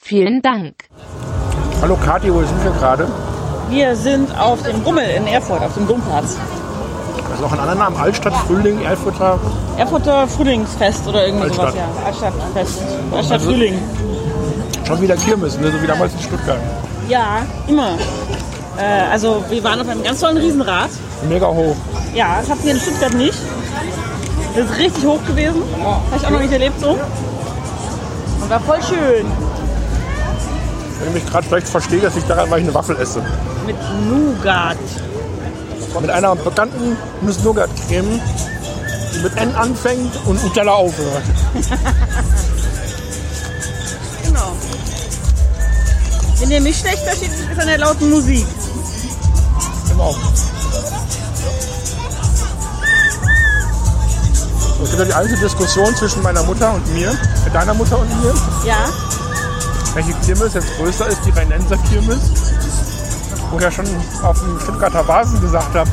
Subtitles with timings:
[0.00, 0.74] Vielen Dank.
[1.82, 3.06] Hallo Kathi, wo sind wir gerade?
[3.68, 6.36] Wir sind auf dem Rummel in Erfurt, auf dem Domplatz.
[7.24, 9.38] Das ist noch ein anderer Name, Altstadt, Frühling, Erfurter.
[9.76, 11.72] Erfurter Frühlingsfest oder irgendwie Altstadt.
[11.72, 12.06] sowas, ja.
[12.06, 12.78] Altstadtfest.
[13.12, 13.78] Altstadt Also- Frühling.
[14.86, 15.70] Schon wieder Kirmes, ne?
[15.70, 16.58] so wie damals in Stuttgart.
[17.08, 17.98] Ja, immer.
[18.78, 20.88] Äh, also wir waren auf einem ganz tollen Riesenrad.
[21.28, 21.76] Mega hoch.
[22.14, 23.38] Ja, das hatten wir in Stuttgart nicht.
[24.56, 25.62] Das ist richtig hoch gewesen.
[25.84, 26.90] Habe ich auch noch nicht erlebt so.
[28.40, 29.26] Und war voll schön.
[30.98, 33.22] Wenn ich mich gerade schlecht verstehe, dass ich daran, weil ich eine Waffel esse.
[33.66, 33.76] Mit
[34.08, 34.76] Nougat.
[36.00, 38.20] Mit einer bekannten Nuss-Nougat-Creme,
[39.14, 41.22] die mit N anfängt und Nutella aufhört.
[44.24, 44.52] Genau.
[46.38, 48.46] Wenn ihr mich schlecht versteht, ist es an der lauten Musik.
[49.88, 50.14] Genau.
[54.80, 57.10] Es gibt ja die alte Diskussion zwischen meiner Mutter und mir,
[57.44, 58.88] mit deiner Mutter und mir, Ja,
[59.94, 62.18] welche Kirmes jetzt größer ist, die Rheinenser Kirmes.
[63.50, 63.86] Wo ich ja schon
[64.22, 65.88] auf dem Stuttgarter Vasen gesagt habe,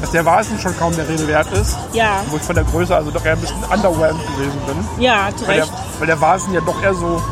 [0.00, 1.76] dass der Vasen schon kaum der Rede wert ist.
[1.92, 5.02] ja, Wo ich von der Größe also doch eher ein bisschen underwhelmed gewesen bin.
[5.04, 5.72] ja, zu Weil der, Recht.
[5.98, 7.22] weil der Vasen ja doch eher so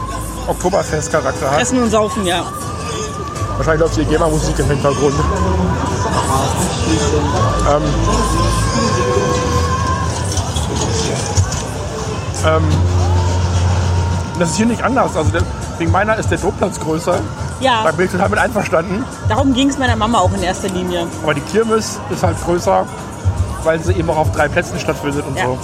[0.47, 1.61] Oktoberfest-Charakter hat.
[1.63, 2.45] Essen und saufen, ja.
[3.57, 5.15] Wahrscheinlich läuft die GEMA-Musik im Hintergrund.
[7.71, 7.83] Ähm,
[12.47, 12.63] ähm,
[14.39, 15.17] das ist hier nicht anders.
[15.17, 15.43] Also der,
[15.79, 17.19] wegen meiner ist der Dopplatz größer.
[17.61, 19.05] Ja, Da bin ich total mit einverstanden.
[19.29, 21.07] darum ging es meiner Mama auch in erster Linie.
[21.23, 22.85] Aber die Kirmes ist halt größer,
[23.65, 25.45] weil sie eben auch auf drei Plätzen stattfindet und Ja.
[25.47, 25.59] so.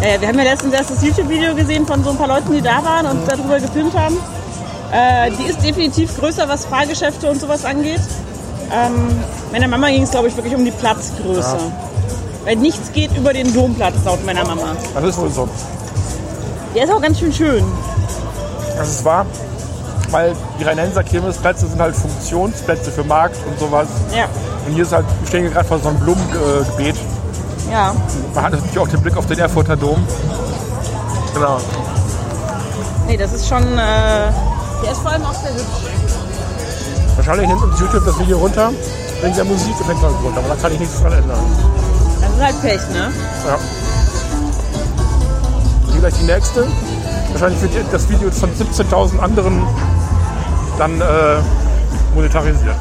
[0.00, 2.62] Äh, wir haben ja letztens erst das YouTube-Video gesehen von so ein paar Leuten, die
[2.62, 4.16] da waren und darüber gefilmt haben.
[4.92, 8.00] Äh, die ist definitiv größer, was Fahrgeschäfte und sowas angeht.
[8.72, 9.20] Ähm,
[9.52, 11.58] meiner Mama ging es, glaube ich, wirklich um die Platzgröße.
[12.44, 14.74] Weil nichts geht über den Domplatz, laut meiner Mama.
[14.94, 15.48] Das ist wohl so.
[16.74, 17.64] Der ist auch ganz schön schön.
[18.80, 19.26] Das ist wahr.
[20.10, 23.86] Weil die Rheinenser Kirmesplätze sind halt Funktionsplätze für Markt und sowas.
[24.16, 24.24] Ja,
[24.66, 26.96] Und hier ist halt, wir stehen hier gerade vor so einem Blumenbeet.
[27.70, 27.94] ja.
[28.34, 30.02] Man hat natürlich auch den Blick auf den Erfurter Dom.
[31.34, 31.58] Genau.
[33.06, 33.62] Nee, das ist schon.
[33.62, 33.76] Äh,
[34.82, 35.64] der ist vor allem auch sehr hübsch.
[37.16, 38.70] Wahrscheinlich nimmt uns YouTube das Video runter
[39.20, 41.38] wegen der Musik im Hintergrund, aber da kann ich nichts dran ändern.
[42.20, 43.12] Das ist halt Pech, ne?
[43.46, 43.58] Ja.
[45.92, 46.66] Hier gleich die nächste.
[47.32, 49.62] Wahrscheinlich wird das Video von 17.000 anderen
[50.78, 51.04] dann äh,
[52.14, 52.76] monetarisiert.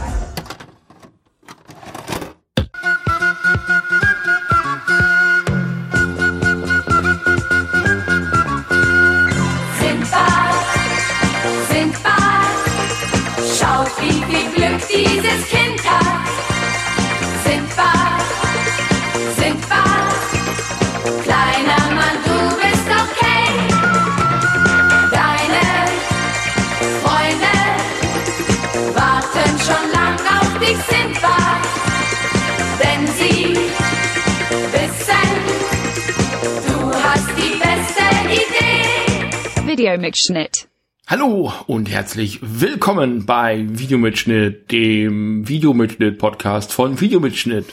[39.79, 40.67] Videomitschnitt.
[41.07, 47.66] Hallo und herzlich willkommen bei Videomitschnitt, dem Videomitschnitt-Podcast von Videomitschnitt.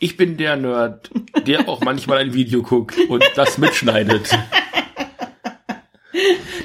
[0.00, 1.10] Ich bin der Nerd,
[1.46, 4.36] der auch manchmal ein Video guckt und das mitschneidet.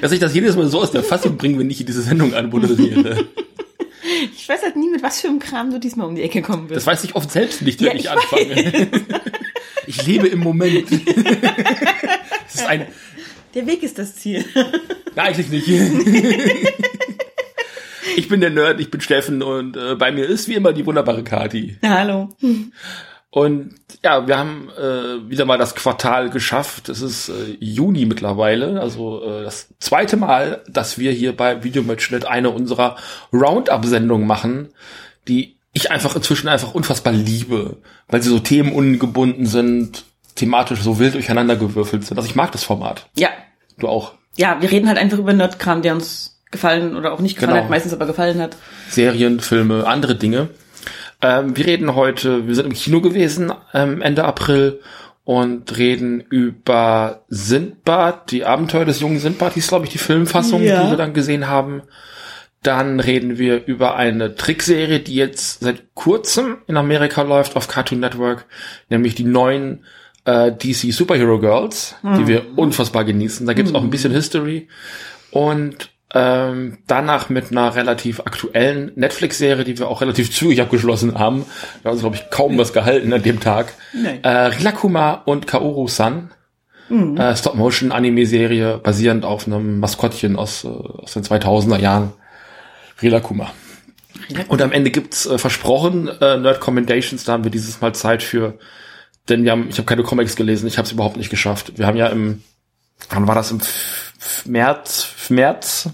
[0.00, 3.28] Dass ich das jedes Mal so aus der Fassung bringe, wenn ich diese Sendung anmoderiere.
[4.34, 6.68] Ich weiß halt nie, mit was für einem Kram du diesmal um die Ecke kommen
[6.68, 6.78] wirst.
[6.78, 8.90] Das weiß ich oft selbst nicht, wenn Ja, ich ich anfange.
[9.86, 10.88] Ich lebe im Moment.
[12.54, 12.86] Das ist ein,
[13.54, 14.44] Der Weg ist das Ziel.
[15.16, 15.68] Eigentlich nicht.
[18.16, 20.86] Ich bin der Nerd, ich bin Steffen und äh, bei mir ist wie immer die
[20.86, 21.78] wunderbare Kati.
[21.82, 22.28] Hallo.
[23.30, 23.74] Und
[24.04, 26.88] ja, wir haben äh, wieder mal das Quartal geschafft.
[26.88, 32.24] Es ist äh, Juni mittlerweile, also äh, das zweite Mal, dass wir hier bei Videomitschnitt
[32.24, 32.94] eine unserer
[33.32, 34.68] Roundup-Sendungen machen,
[35.26, 40.04] die ich einfach inzwischen einfach unfassbar liebe, weil sie so themenungebunden sind,
[40.34, 42.16] thematisch so wild durcheinander gewürfelt sind.
[42.16, 43.08] Also ich mag das Format.
[43.16, 43.28] Ja.
[43.78, 44.14] Du auch.
[44.36, 47.64] Ja, wir reden halt einfach über Nerdkram, der uns gefallen oder auch nicht gefallen Genau.
[47.64, 48.56] hat, meistens aber gefallen hat.
[48.88, 50.48] Serien, Filme, andere Dinge.
[51.22, 54.80] Ähm, wir reden heute, wir sind im Kino gewesen ähm, Ende April
[55.24, 60.84] und reden über Sindbad, die Abenteuer des jungen Sindbad, hieß glaube ich die Filmfassung, Ja.
[60.84, 61.82] die wir dann gesehen haben.
[62.62, 68.00] Dann reden wir über eine Trickserie, die jetzt seit kurzem in Amerika läuft auf Cartoon
[68.00, 68.46] Network,
[68.88, 69.84] nämlich die neuen
[70.24, 73.46] äh, DC Superhero Girls, die wir unfassbar genießen.
[73.46, 74.68] Da gibt's auch ein bisschen History.
[75.30, 81.44] Und ähm, danach mit einer relativ aktuellen Netflix-Serie, die wir auch relativ zügig abgeschlossen haben.
[81.82, 83.74] Wir haben uns, glaube ich, kaum was gehalten an dem Tag.
[83.92, 84.22] Nein.
[84.22, 86.30] Äh, Rilakuma und Kaoru-san.
[86.90, 92.12] Äh, Stop-Motion-Anime-Serie basierend auf einem Maskottchen aus, äh, aus den 2000er Jahren.
[93.02, 93.50] Rilakuma.
[94.48, 98.22] Und am Ende gibt's äh, versprochen äh, Nerd Commendations, da haben wir dieses Mal Zeit
[98.22, 98.58] für,
[99.28, 101.72] denn wir haben, ich habe keine Comics gelesen, ich habe es überhaupt nicht geschafft.
[101.76, 102.42] Wir haben ja im,
[103.10, 103.60] wann war das im
[104.44, 105.88] März, März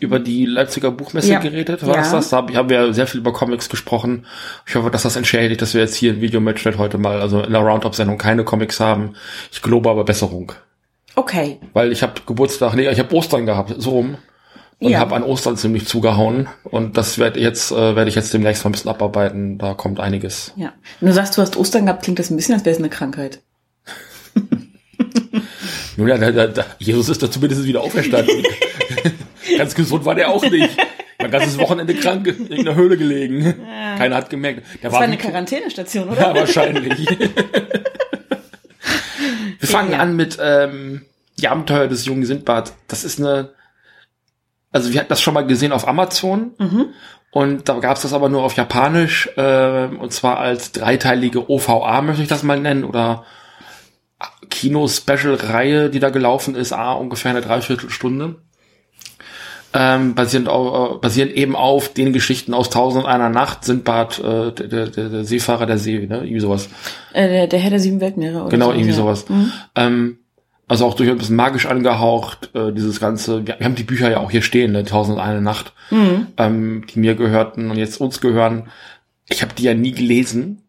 [0.00, 1.38] über die Leipziger Buchmesse Ja.
[1.38, 2.00] geredet, war Ja.
[2.00, 2.28] das das?
[2.30, 4.26] Da haben wir sehr viel über Comics gesprochen.
[4.66, 7.52] Ich hoffe, dass das entschädigt, dass wir jetzt hier im Videomatchnet heute mal, also in
[7.52, 9.14] der Roundup-Sendung keine Comics haben.
[9.52, 10.52] Ich gelobe aber Besserung.
[11.14, 11.60] Okay.
[11.74, 14.16] Weil ich habe Geburtstag, nee, ich habe Ostern gehabt, so rum.
[14.78, 14.98] Und Ja.
[14.98, 16.48] habe an Ostern ziemlich zugehauen.
[16.64, 19.56] Und das werde jetzt, äh, werde ich jetzt demnächst mal ein bisschen abarbeiten.
[19.56, 20.52] Da kommt einiges.
[20.56, 20.72] Ja.
[21.00, 22.90] Wenn du sagst, du hast Ostern gehabt, klingt das ein bisschen, als wäre es eine
[22.90, 23.40] Krankheit.
[25.96, 28.42] Nun ja, da, da, da, Jesus ist da zumindest wieder auferstanden.
[29.56, 30.76] Ganz gesund war der auch nicht.
[31.18, 33.54] Mein ganzes Wochenende krank in irgendeiner Höhle gelegen.
[33.96, 34.62] Keiner hat gemerkt.
[34.82, 36.20] Der Das war eine wie- Quarantänestation, oder?
[36.20, 37.08] Ja, wahrscheinlich.
[39.58, 39.98] Wir fangen Ja.
[40.00, 41.02] an mit ähm,
[41.40, 42.72] die Abenteuer des jungen Sindbad.
[42.88, 43.50] Das ist eine,
[44.72, 46.52] also wir hatten das schon mal gesehen auf Amazon
[47.30, 52.02] und da gab es das aber nur auf Japanisch äh, und zwar als dreiteilige OVA
[52.02, 53.24] möchte ich das mal nennen oder
[54.48, 58.36] Kino-Special-Reihe, die da gelaufen ist, ah, ungefähr eine Dreiviertelstunde.
[59.74, 64.18] Ähm, basierend, auf, äh, basierend eben auf den Geschichten aus Tausend und einer Nacht, Sindbad,
[64.20, 66.18] äh, der, der, der Seefahrer der See, ne?
[66.18, 66.70] Irgendwie sowas.
[67.12, 68.96] Äh, der, der Herr der sieben Weltmeere, oder Genau, so, irgendwie ja.
[68.96, 69.26] sowas.
[69.74, 70.18] Ähm,
[70.68, 74.10] also auch durchaus ein bisschen magisch angehaucht, äh, dieses ganze, wir, wir haben die Bücher
[74.10, 74.84] ja auch hier stehen, ne?
[74.84, 75.72] Tausend und eine Nacht,
[76.36, 78.68] ähm, die mir gehörten und jetzt uns gehören.
[79.28, 80.62] Ich habe die ja nie gelesen.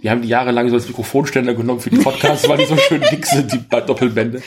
[0.00, 3.02] Wir haben die jahrelang so als Mikrofonständer genommen für die Podcasts, weil die so schön
[3.10, 4.40] dick sind, die Doppelbände.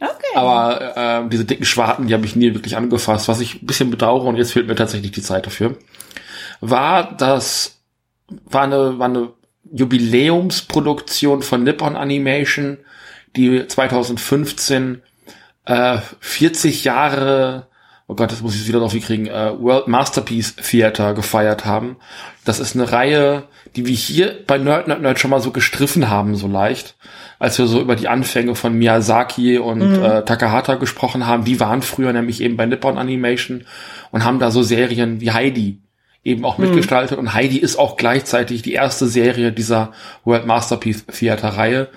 [0.00, 0.10] Okay.
[0.34, 3.90] Aber ähm, diese dicken Schwarten, die habe ich nie wirklich angefasst, was ich ein bisschen
[3.90, 5.76] bedauere und jetzt fehlt mir tatsächlich die Zeit dafür.
[6.62, 7.82] War das
[8.46, 9.32] war eine, war eine
[9.70, 12.78] Jubiläumsproduktion von Nippon Animation,
[13.36, 15.02] die 2015
[15.66, 17.66] äh, 40 Jahre,
[18.06, 21.96] oh Gott, das muss ich jetzt wieder drauf kriegen, äh, World Masterpiece Theater gefeiert haben.
[22.44, 23.44] Das ist eine Reihe,
[23.76, 26.96] die wir hier bei Nerd Nerd Nerd schon mal so gestriffen haben, so leicht,
[27.38, 31.44] als wir so über die Anfänge von Miyazaki und äh, Takahata gesprochen haben.
[31.44, 33.64] Die waren früher nämlich eben bei Nippon Animation
[34.10, 35.80] und haben da so Serien wie Heidi
[36.22, 39.92] eben auch mitgestaltet und Heidi ist auch gleichzeitig die erste Serie dieser
[40.24, 41.88] World Masterpiece Theater Reihe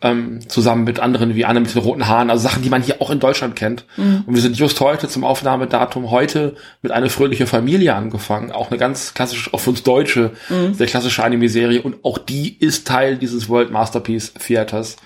[0.00, 3.02] ähm, zusammen mit anderen wie Anne mit den roten Haaren, also Sachen, die man hier
[3.02, 3.84] auch in Deutschland kennt.
[3.96, 8.78] Und wir sind just heute zum Aufnahmedatum heute mit eine fröhliche Familie angefangen, auch eine
[8.78, 10.32] ganz klassische, auch für uns Deutsche,
[10.72, 14.96] sehr klassische Anime-Serie und auch die ist Teil dieses World Masterpiece Theaters,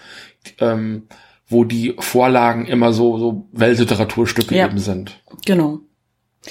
[0.59, 1.05] ähm,
[1.49, 4.67] wo die Vorlagen immer so so Weltliteraturstücke Ja.
[4.67, 5.21] eben sind.
[5.47, 5.81] Genau.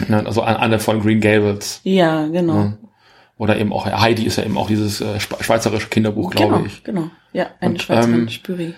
[0.08, 1.82] Ne, Also Anne von Green Gables.
[1.84, 2.74] Ja, genau.
[3.38, 6.66] Oder eben auch Heidi ist ja eben auch dieses äh, Schwe- schweizerische Kinderbuch, glaube Genau,
[6.66, 6.84] ich.
[6.84, 7.10] genau.
[7.34, 8.74] Ja, eine Und, Schweizerin ähm.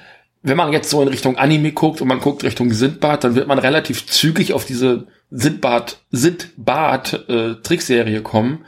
[0.46, 3.48] Wenn man jetzt so in Richtung Anime guckt und man guckt Richtung Sindbad, dann wird
[3.48, 8.66] man relativ zügig auf diese Sindbad, Sindbad äh, Trickserie kommen.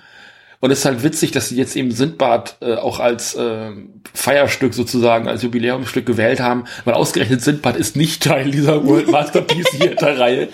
[0.62, 3.72] Und es ist halt witzig, dass sie jetzt eben Sindbad äh, auch als äh,
[4.14, 9.70] Feierstück sozusagen, als Jubiläumsstück gewählt haben, weil ausgerechnet Sindbad ist nicht Teil dieser World Masterpiece
[9.78, 10.50] Theater Reihe.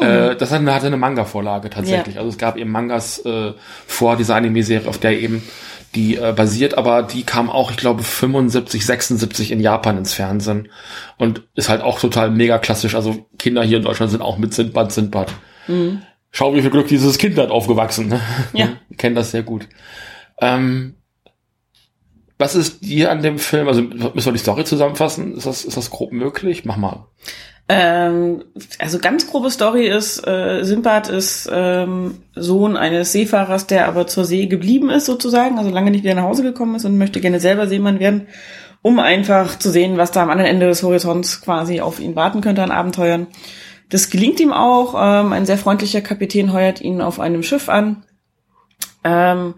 [0.00, 2.14] Äh, das hat eine, hatte eine Manga-Vorlage tatsächlich.
[2.14, 2.20] Ja.
[2.20, 3.52] Also es gab eben Mangas äh,
[3.86, 5.42] vor dieser Anime-Serie, auf der eben
[5.94, 10.68] die äh, basiert, aber die kam auch, ich glaube, 75, 76 in Japan ins Fernsehen
[11.18, 12.94] und ist halt auch total mega klassisch.
[12.94, 15.32] Also Kinder hier in Deutschland sind auch mit Sindbad, Sindbad.
[16.30, 18.08] Schau, wie viel Glück dieses Kind hat aufgewachsen.
[18.08, 18.20] Ne?
[18.52, 18.68] Ja.
[18.88, 19.68] Ich kenne das sehr gut.
[20.40, 20.94] Ähm,
[22.38, 25.34] was ist dir an dem Film, also müssen wir die Story zusammenfassen?
[25.36, 26.64] Ist das, ist das grob möglich?
[26.64, 27.06] Mach mal.
[27.72, 28.42] Ähm,
[28.80, 34.24] also ganz grobe Story ist, äh, Simbad ist ähm, Sohn eines Seefahrers, der aber zur
[34.24, 37.38] See geblieben ist sozusagen, also lange nicht wieder nach Hause gekommen ist und möchte gerne
[37.38, 38.26] selber Seemann werden,
[38.82, 42.40] um einfach zu sehen, was da am anderen Ende des Horizonts quasi auf ihn warten
[42.40, 43.28] könnte an Abenteuern.
[43.88, 44.94] Das gelingt ihm auch.
[44.96, 48.02] Ähm, ein sehr freundlicher Kapitän heuert ihn auf einem Schiff an.
[49.04, 49.54] Ähm,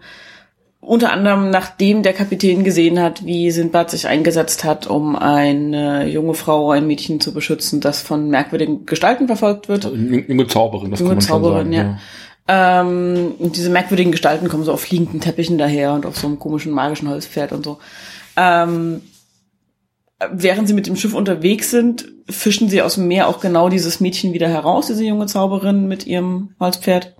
[0.85, 6.33] unter anderem nachdem der Kapitän gesehen hat, wie Sindbad sich eingesetzt hat, um eine junge
[6.33, 9.85] Frau, ein Mädchen zu beschützen, das von merkwürdigen Gestalten verfolgt wird.
[9.85, 11.73] Also, junge Zauberin, das Junge kann man schon Zauberin, sagen.
[11.73, 11.99] ja.
[12.45, 16.39] Ähm, und diese merkwürdigen Gestalten kommen so auf fliegenden Teppichen daher und auf so einem
[16.39, 17.77] komischen magischen Holzpferd und so.
[18.35, 19.01] Ähm,
[20.31, 23.99] während sie mit dem Schiff unterwegs sind, fischen sie aus dem Meer auch genau dieses
[23.99, 27.13] Mädchen wieder heraus, diese junge Zauberin mit ihrem Holzpferd.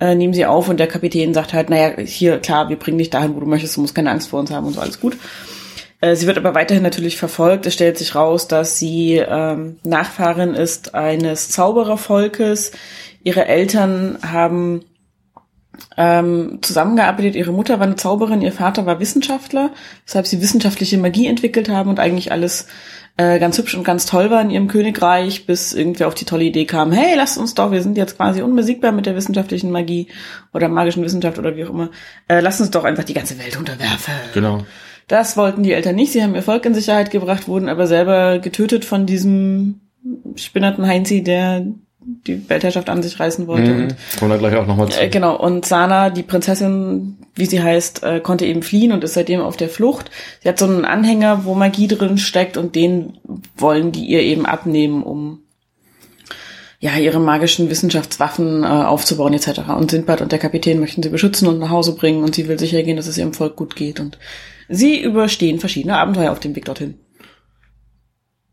[0.00, 3.10] Äh, nehmen sie auf und der Kapitän sagt halt, naja, hier, klar, wir bringen dich
[3.10, 5.16] dahin, wo du möchtest, du musst keine Angst vor uns haben und so, alles gut.
[6.00, 7.66] Äh, sie wird aber weiterhin natürlich verfolgt.
[7.66, 12.72] Es stellt sich raus, dass sie ähm, Nachfahrin ist eines Zauberervolkes.
[13.24, 14.84] Ihre Eltern haben
[15.96, 17.34] ähm, zusammengearbeitet.
[17.34, 19.70] Ihre Mutter war eine Zauberin, ihr Vater war Wissenschaftler,
[20.06, 22.66] weshalb sie wissenschaftliche Magie entwickelt haben und eigentlich alles
[23.18, 26.44] äh, ganz hübsch und ganz toll war in ihrem Königreich, bis irgendwer auf die tolle
[26.44, 30.06] Idee kam, hey, lasst uns doch, wir sind jetzt quasi unbesiegbar mit der wissenschaftlichen Magie
[30.54, 31.90] oder magischen Wissenschaft oder wie auch immer,
[32.28, 34.14] äh, lasst uns doch einfach die ganze Welt unterwerfen.
[34.32, 34.64] Genau.
[35.08, 36.12] Das wollten die Eltern nicht.
[36.12, 39.80] Sie haben ihr Volk in Sicherheit gebracht, wurden aber selber getötet von diesem
[40.36, 41.66] spinnerten Heinzi, der
[42.08, 43.70] die Weltherrschaft an sich reißen wollte.
[43.70, 43.82] Mhm.
[43.82, 45.00] Und, Kommen wir gleich auch nochmal zu.
[45.00, 45.36] äh, genau.
[45.36, 49.58] Und Sana, die Prinzessin, wie sie heißt, äh, konnte eben fliehen und ist seitdem auf
[49.58, 50.10] der Flucht.
[50.42, 53.18] Sie hat so einen Anhänger, wo Magie drin steckt und den
[53.56, 55.42] wollen die ihr eben abnehmen, um
[56.80, 59.60] ja, ihre magischen Wissenschaftswaffen äh, aufzubauen etc.
[59.76, 62.58] Und Sindbad und der Kapitän möchten sie beschützen und nach Hause bringen und sie will
[62.58, 64.00] sicher gehen, dass es ihrem Volk gut geht.
[64.00, 64.16] Und
[64.68, 66.94] sie überstehen verschiedene Abenteuer auf dem Weg dorthin.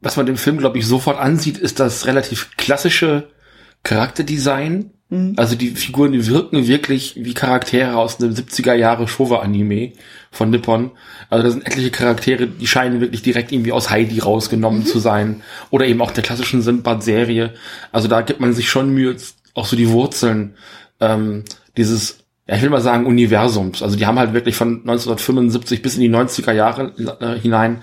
[0.01, 3.29] was man dem Film, glaube ich, sofort ansieht, ist das relativ klassische
[3.85, 4.91] Charakterdesign.
[5.37, 9.93] Also die Figuren, die wirken wirklich wie Charaktere aus einem 70er Jahre Showa-Anime
[10.31, 10.91] von Nippon.
[11.29, 15.43] Also da sind etliche Charaktere, die scheinen wirklich direkt irgendwie aus Heidi rausgenommen zu sein.
[15.69, 17.53] Oder eben auch der klassischen Sinbad-Serie.
[17.91, 19.15] Also da gibt man sich schon Mühe,
[19.53, 20.55] auch so die Wurzeln
[20.99, 21.43] ähm,
[21.77, 23.81] dieses ja, ich will mal sagen, Universums.
[23.81, 27.81] Also die haben halt wirklich von 1975 bis in die 90er Jahre äh, hinein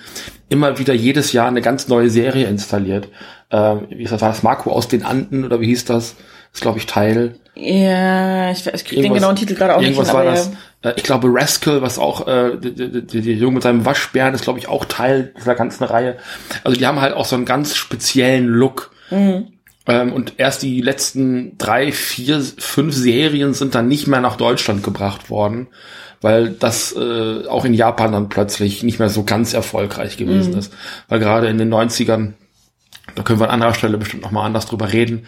[0.48, 3.08] immer wieder jedes Jahr eine ganz neue Serie installiert.
[3.52, 6.16] Äh, wie ist das, war das Marco aus den Anden oder wie hieß das?
[6.16, 7.36] Das ist, glaube ich, Teil.
[7.54, 10.50] Ja, ich, ich krieg den genauen Titel gerade auch nicht Irgendwas hin, war das.
[10.80, 14.68] Äh, ich glaube, Rascal, was auch, äh, der, Junge mit seinem Waschbären ist, glaube ich,
[14.68, 16.16] auch Teil dieser ganzen Reihe.
[16.64, 18.90] Also die haben halt auch so einen ganz speziellen Look.
[19.86, 24.82] Ähm, und erst die letzten drei, vier, fünf Serien sind dann nicht mehr nach Deutschland
[24.82, 25.68] gebracht worden,
[26.20, 30.72] weil das äh, auch in Japan dann plötzlich nicht mehr so ganz erfolgreich gewesen ist.
[31.08, 32.34] Weil gerade in den 90ern,
[33.14, 35.26] da können wir an anderer Stelle bestimmt nochmal anders drüber reden,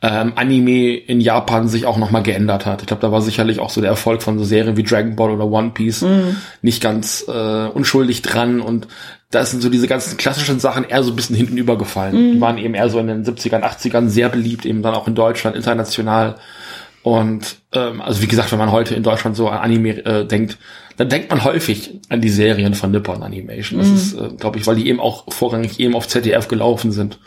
[0.00, 2.82] ähm, Anime in Japan sich auch nochmal geändert hat.
[2.82, 5.30] Ich glaube, da war sicherlich auch so der Erfolg von so Serien wie Dragon Ball
[5.30, 6.04] oder One Piece
[6.62, 8.86] nicht ganz äh, unschuldig dran und
[9.30, 12.34] da sind so diese ganzen klassischen Sachen eher so ein bisschen hinten übergefallen.
[12.34, 15.16] Die waren eben eher so in den 70ern, 80ern sehr beliebt, eben dann auch in
[15.16, 16.36] Deutschland, international.
[17.06, 20.58] Und ähm, also wie gesagt, wenn man heute in Deutschland so an Anime äh, denkt,
[20.96, 23.78] dann denkt man häufig an die Serien von Nippon Animation.
[23.78, 27.20] Das ist, äh, glaube ich, weil die eben auch vorrangig eben auf ZDF gelaufen sind.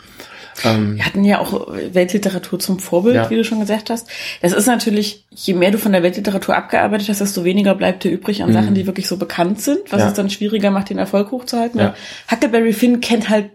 [0.64, 3.30] Ähm, Wir hatten ja auch Weltliteratur zum Vorbild, Ja.
[3.30, 4.06] wie du schon gesagt hast.
[4.42, 8.10] Das ist natürlich, je mehr du von der Weltliteratur abgearbeitet hast, desto weniger bleibt dir
[8.10, 9.98] übrig an Sachen, die wirklich so bekannt sind, was Mhm.
[10.00, 10.08] Ja.
[10.08, 11.80] es dann schwieriger macht, den Erfolg hochzuhalten.
[11.80, 11.94] Ja.
[12.30, 13.48] Huckleberry Finn kennt halt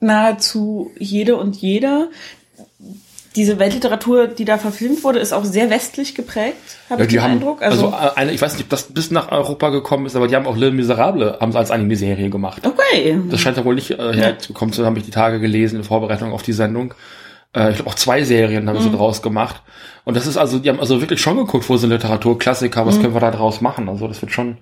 [0.00, 2.08] nahezu jede und jeder.
[3.36, 6.56] Diese Weltliteratur, die da verfilmt wurde, ist auch sehr westlich geprägt,
[6.90, 7.62] habe Ja, ich den haben, Eindruck.
[7.62, 10.34] also, äh, eine, ich weiß nicht, ob das bis nach Europa gekommen ist, aber die
[10.34, 12.66] haben auch Le Miserable haben sie als Anime-Serie gemacht.
[12.66, 13.18] okay.
[13.30, 16.32] Das scheint ja wohl nicht äh, herzukommen, so habe ich die Tage gelesen in Vorbereitung
[16.32, 16.94] auf die Sendung.
[17.54, 19.62] Äh, ich glaube auch zwei Serien haben sie draus gemacht.
[20.04, 23.14] Und das ist also, die haben also wirklich schon geguckt, wo sind Literaturklassiker, was können
[23.14, 23.88] wir da draus machen?
[23.88, 24.58] Also das wird schon,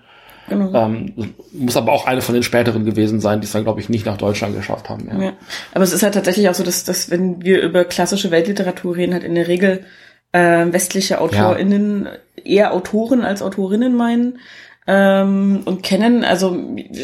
[0.49, 0.75] Genau.
[0.75, 1.13] ähm,
[1.53, 4.05] muss aber auch eine von den späteren gewesen sein, die es dann, glaube ich, nicht
[4.05, 5.09] nach Deutschland geschafft haben.
[5.09, 5.27] Ja.
[5.27, 5.33] Ja.
[5.73, 9.15] Aber es ist halt tatsächlich auch so, dass, dass wenn wir über klassische Weltliteratur reden,
[9.15, 9.85] halt in der Regel
[10.33, 12.09] äh, westliche AutorInnen
[12.45, 14.39] eher Autoren als Autorinnen meinen
[14.87, 16.25] ähm, und kennen.
[16.25, 16.59] Also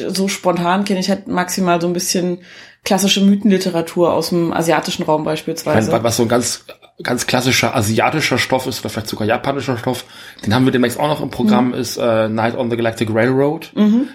[0.08, 2.38] so spontan kenne ich halt maximal so ein bisschen
[2.84, 5.92] klassische Mythenliteratur aus dem asiatischen Raum beispielsweise.
[6.02, 6.64] was so ein ganz,
[7.02, 10.04] ganz klassischer asiatischer Stoff ist, oder vielleicht sogar japanischer Stoff,
[10.44, 11.74] den haben wir demnächst auch noch im Programm, Mhm.
[11.74, 13.72] ist äh, Night on the Galactic Railroad.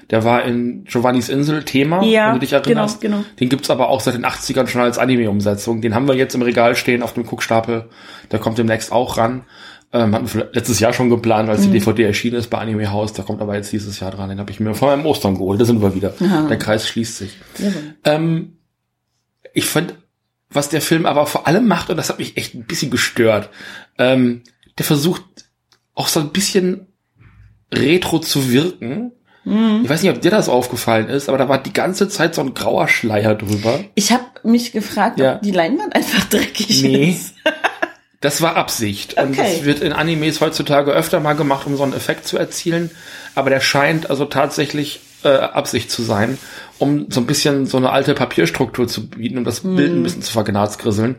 [0.09, 3.01] Der war in Giovannis Insel Thema, Ja, wenn du dich erinnerst.
[3.01, 3.27] genau, genau.
[3.39, 5.81] Den gibt's aber auch seit den 80ern schon als Anime-Umsetzung.
[5.81, 7.85] Den haben wir jetzt im Regal stehen auf dem Guckstapel.
[8.31, 9.43] Der kommt demnächst auch ran.
[9.93, 11.51] Ähm, hatten wir letztes Jahr schon geplant, Mhm.
[11.51, 13.13] als die DVD erschienen ist bei Anime House.
[13.13, 14.27] Der kommt aber jetzt dieses Jahr dran.
[14.29, 15.61] Den habe ich mir vor meinem Ostern geholt.
[15.61, 16.13] Da sind wir wieder.
[16.49, 17.37] Der Kreis schließt sich.
[18.03, 18.57] Ähm,
[19.53, 19.95] ich fand,
[20.55, 23.49] was der Film aber vor allem macht, und das hat mich echt ein bisschen gestört,
[23.97, 24.43] ähm,
[24.77, 25.23] der versucht
[25.93, 26.87] auch so ein bisschen
[27.73, 29.11] retro zu wirken.
[29.83, 32.41] Ich weiß nicht, ob dir das aufgefallen ist, aber da war die ganze Zeit so
[32.41, 33.79] ein grauer Schleier drüber.
[33.93, 35.35] Ich habe mich gefragt, Ja.
[35.35, 37.11] ob die Leinwand einfach dreckig Nee.
[37.11, 37.35] ist.
[38.21, 39.19] Das war Absicht.
[39.21, 39.57] Und Okay.
[39.57, 42.89] das wird in Animes heutzutage öfter mal gemacht, um so einen Effekt zu erzielen.
[43.35, 46.37] Aber der scheint also tatsächlich äh, Absicht zu sein,
[46.79, 50.21] um so ein bisschen so eine alte Papierstruktur zu bieten und das Bild ein bisschen
[50.21, 51.15] zu vergnazgrisseln.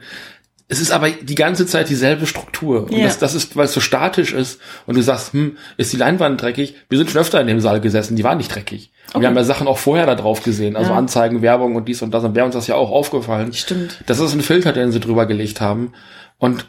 [0.68, 2.84] es ist aber die ganze Zeit dieselbe Struktur.
[2.84, 3.04] Und Ja.
[3.04, 6.42] das, das ist, weil es so statisch ist und du sagst, hm, ist die Leinwand
[6.42, 6.74] dreckig?
[6.88, 8.90] Wir sind schon öfter in dem Saal gesessen, die waren nicht dreckig.
[9.14, 10.98] Und wir haben ja Sachen auch vorher da drauf gesehen, also Ja.
[10.98, 12.24] Anzeigen, Werbung und dies und das.
[12.24, 13.52] Und wäre uns das ja auch aufgefallen.
[13.52, 14.02] Stimmt.
[14.06, 15.92] Das ist ein Filter, den sie drüber gelegt haben.
[16.38, 16.66] Und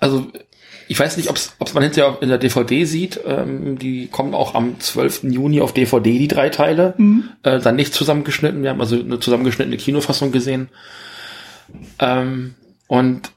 [0.00, 0.26] also
[0.88, 3.20] ich weiß nicht, ob es man hinterher auch in der DVD sieht.
[3.26, 5.24] Ähm, die kommen auch am 12.
[5.24, 6.94] Juni auf DVD, die drei Teile.
[7.42, 8.62] Äh, dann nicht zusammengeschnitten.
[8.62, 10.68] Wir haben also eine zusammengeschnittene Kinofassung gesehen.
[11.98, 12.54] Ähm,
[12.86, 13.30] und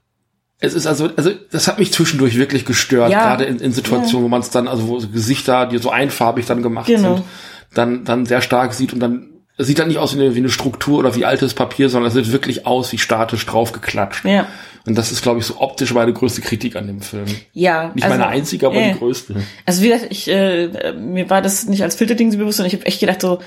[0.60, 3.24] es ist also, also das hat mich zwischendurch wirklich gestört, Ja.
[3.24, 6.46] gerade in, in Situationen, wo man es dann, also wo so Gesichter, die so einfarbig
[6.46, 7.16] dann gemacht Genau.
[7.16, 7.26] sind,
[7.74, 9.28] dann, dann sehr stark sieht und dann
[9.58, 12.08] es sieht dann nicht aus wie eine, wie eine Struktur oder wie altes Papier, sondern
[12.08, 14.26] es sieht wirklich aus wie statisch draufgeklatscht.
[14.26, 14.48] Ja.
[14.88, 17.26] Und das ist, glaube ich, so optisch meine größte Kritik an dem Film.
[17.54, 17.92] Ja.
[17.94, 19.36] Nicht also, meine einzige, aber äh, die größte.
[19.66, 22.74] Also wie gesagt, ich, äh, mir war das nicht als Filterding so bewusst, sondern ich
[22.80, 23.40] habe echt gedacht so,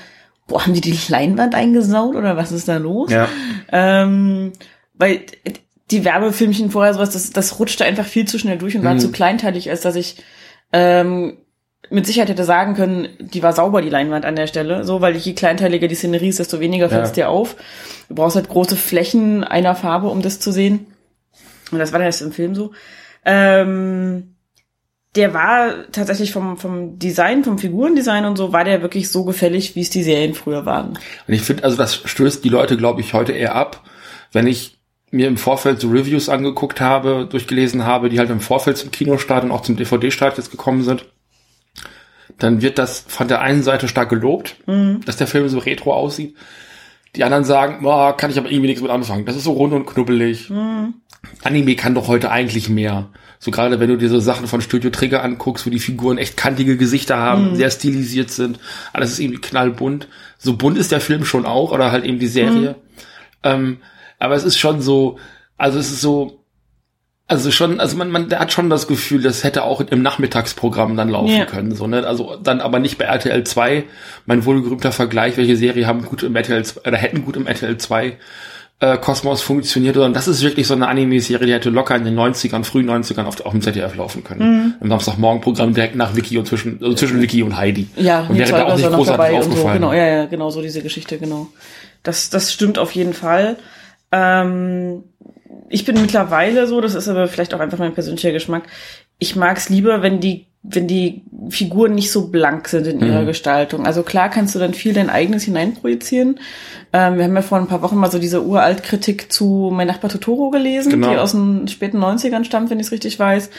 [0.47, 3.11] boah, haben die die Leinwand eingesaut oder was ist da los?
[3.11, 3.27] Ja.
[3.71, 4.53] Ähm,
[4.93, 5.21] weil
[5.91, 8.99] die Werbefilmchen vorher sowas, das, das rutschte einfach viel zu schnell durch und war Mhm.
[8.99, 10.17] zu kleinteilig, als dass ich
[10.73, 11.37] ähm,
[11.89, 14.83] mit Sicherheit hätte sagen können, die war sauber, die Leinwand an der Stelle.
[14.83, 17.15] So, weil je kleinteiliger die Szenerie ist, desto weniger fällt es Ja.
[17.15, 17.55] dir auf.
[18.09, 20.87] Du brauchst halt große Flächen einer Farbe, um das zu sehen.
[21.71, 22.73] Und das war dann erst im Film so.
[23.23, 24.35] Ähm,
[25.15, 29.75] der war tatsächlich vom, vom Design, vom Figurendesign und so, war der wirklich so gefällig,
[29.75, 30.99] wie es die Serien früher waren.
[31.27, 33.83] Und ich finde, also das stößt die Leute, glaube ich, heute eher ab,
[34.33, 34.77] wenn ich
[35.11, 39.45] mir im Vorfeld so Reviews angeguckt habe, durchgelesen habe, die halt im Vorfeld zum Kinostart
[39.45, 41.05] und auch zum DVD-Start jetzt gekommen sind,
[42.37, 44.57] dann wird das von der einen Seite stark gelobt,
[45.05, 46.35] dass der Film so retro aussieht.
[47.15, 49.25] Die anderen sagen, boah, kann ich aber irgendwie nichts mit anfangen.
[49.25, 50.49] Das ist so rund und knubbelig.
[51.43, 53.09] Anime kann doch heute eigentlich mehr.
[53.39, 56.37] So gerade wenn du dir so Sachen von Studio Trigger anguckst, wo die Figuren echt
[56.37, 58.59] kantige Gesichter haben, sehr stilisiert sind,
[58.93, 60.07] alles ist irgendwie knallbunt.
[60.37, 62.75] So bunt ist der Film schon auch, oder halt eben die Serie.
[63.43, 63.77] Ähm,
[64.19, 65.19] aber es ist schon so,
[65.57, 66.41] also es ist so,
[67.27, 71.09] also schon, also man, man hat schon das Gefühl, das hätte auch im Nachmittagsprogramm dann
[71.09, 71.45] laufen Ja.
[71.45, 72.05] können, so, ne?
[72.05, 73.83] Also dann aber nicht bei RTL 2.
[74.25, 77.77] Mein wohlgerühmter Vergleich, welche Serie haben gut im RTL 2, oder hätten gut im RTL
[77.77, 78.17] 2
[78.79, 82.17] äh, Kosmos funktioniert, sondern das ist wirklich so eine Anime-Serie, die hätte locker in den
[82.17, 84.75] 90ern, frühen 90ern auf, auf dem ZDF laufen können.
[84.81, 87.87] Im Samstagmorgenprogramm direkt nach Wiki und zwischen, also zwischen Wiki und Heidi.
[87.95, 89.49] Ja, und wäre da auch nicht großartig und so.
[89.49, 89.75] aufgefallen.
[89.75, 91.47] Genau, ja, ja, genau so diese Geschichte, genau.
[92.03, 93.57] Das, das stimmt auf jeden Fall.
[94.11, 95.03] Ähm,
[95.69, 98.63] ich bin mittlerweile so, das ist aber vielleicht auch einfach mein persönlicher Geschmack.
[99.19, 103.23] Ich mag es lieber, wenn die, wenn die Figuren nicht so blank sind in ihrer
[103.23, 103.85] Gestaltung.
[103.85, 106.39] Also klar kannst du dann viel dein eigenes hineinprojizieren.
[106.95, 110.09] Ähm, wir haben ja vor ein paar Wochen mal so diese Uralt-Kritik zu Mein Nachbar
[110.09, 111.09] Totoro gelesen, Genau.
[111.09, 113.49] die aus den späten 90ern stammt, wenn ich es richtig weiß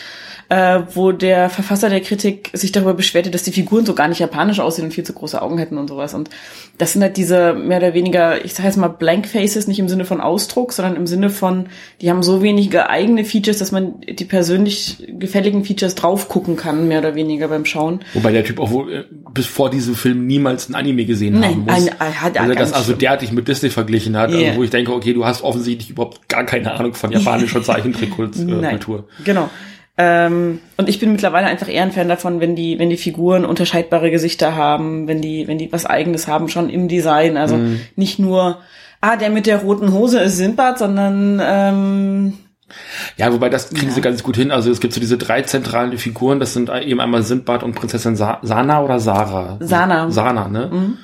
[0.48, 4.20] äh, wo der Verfasser der Kritik sich darüber beschwerte, dass die Figuren so gar nicht
[4.20, 6.14] japanisch aussehen und viel zu große Augen hätten und sowas.
[6.14, 6.30] Und
[6.78, 9.88] das sind halt diese mehr oder weniger, ich sage jetzt mal Blank Faces, nicht im
[9.88, 11.66] Sinne von Ausdruck, sondern im Sinne von,
[12.00, 16.86] die haben so wenige eigene Features, dass man die persönlich gefälligen Features drauf gucken kann,
[16.88, 18.00] mehr oder weniger beim Schauen.
[18.14, 21.50] Wobei der Typ auch wohl äh, bis vor diesem Film niemals ein Anime gesehen Nein,
[21.50, 21.74] haben muss.
[21.74, 24.48] ein- er hat- also das also derartig mit Disney verglichen hat, Ja.
[24.48, 29.04] also wo ich denke, okay, du hast offensichtlich überhaupt gar keine Ahnung von japanischer Zeichentrickkultur.
[29.24, 29.50] Genau.
[29.98, 33.44] Ähm, und ich bin mittlerweile einfach eher ein Fan davon, wenn die, wenn die Figuren
[33.46, 37.36] unterscheidbare Gesichter haben, wenn die, wenn die was Eigenes haben, schon im Design.
[37.38, 37.80] Also Mhm.
[37.96, 38.58] nicht nur,
[39.00, 42.34] ah, der mit der roten Hose ist Sinbad, sondern ähm,
[43.16, 44.50] Ja, wobei das kriegen sie ganz gut hin.
[44.50, 48.16] Also es gibt so diese drei zentralen Figuren, das sind eben einmal Sindbad und Prinzessin
[48.16, 49.56] Sa Sana oder Sarah?
[49.60, 50.10] Sana.
[50.10, 50.96] Sana, ne?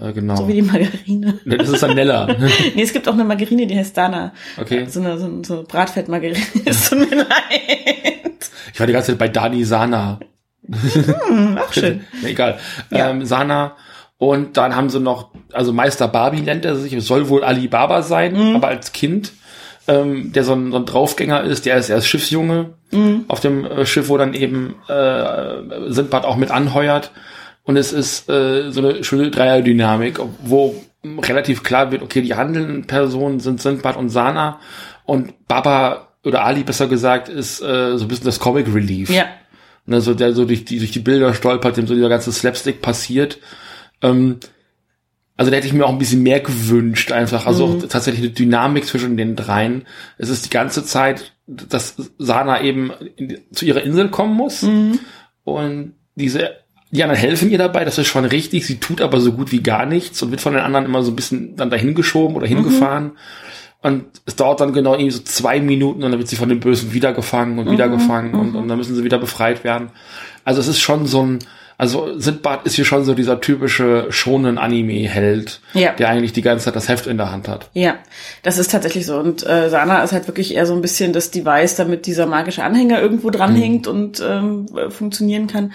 [0.00, 0.36] Äh, genau.
[0.36, 1.38] so wie die Margarine.
[1.44, 2.26] das ist dann Nella.
[2.74, 4.32] nee, es gibt auch eine Margarine, die heißt Dana.
[4.60, 4.86] Okay.
[4.88, 6.38] So eine, so eine, so eine Bratfettmargarine.
[6.64, 7.28] Es tut mir leid.
[8.72, 10.20] Ich war die ganze Zeit bei Dani Sana.
[11.58, 12.04] Auch schön.
[12.24, 12.58] Egal.
[12.90, 13.10] Ja.
[13.10, 13.76] Ähm, Sana.
[14.18, 18.02] Und dann haben sie noch, also Meister Barbie nennt er sich, es soll wohl Alibaba
[18.02, 18.56] sein, Mhm.
[18.56, 19.32] aber als Kind,
[19.88, 23.24] ähm, der so ein, so ein Draufgänger ist, der ist erst Schiffsjunge Mhm.
[23.28, 27.12] auf dem äh, Schiff, wo dann eben äh, Sindbad auch mit anheuert.
[27.70, 32.88] Und es ist äh, so eine schöne Dreierdynamik, wo relativ klar wird, okay, die handelnden
[32.88, 34.58] Personen sind Sindbad und Sana
[35.04, 39.08] und Baba oder Ali besser gesagt ist äh, so ein bisschen das Comic Relief.
[39.08, 39.26] Ja.
[39.86, 42.82] Ne, so der so durch die, durch die Bilder stolpert, dem so dieser ganze Slapstick
[42.82, 43.38] passiert.
[44.02, 44.40] Ähm,
[45.36, 47.46] also da hätte ich mir auch ein bisschen mehr gewünscht, einfach.
[47.46, 49.86] Also auch tatsächlich eine Dynamik zwischen den dreien.
[50.18, 54.64] Es ist die ganze Zeit, dass Sana eben in, zu ihrer Insel kommen muss.
[55.44, 56.50] Und diese,
[56.90, 58.66] die anderen helfen ihr dabei, das ist schon richtig.
[58.66, 61.12] Sie tut aber so gut wie gar nichts und wird von den anderen immer so
[61.12, 63.12] ein bisschen dann dahin geschoben oder hingefahren.
[63.82, 66.60] Und es dauert dann genau irgendwie so zwei Minuten und dann wird sie von den
[66.60, 69.90] Bösen wieder gefangen und wieder gefangen und, und dann müssen sie wieder befreit werden.
[70.44, 71.38] Also es ist schon so ein,
[71.80, 75.92] Also Sindbad ist hier schon so dieser typische schonen Anime-Held, Ja.
[75.94, 77.70] der eigentlich die ganze Zeit das Heft in der Hand hat.
[77.72, 77.94] Ja,
[78.42, 79.16] das ist tatsächlich so.
[79.16, 82.64] Und äh, Sana ist halt wirklich eher so ein bisschen das Device, damit dieser magische
[82.64, 85.72] Anhänger irgendwo dranhängt und ähm, äh, funktionieren kann.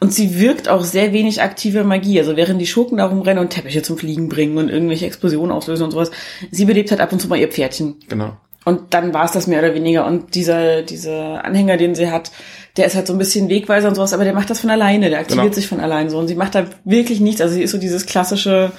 [0.00, 2.18] Und sie wirkt auch sehr wenig aktive Magie.
[2.18, 5.84] Also während die Schurken da rumrennen und Teppiche zum Fliegen bringen und irgendwelche Explosionen auslösen
[5.84, 6.10] und sowas,
[6.50, 7.96] sie belebt halt ab und zu mal ihr Pferdchen.
[8.08, 8.38] Genau.
[8.64, 10.06] Und dann war es das mehr oder weniger.
[10.06, 12.30] Und dieser, dieser Anhänger, den sie hat,
[12.76, 15.10] der ist halt so ein bisschen Wegweiser und sowas, aber der macht das von alleine,
[15.10, 15.54] der aktiviert Genau.
[15.54, 16.18] sich von allein so.
[16.18, 17.40] Und sie macht da wirklich nichts.
[17.40, 18.72] Also sie ist so dieses klassische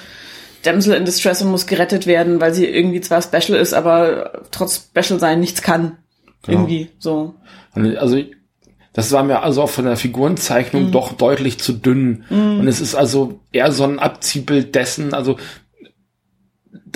[0.63, 4.77] Damsel in Distress und muss gerettet werden, weil sie irgendwie zwar special ist, aber trotz
[4.91, 5.97] special sein nichts kann.
[6.45, 6.59] Genau.
[6.61, 7.35] Irgendwie so.
[7.75, 8.17] Also
[8.93, 9.99] das war mir also auch von der Mhm.
[9.99, 12.23] Figurenzeichnung doch deutlich zu dünn.
[12.29, 15.37] Und es ist also eher so ein Abziehbild dessen, also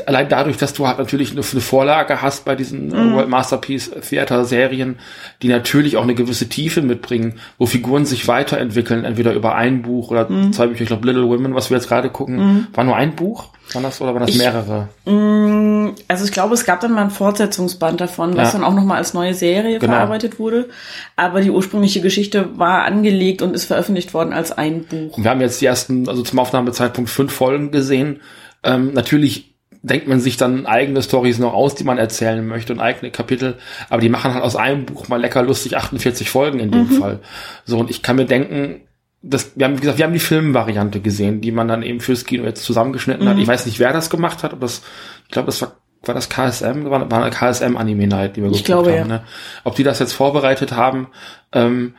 [0.05, 2.93] allein dadurch, dass du halt natürlich eine, eine Vorlage hast bei diesen Mhm.
[2.93, 4.97] äh, World Masterpiece Theater Serien,
[5.41, 10.11] die natürlich auch eine gewisse Tiefe mitbringen, wo Figuren sich weiterentwickeln, entweder über ein Buch
[10.11, 10.53] oder Mhm.
[10.53, 10.81] zwei Bücher.
[10.83, 13.49] Ich glaube, Little Women, was wir jetzt gerade gucken, war nur ein Buch?
[13.73, 14.87] War das oder waren das Ich- mehrere?
[15.05, 18.59] Mm, Also ich glaube, es gab dann mal ein Fortsetzungsband davon, was Ja.
[18.59, 19.93] dann auch nochmal als neue Serie Genau.
[19.93, 20.69] verarbeitet wurde.
[21.15, 25.17] Aber die ursprüngliche Geschichte war angelegt und ist veröffentlicht worden als ein Buch.
[25.17, 28.21] Und wir haben jetzt die ersten, also zum Aufnahmezeitpunkt fünf Folgen gesehen.
[28.63, 29.53] Ähm, natürlich
[29.87, 33.55] denkt man sich dann eigene Stories noch aus, die man erzählen möchte und eigene Kapitel,
[33.89, 37.19] aber die machen halt aus einem Buch mal lecker lustig 48 Folgen in dem Fall.
[37.65, 38.81] So, und ich kann mir denken,
[39.21, 42.25] das, wir haben, wie gesagt, wir haben die Filmvariante gesehen, die man dann eben fürs
[42.25, 43.37] Kino jetzt zusammengeschnitten hat.
[43.37, 44.83] Ich weiß nicht, wer das gemacht hat, ob das,
[45.25, 45.73] ich glaube, das war,
[46.03, 49.09] war das KSM, war, war eine KSM Anime Night, die wir Ich geguckt glaube, haben,
[49.09, 49.17] ja.
[49.17, 49.23] ne?
[49.63, 51.07] Ob die das jetzt vorbereitet haben,
[51.51, 51.95] ähm,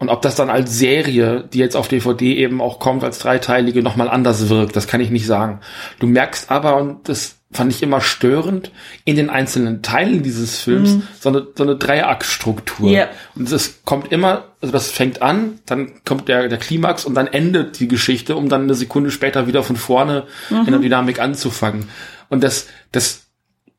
[0.00, 3.82] und ob das dann als Serie, die jetzt auf DVD eben auch kommt, als dreiteilige,
[3.82, 5.60] nochmal anders wirkt, das kann ich nicht sagen.
[5.98, 8.72] Du merkst aber, und das fand ich immer störend,
[9.04, 12.90] in den einzelnen Teilen dieses Films so eine, so eine Dreiaktstruktur.
[12.90, 13.08] Ja.
[13.34, 17.26] Und das kommt immer, also das fängt an, dann kommt der, der Klimax und dann
[17.26, 21.90] endet die Geschichte, um dann eine Sekunde später wieder von vorne in der Dynamik anzufangen.
[22.30, 23.26] Und das, das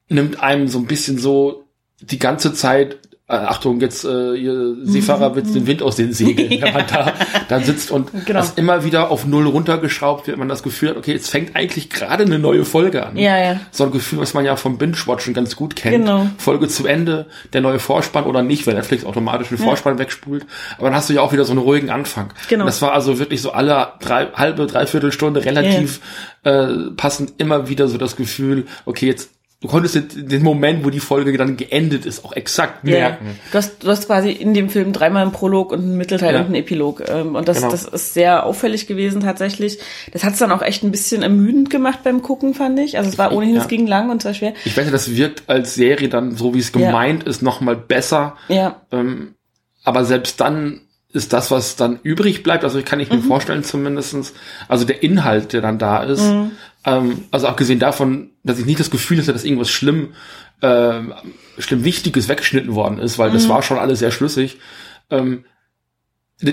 [0.07, 1.65] nimmt einem so ein bisschen so
[1.99, 2.99] die ganze Zeit,
[3.31, 7.13] äh, Achtung, jetzt äh, ihr Seefahrer wird den Wind aus den Segeln, wenn man da,
[7.47, 8.39] da sitzt und Genau.
[8.39, 11.89] das immer wieder auf Null runtergeschraubt wird, man das Gefühl hat, okay, jetzt fängt eigentlich
[11.89, 13.17] gerade eine neue Folge an.
[13.17, 13.59] Ja, ja.
[13.71, 15.95] So ein Gefühl, was man ja vom Binge-Watchen ganz gut kennt.
[15.95, 16.27] Genau.
[16.37, 20.45] Folge zu Ende, der neue Vorspann oder nicht, weil Netflix automatisch den Vorspann wegspult.
[20.77, 22.33] Aber dann hast du ja auch wieder so einen ruhigen Anfang.
[22.49, 22.63] Genau.
[22.63, 26.01] Und das war also wirklich so alle drei, halbe, dreiviertel Stunde relativ
[26.43, 26.67] äh,
[26.97, 29.29] passend immer wieder so das Gefühl, okay, jetzt
[29.61, 33.39] du konntest den, den Moment, wo die Folge dann geendet ist, auch exakt Ja, merken.
[33.51, 36.39] du hast, du hast quasi in dem Film dreimal einen Prolog und einen Mittelteil Ja.
[36.39, 37.03] und einen Epilog.
[37.07, 37.69] Ähm, Und das, Genau.
[37.71, 39.77] das ist sehr auffällig gewesen tatsächlich.
[40.11, 42.97] Das hat es dann auch echt ein bisschen ermüdend gemacht beim Gucken, fand ich.
[42.97, 43.61] Also es war ohnehin, Ja.
[43.61, 44.53] es ging lang und zwar schwer.
[44.65, 46.87] Ich wette, das wirkt als Serie dann, so wie es Ja.
[46.87, 48.35] gemeint ist, noch mal besser.
[48.47, 49.35] Ja, Ähm,
[49.83, 50.81] aber selbst dann
[51.13, 53.17] ist das, was dann übrig bleibt, also kann ich Mhm.
[53.17, 54.33] mir vorstellen zumindestens,
[54.67, 56.51] also der Inhalt, der dann da ist, Mhm.
[56.85, 60.13] ähm, also abgesehen davon, dass ich nicht das Gefühl hatte, dass irgendwas schlimm,
[60.61, 61.13] ähm,
[61.57, 63.33] schlimm Wichtiges weggeschnitten worden ist, weil Mhm.
[63.33, 64.57] das war schon alles sehr schlüssig.
[65.09, 65.43] Ähm,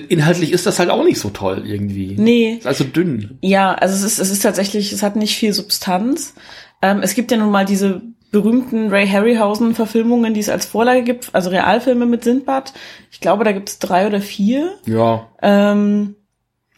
[0.09, 2.15] inhaltlich ist das halt auch nicht so toll irgendwie.
[2.19, 2.55] nee.
[2.59, 3.39] Ist also dünn.
[3.41, 6.35] Ja, also es ist, es ist tatsächlich, es hat nicht viel Substanz.
[6.83, 11.31] Ähm, es gibt ja nun mal diese berühmten Ray Harryhausen-Verfilmungen, die es als Vorlage gibt,
[11.35, 12.73] also Realfilme mit Sindbad.
[13.11, 14.75] Ich glaube, da gibt es drei oder vier.
[14.87, 15.29] Ja.
[15.43, 16.15] Ähm,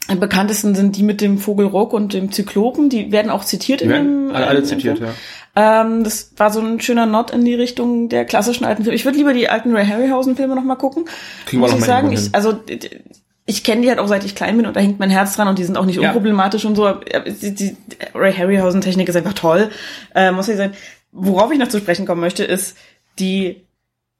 [0.09, 2.89] am bekanntesten sind die mit dem Vogel Rock und dem Zyklopen.
[2.89, 4.31] Die werden auch zitiert Die in dem.
[4.35, 5.11] alle, alle äh, zitiert, Film.
[5.11, 5.83] ja.
[5.83, 8.95] Ähm, das war so ein schöner Nod in die Richtung der klassischen alten Filme.
[8.95, 11.05] Ich würde lieber die alten Ray Harryhausen-Filme noch mal gucken.
[11.47, 12.13] Kriegen wir muss noch ich mal sagen.
[12.13, 12.55] Ich, also
[13.47, 15.49] ich kenne die halt auch seit ich klein bin und da hängt mein Herz dran
[15.49, 16.09] und die sind auch nicht Ja.
[16.11, 16.89] unproblematisch und so.
[17.43, 17.77] Die, die
[18.15, 19.71] Ray Harryhausen-Technik ist einfach toll.
[20.15, 20.73] Äh, muss ich sagen.
[21.13, 22.77] Worauf ich noch zu sprechen kommen möchte, ist
[23.19, 23.67] die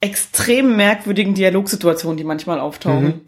[0.01, 3.05] extrem merkwürdigen Dialogsituationen, die manchmal auftauchen.
[3.05, 3.21] Mhm.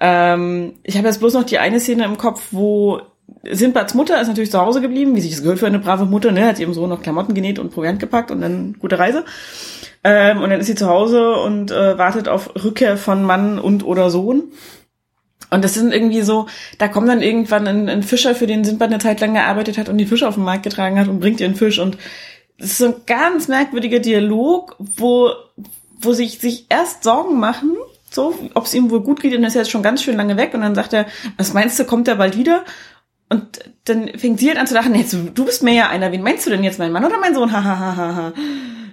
[0.00, 3.02] Ähm, ich habe jetzt bloß noch die eine Szene im Kopf, wo
[3.44, 6.32] Sindbads Mutter ist natürlich zu Hause geblieben, wie sich das gehört für eine brave Mutter,
[6.32, 9.24] ne, hat ihrem Sohn noch Klamotten genäht und Proviant gepackt und dann gute Reise.
[10.02, 13.84] Ähm, und dann ist sie zu Hause und äh, wartet auf Rückkehr von Mann und
[13.84, 14.44] oder Sohn.
[15.50, 16.46] Und das sind irgendwie so,
[16.78, 19.88] da kommt dann irgendwann ein, ein Fischer, für den Sindbad eine Zeit lang gearbeitet hat
[19.88, 21.78] und die Fische auf den Markt getragen hat und bringt ihren Fisch.
[21.78, 21.98] Und
[22.60, 25.30] das ist so ein ganz merkwürdiger Dialog, wo,
[26.00, 27.76] wo sich, sich erst Sorgen machen,
[28.10, 30.36] so, ob es ihm wohl gut geht, und er ist jetzt schon ganz schön lange
[30.36, 30.52] weg.
[30.54, 32.64] Und dann sagt er, was meinst du, kommt er bald wieder?
[33.28, 36.22] Und dann fängt sie halt an zu lachen, jetzt, du bist mir ja einer, wen
[36.22, 37.52] meinst du denn jetzt, mein Mann oder mein Sohn?
[37.52, 38.32] Ha, ha, ha, ha, ha.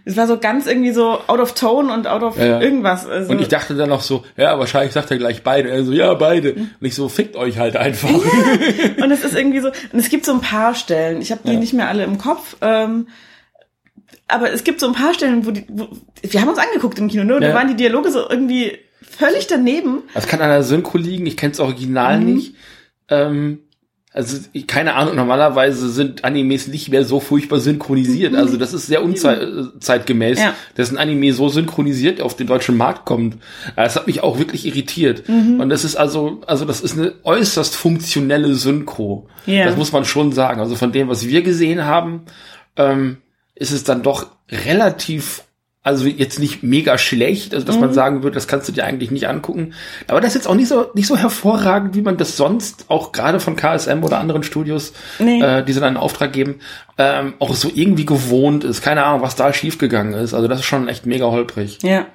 [0.06, 2.62] Es war so ganz irgendwie so out of tone und out of Ja, ja.
[2.62, 3.06] irgendwas.
[3.08, 5.70] Also, Und ich dachte dann noch so, ja, wahrscheinlich sagt er gleich beide.
[5.70, 6.54] Er so, ja, beide.
[6.54, 8.08] Und ich so, fickt euch halt einfach.
[9.02, 11.54] Und es ist irgendwie so, und es gibt so ein paar Stellen, ich habe die
[11.54, 11.60] Ja.
[11.60, 13.08] nicht mehr alle im Kopf, ähm,
[14.28, 15.88] aber es gibt so ein paar Stellen, wo die, wo,
[16.22, 17.36] wir haben uns angeguckt im Kino, ne?
[17.36, 17.50] Und Ja.
[17.50, 20.04] da waren die Dialoge so irgendwie völlig daneben.
[20.14, 22.34] Das kann an der Synchro liegen, ich kenne das Original Mhm.
[22.34, 22.56] nicht.
[23.10, 23.60] Ähm,
[24.14, 28.34] also keine Ahnung, normalerweise sind Animes nicht mehr so furchtbar synchronisiert.
[28.34, 30.56] Also das ist sehr unzeitgemäß, Ja.
[30.76, 33.36] dass ein Anime so synchronisiert auf den deutschen Markt kommt.
[33.76, 35.28] Äh, Das hat mich auch wirklich irritiert.
[35.30, 35.60] Mhm.
[35.60, 39.28] Und das ist also, also das ist eine äußerst funktionelle Synchro.
[39.46, 39.66] Ja.
[39.66, 40.60] Das muss man schon sagen.
[40.62, 42.24] Also von dem, was wir gesehen haben,
[42.76, 43.18] ähm,
[43.60, 45.44] ist es dann doch relativ
[45.88, 49.10] also jetzt nicht mega schlecht, also dass man sagen würde, das kannst du dir eigentlich
[49.10, 49.74] nicht angucken.
[50.08, 53.14] Aber das ist jetzt auch nicht so nicht so hervorragend, wie man das sonst auch
[53.14, 55.42] gerade von KSM oder anderen Studios, Nee.
[55.42, 56.60] äh, die sie dann einen Auftrag geben,
[56.98, 58.82] ähm, auch so irgendwie gewohnt ist.
[58.82, 60.34] Keine Ahnung, was da schiefgegangen ist.
[60.34, 61.80] Also das ist schon echt mega holprig.
[61.84, 62.06] Ja.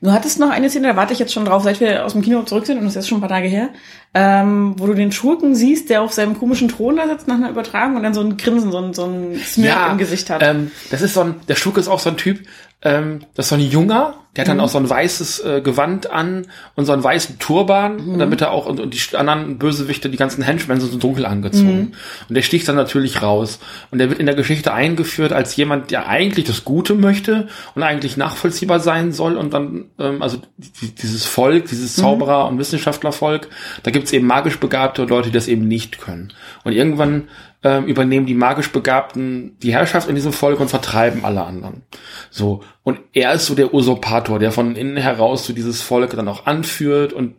[0.00, 2.22] Du hattest noch eine Szene, da warte ich jetzt schon drauf, seit wir aus dem
[2.22, 3.70] Kino zurück sind, und das ist schon ein paar Tage her,
[4.14, 7.50] ähm, wo du den Schurken siehst, der auf seinem komischen Thron da sitzt nach einer
[7.50, 10.42] Übertragung und dann so ein Grinsen, so ein, so ein Smirk im Gesicht hat.
[10.42, 12.40] Ähm, das ist so ein, der Schurke ist auch so ein Typ,
[12.84, 14.62] ähm, das ist so ein Junger, der hat dann Mhm.
[14.64, 18.18] auch so ein weißes äh, Gewand an und so einen weißen Turban, Mhm.
[18.18, 21.78] damit er auch, und, und die anderen Bösewichte, die ganzen Henchmen sind so dunkel angezogen.
[21.78, 21.92] Mhm.
[22.28, 23.60] Und der sticht dann natürlich raus.
[23.92, 27.82] Und der wird in der Geschichte eingeführt als jemand, der eigentlich das Gute möchte und
[27.84, 29.36] eigentlich nachvollziehbar sein soll.
[29.36, 31.68] Und dann, ähm, also die, dieses Volk, Mhm.
[31.68, 33.48] dieses Zauberer- und Wissenschaftlervolk,
[33.84, 36.32] da gibt's eben magisch Begabte Leute, die das eben nicht können.
[36.64, 37.28] Und irgendwann
[37.64, 41.82] ähm, übernehmen die magisch Begabten die Herrschaft in diesem Volk und vertreiben alle anderen.
[42.30, 42.62] So.
[42.82, 46.46] Und er ist so der Usurpator, der von innen heraus so dieses Volk dann auch
[46.46, 47.34] anführt und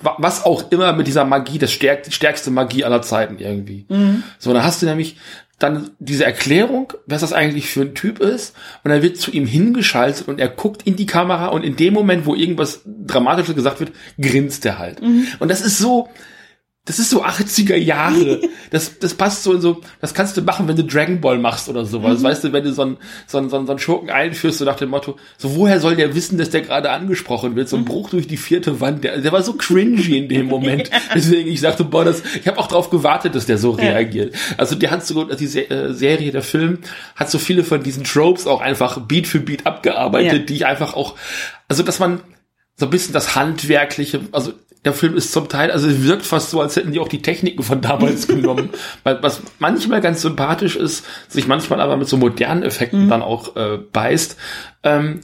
[0.00, 3.84] wa- was auch immer mit dieser Magie, das stärk, die stärkste Magie aller Zeiten irgendwie.
[4.38, 5.16] So, dann hast du nämlich
[5.58, 9.44] dann diese Erklärung, was das eigentlich für ein Typ ist, und dann wird zu ihm
[9.44, 13.80] hingeschaltet und er guckt in die Kamera und in dem Moment, wo irgendwas Dramatisches gesagt
[13.80, 13.90] wird,
[14.20, 15.00] grinst er halt.
[15.40, 16.08] Und das ist so,
[16.88, 18.40] das ist so 80er Jahre.
[18.70, 21.68] Das, das passt so in so, das kannst du machen, wenn du Dragon Ball machst
[21.68, 22.22] oder sowas.
[22.22, 22.96] Weißt du, wenn du so einen,
[23.26, 26.38] so einen, so einen, Schurken einführst, so nach dem Motto, so woher soll der wissen,
[26.38, 27.68] dass der gerade angesprochen wird?
[27.68, 29.04] So ein Bruch durch die vierte Wand.
[29.04, 30.90] Der, der war so cringy in dem Moment.
[31.14, 34.34] Deswegen, ich sagte, boah, das, ich habe auch drauf gewartet, dass der so reagiert.
[34.56, 36.78] Also der hat so, die äh, Serie, der Film,
[37.16, 40.38] hat so viele von diesen Tropes auch einfach Beat für Beat abgearbeitet, Ja.
[40.38, 41.16] die ich einfach auch,
[41.68, 42.20] also dass man
[42.76, 44.52] so ein bisschen das Handwerkliche, also
[44.84, 47.22] der Film ist zum Teil, also es wirkt fast so, als hätten die auch die
[47.22, 48.70] Techniken von damals genommen.
[49.02, 53.56] Weil was manchmal ganz sympathisch ist, sich manchmal aber mit so modernen Effekten dann auch
[53.56, 54.36] äh, beißt.
[54.84, 55.20] Ähm,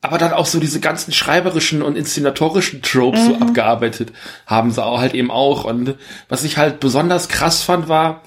[0.00, 4.12] aber dann auch so diese ganzen schreiberischen und inszenatorischen Tropes so abgearbeitet
[4.46, 5.64] haben sie auch halt eben auch.
[5.64, 5.96] Und
[6.28, 8.22] was ich halt besonders krass fand, war,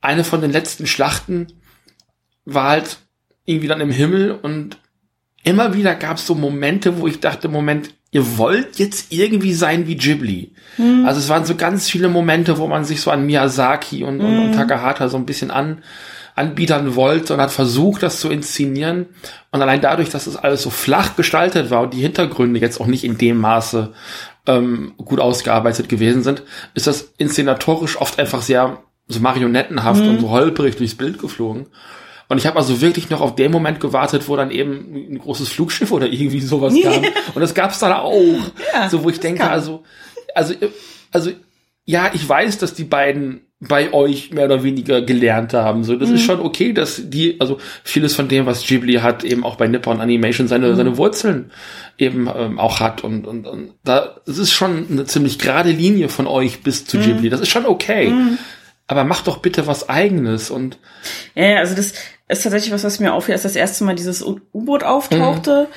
[0.00, 1.52] eine von den letzten Schlachten
[2.44, 2.98] war halt
[3.44, 4.78] irgendwie dann im Himmel und
[5.44, 9.86] immer wieder gab es so Momente, wo ich dachte, Moment, ihr wollt jetzt irgendwie sein
[9.86, 10.52] wie Ghibli.
[11.04, 14.38] Also es waren so ganz viele Momente, wo man sich so an Miyazaki und, und,
[14.38, 15.82] und Takahata so ein bisschen an
[16.34, 19.06] anbiedern wollte und hat versucht, das zu inszenieren.
[19.50, 22.86] Und allein dadurch, dass es alles so flach gestaltet war und die Hintergründe jetzt auch
[22.86, 23.92] nicht in dem Maße
[24.46, 30.30] ähm, gut ausgearbeitet gewesen sind, ist das inszenatorisch oft einfach sehr so marionettenhaft und so
[30.30, 31.66] holperig durchs Bild geflogen.
[32.28, 35.48] Und ich habe also wirklich noch auf den Moment gewartet, wo dann eben ein großes
[35.48, 37.04] Flugschiff oder irgendwie sowas kam.
[37.34, 38.36] Und das gab's dann auch.
[38.90, 39.84] so, wo ich denke, also,
[40.34, 40.54] also,
[41.12, 41.30] also,
[41.84, 45.82] ja, ich weiß, dass die beiden bei euch mehr oder weniger gelernt haben.
[45.82, 49.44] So, das ist schon okay, dass die, also vieles von dem, was Ghibli hat, eben
[49.44, 51.50] auch bei Nippon Animation seine, seine Wurzeln
[51.96, 53.02] eben ähm, auch hat.
[53.02, 56.98] Und, und, und da, es ist schon eine ziemlich gerade Linie von euch bis zu
[56.98, 57.30] Ghibli.
[57.30, 58.12] Das ist schon okay.
[58.86, 60.78] Aber macht doch bitte was eigenes und
[61.34, 61.92] Ja, also das
[62.28, 65.68] ist tatsächlich was, was mir auffiel, als das erste Mal dieses U-Boot auftauchte.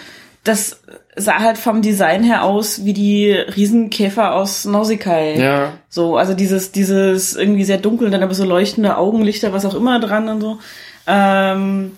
[0.43, 0.81] Das
[1.15, 5.33] sah halt vom Design her aus wie die Riesenkäfer aus Nausicaa.
[5.35, 5.73] ja.
[5.89, 9.99] So, also dieses, dieses irgendwie sehr dunkel, dann aber so leuchtende Augenlichter, was auch immer
[9.99, 10.59] dran und so.
[11.07, 11.91] Ähm,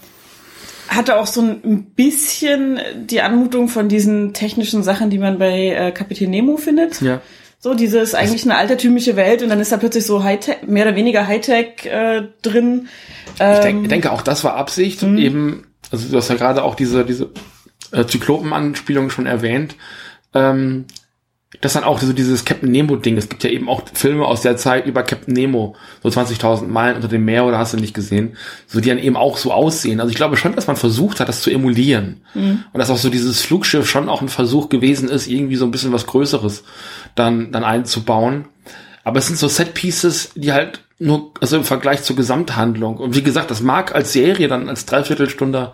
[0.88, 5.92] hatte auch so ein bisschen die Anmutung von diesen technischen Sachen, die man bei äh,
[5.92, 7.02] Kapitän Nemo findet.
[7.02, 7.22] Ja.
[7.64, 10.96] So, dieses eigentlich eine altertümliche Welt und dann ist da plötzlich so Hightech, mehr oder
[10.96, 12.88] weniger Hightech äh, drin.
[13.36, 15.04] Ich Ähm, denk, denke auch, das war Absicht.
[15.04, 15.18] Mhm.
[15.20, 17.30] Eben, also du hast ja gerade auch diese, diese
[17.92, 19.76] äh, Zyklopen-Anspielung schon erwähnt.
[20.34, 20.86] Ähm,
[21.60, 23.18] das dann auch so dieses Captain Nemo-Ding.
[23.18, 26.96] Es gibt ja eben auch Filme aus der Zeit über Captain Nemo, so 20.000 Meilen
[26.96, 28.38] unter dem Meer oder hast du nicht gesehen,
[28.68, 30.00] so die dann eben auch so aussehen.
[30.00, 32.22] Also ich glaube schon, dass man versucht hat, das zu emulieren.
[32.72, 35.72] Und dass auch so dieses Flugschiff schon auch ein Versuch gewesen ist, irgendwie so ein
[35.72, 36.64] bisschen was Größeres
[37.16, 38.46] dann, dann einzubauen.
[39.04, 42.98] Aber es sind so Set-Pieces, die halt nur, also im Vergleich zur Gesamthandlung.
[42.98, 45.74] Und wie gesagt, das mag als Serie dann als Dreiviertelstunde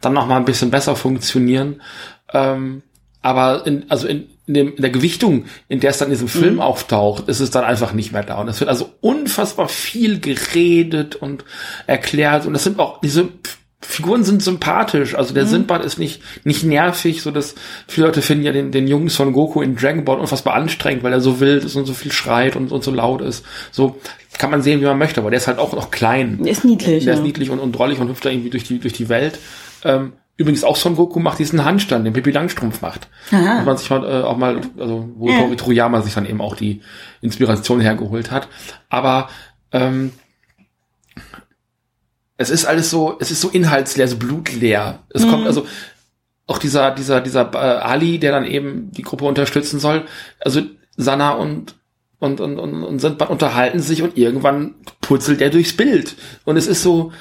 [0.00, 1.82] dann noch mal ein bisschen besser funktionieren.
[2.32, 2.82] Ähm,
[3.20, 6.28] aber in, also in, in, dem, in der Gewichtung, in der es dann in diesem
[6.28, 8.40] Film auftaucht, ist es dann einfach nicht mehr da.
[8.40, 11.44] Und es wird also unfassbar viel geredet und
[11.86, 12.46] erklärt.
[12.46, 13.28] Und es sind auch diese
[13.80, 15.14] Figuren sind sympathisch.
[15.14, 17.54] Also der Sindbad ist nicht, nicht nervig, so dass
[17.86, 21.12] viele Leute finden ja den, den jungen Son Goku in Dragon Ball unfassbar anstrengend, weil
[21.12, 23.44] er so wild ist und so viel schreit und, und so laut ist.
[23.70, 24.00] So
[24.36, 26.38] kann man sehen, wie man möchte, aber der ist halt auch noch klein.
[26.42, 27.04] Der ist niedlich.
[27.04, 27.18] Der ja.
[27.20, 29.38] ist niedlich und, und drollig und hüpft da irgendwie durch die, durch die Welt.
[29.84, 33.08] Ähm, übrigens auch Son Goku macht diesen Handstand, den Pippi Langstrumpf macht.
[33.32, 33.56] Aha.
[33.56, 35.40] Muss man sich mal, äh, auch mal, also wo Ja.
[35.40, 36.80] Tori Toriyama sich dann eben auch die
[37.20, 38.48] Inspiration hergeholt hat.
[38.88, 39.28] Aber
[39.72, 40.12] ähm,
[42.36, 45.00] es ist alles so, es ist so inhaltsleer, so blutleer.
[45.10, 45.66] Es kommt also
[46.46, 50.06] auch dieser, dieser, dieser äh, Ali, der dann eben die Gruppe unterstützen soll.
[50.40, 50.62] Also
[50.96, 51.74] Sana und
[52.20, 56.66] und und und, und Sindbad unterhalten sich und irgendwann purzelt er durchs Bild und es
[56.66, 57.12] ist so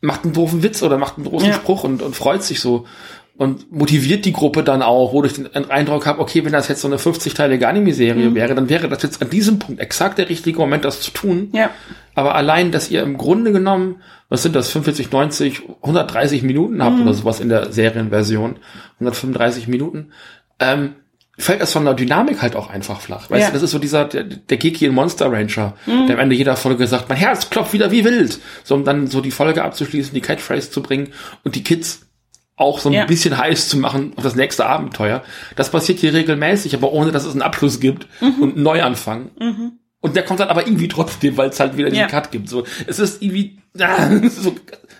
[0.00, 1.54] macht einen doofen Witz oder macht einen großen Ja.
[1.54, 2.86] Spruch und, und freut sich so
[3.36, 6.80] und motiviert die Gruppe dann auch, wo ich den Eindruck habe, okay, wenn das jetzt
[6.80, 10.58] so eine 50-teilige Anime-Serie wäre, dann wäre das jetzt an diesem Punkt exakt der richtige
[10.58, 11.50] Moment, das zu tun.
[11.52, 11.70] Ja.
[12.14, 16.98] Aber allein, dass ihr im Grunde genommen, was sind das, 45, 90, 130 Minuten habt
[16.98, 18.56] oder sowas in der Serienversion,
[19.00, 20.12] 135 Minuten,
[20.58, 20.94] ähm,
[21.38, 23.30] fällt das von der Dynamik halt auch einfach flach.
[23.30, 23.46] Weißt Ja.
[23.48, 26.56] du, das ist so dieser, der, der Kiki in Monster Rancher, der am Ende jeder
[26.56, 28.38] Folge sagt, mein Herz klopft wieder wie wild.
[28.64, 31.08] So, um dann so die Folge abzuschließen, die Catchphrase zu bringen
[31.44, 32.06] und die Kids
[32.58, 33.04] auch so ein Ja.
[33.04, 35.22] bisschen heiß zu machen auf das nächste Abenteuer.
[35.56, 38.42] Das passiert hier regelmäßig, aber ohne, dass es einen Abschluss gibt Mhm.
[38.42, 39.30] und einen Neuanfang.
[40.00, 41.94] Und der kommt dann aber irgendwie trotzdem, weil es halt wieder Ja.
[42.06, 42.48] diesen Cut gibt.
[42.48, 44.54] So, es ist irgendwie, ah, so,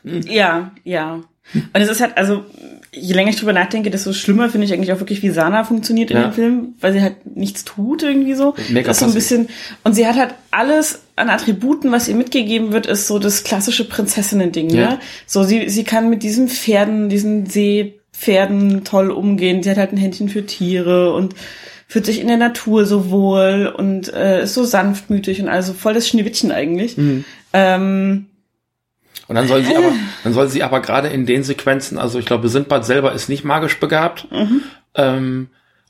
[0.05, 1.21] Ja, ja.
[1.55, 2.45] Und es ist halt, also,
[2.93, 6.11] je länger ich drüber nachdenke, desto schlimmer finde ich eigentlich auch wirklich, wie Sana funktioniert
[6.11, 6.25] in Ja.
[6.25, 8.55] dem Film, weil sie halt nichts tut irgendwie so.
[8.69, 9.49] Mega das ist so ein bisschen,
[9.85, 13.85] und sie hat halt alles an Attributen, was ihr mitgegeben wird, ist so das klassische
[13.89, 14.89] Prinzessinnen-Ding, Ja.
[14.91, 14.99] ne?
[15.27, 19.63] So, sie, sie kann mit diesen Pferden, diesen Seepferden toll umgehen.
[19.63, 21.35] Sie hat halt ein Händchen für Tiere und
[21.89, 25.95] fühlt sich in der Natur so wohl und äh, ist so sanftmütig und also voll
[25.95, 26.97] das Schneewittchen eigentlich.
[26.97, 27.25] Mhm.
[27.53, 28.27] Ähm,
[29.29, 29.93] Und dann soll sie aber,
[30.25, 33.45] dann soll sie aber gerade in den Sequenzen, also ich glaube, Sindbad selber ist nicht
[33.45, 34.29] magisch begabt.
[34.95, 35.49] Ähm,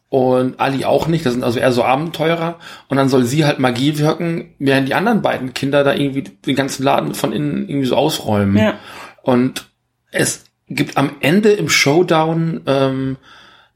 [0.08, 2.58] und Ali auch nicht, das sind also eher so Abenteurer.
[2.88, 6.56] Und dann soll sie halt Magie wirken, während die anderen beiden Kinder da irgendwie den
[6.56, 8.56] ganzen Laden von innen irgendwie so ausräumen.
[8.56, 8.78] Ja.
[9.22, 9.66] Und
[10.12, 13.16] es gibt am Ende im Showdown ähm,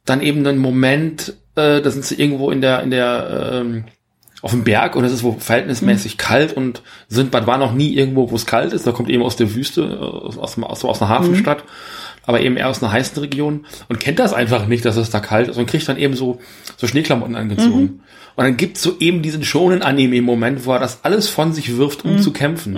[0.05, 3.85] dann eben einen Moment, äh, da sind sie irgendwo in der, in der, ähm,
[4.43, 8.31] auf dem Berg und es ist wo verhältnismäßig kalt und Sindbad war noch nie irgendwo,
[8.31, 8.87] wo es kalt ist.
[8.87, 11.65] Da kommt eben aus der Wüste, aus, aus, aus, aus einer Hafenstadt,
[12.25, 15.21] aber eben eher aus einer heißen Region und kennt das einfach nicht, dass es da
[15.21, 16.39] kalt ist und kriegt dann eben so,
[16.77, 18.01] so Schneeklamotten angezogen.
[18.37, 22.05] Und dann gibt's so eben diesen schonen Anime-Moment, wo er das alles von sich wirft,
[22.05, 22.77] um zu kämpfen.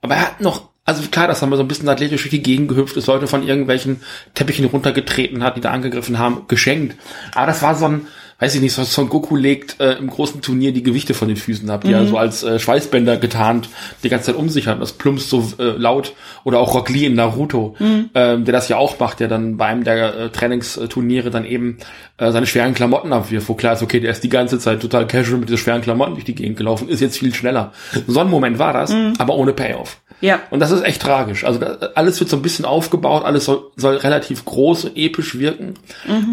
[0.00, 2.42] Aber er hat noch, also klar, dass er mal so ein bisschen athletisch durch die
[2.42, 4.00] Gegend gehüpft ist, Leute von irgendwelchen
[4.34, 6.96] Teppichen runtergetreten hat, die da angegriffen haben, geschenkt.
[7.34, 8.06] Aber das war so ein,
[8.38, 11.36] weiß ich nicht, so Son Goku legt äh, im großen Turnier die Gewichte von den
[11.38, 13.68] Füßen ab, die er so als äh, Schweißbänder getarnt
[14.02, 14.80] die ganze Zeit um sich hat.
[14.80, 16.12] Das plumpst so äh, laut.
[16.44, 19.66] Oder auch Rock Lee in Naruto, ähm, der das ja auch macht, der dann bei
[19.66, 21.78] einem der äh, Trainingsturniere dann eben
[22.18, 25.06] äh, seine schweren Klamotten abwirft, wo klar ist, okay, der ist die ganze Zeit total
[25.06, 27.72] casual mit diesen schweren Klamotten durch die Gegend gelaufen, ist jetzt viel schneller.
[28.06, 30.00] So ein Moment war das, aber ohne Payoff.
[30.20, 30.40] ja.
[30.50, 31.44] Und das ist echt tragisch.
[31.44, 35.38] Also da, alles wird so ein bisschen aufgebaut, alles soll, soll relativ groß und episch
[35.38, 35.74] wirken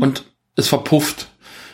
[0.02, 0.24] und
[0.56, 1.28] es verpufft.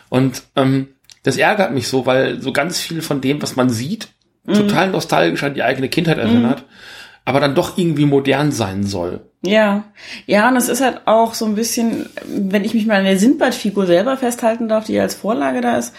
[0.10, 0.88] Und ähm,
[1.24, 4.10] das ärgert mich so, weil so ganz viel von dem, was man sieht,
[4.48, 6.66] total nostalgisch an die eigene Kindheit erinnert,
[7.26, 9.22] aber dann doch irgendwie modern sein soll.
[9.42, 9.86] Ja,
[10.26, 13.20] ja, und es ist halt auch so ein bisschen, wenn ich mich mal an der
[13.20, 15.94] Sindbad-Figur selber festhalten darf, die ja als Vorlage da ist.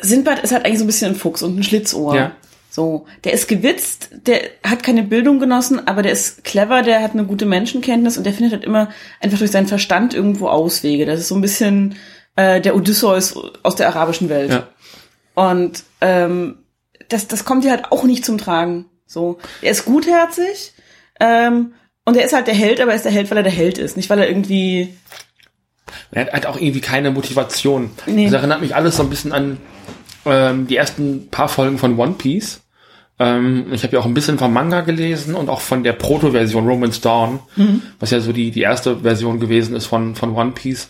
[0.00, 2.16] Sindbad ist halt eigentlich so ein bisschen ein Fuchs und ein Schlitzohr.
[2.16, 2.32] Ja.
[2.70, 7.12] So, der ist gewitzt, der hat keine Bildung genossen, aber der ist clever, der hat
[7.12, 8.88] eine gute Menschenkenntnis und der findet halt immer
[9.20, 11.06] einfach durch seinen Verstand irgendwo Auswege.
[11.06, 11.94] Das ist so ein bisschen
[12.36, 14.50] äh, der Odysseus aus der arabischen Welt.
[14.50, 14.68] Ja.
[15.34, 16.58] Und ähm,
[17.08, 18.86] das, das kommt hier halt auch nicht zum Tragen.
[19.06, 20.72] So, er ist gutherzig
[21.20, 23.52] ähm, und er ist halt der Held, aber er ist der Held, weil er der
[23.52, 24.94] Held ist, nicht weil er irgendwie
[26.10, 27.90] Er hat halt auch irgendwie keine Motivation.
[28.06, 28.24] Nee.
[28.24, 29.58] Das erinnert mich alles so ein bisschen an
[30.26, 32.62] ähm, die ersten paar Folgen von One Piece.
[33.18, 36.66] Ähm, ich habe ja auch ein bisschen vom Manga gelesen und auch von der Proto-Version
[36.66, 37.38] Romance Dawn,
[38.00, 40.88] was ja so die, die erste Version gewesen ist von, von One Piece.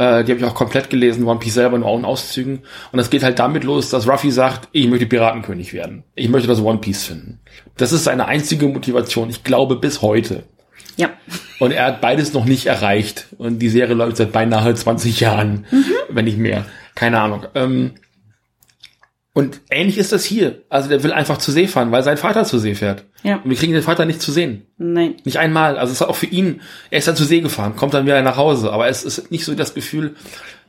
[0.00, 2.60] Äh, die habe ich auch komplett gelesen, One Piece selber nur auch in Auszügen.
[2.90, 6.04] Und das geht halt damit los, dass Ruffy sagt, ich möchte Piratenkönig werden.
[6.14, 7.38] Ich möchte das One Piece finden.
[7.76, 10.44] Das ist seine einzige Motivation, ich glaube bis heute.
[10.96, 11.10] ja
[11.58, 13.26] Und er hat beides noch nicht erreicht.
[13.36, 15.66] Und die Serie läuft seit beinahe 20 Jahren,
[16.08, 16.64] wenn nicht mehr.
[16.94, 17.44] Keine Ahnung.
[17.54, 17.92] Ähm,
[19.40, 20.62] und ähnlich ist das hier.
[20.68, 23.04] Also der will einfach zur See fahren, weil sein Vater zur See fährt.
[23.22, 23.36] Ja.
[23.36, 24.66] Und wir kriegen den Vater nicht zu sehen.
[24.78, 25.76] nein Nicht einmal.
[25.78, 28.22] Also es ist auch für ihn, er ist dann zur See gefahren, kommt dann wieder
[28.22, 28.72] nach Hause.
[28.72, 30.14] Aber es ist nicht so das Gefühl,